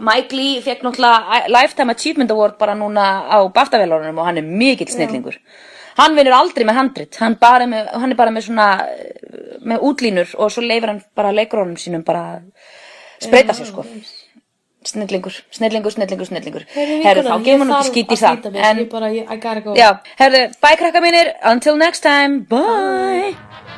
Mike 0.00 0.36
Lee 0.36 0.60
fekk 0.62 0.84
náttúrulega 0.86 1.48
Lifetime 1.50 1.90
Achievement 1.96 2.30
Award 2.30 2.58
bara 2.60 2.74
núna 2.78 3.06
á 3.26 3.38
BAFTA-velunum 3.56 4.18
og 4.20 4.26
hann 4.28 4.38
er 4.38 4.42
mikill 4.46 4.86
snillingur. 4.92 5.34
Hann 5.98 6.14
vinnur 6.14 6.36
aldrei 6.36 6.64
með 6.68 6.78
handrit, 6.78 7.18
hann, 7.18 7.34
með, 7.70 7.90
hann 7.98 8.14
er 8.14 8.18
bara 8.18 8.30
með 8.34 8.48
svona, 8.48 8.68
með 9.66 9.84
útlínur 9.88 10.34
og 10.38 10.52
svo 10.54 10.62
leifir 10.62 10.92
hann 10.92 11.02
bara 11.18 11.34
leikurónum 11.34 11.76
sínum 11.80 12.04
bara 12.06 12.40
spreita 13.18 13.56
sér 13.56 13.70
sko. 13.72 13.84
Snillingur, 14.88 15.34
snillingur, 15.52 15.92
snillingur, 15.92 16.28
snillingur. 16.30 16.64
Herru, 16.72 17.24
þá 17.26 17.34
gefum 17.44 17.66
hann 17.66 17.74
ekki 17.80 17.90
skýt 17.90 18.14
í 18.14 18.16
að 18.16 18.46
það. 18.46 18.60
En, 18.68 18.82
bara, 18.92 19.10
já, 19.76 19.88
herru, 20.22 20.44
bye 20.62 20.78
krakka 20.80 21.02
mínir, 21.04 21.34
until 21.50 21.74
next 21.82 22.06
time, 22.06 22.46
bye. 22.48 23.34
Þú 23.34 23.77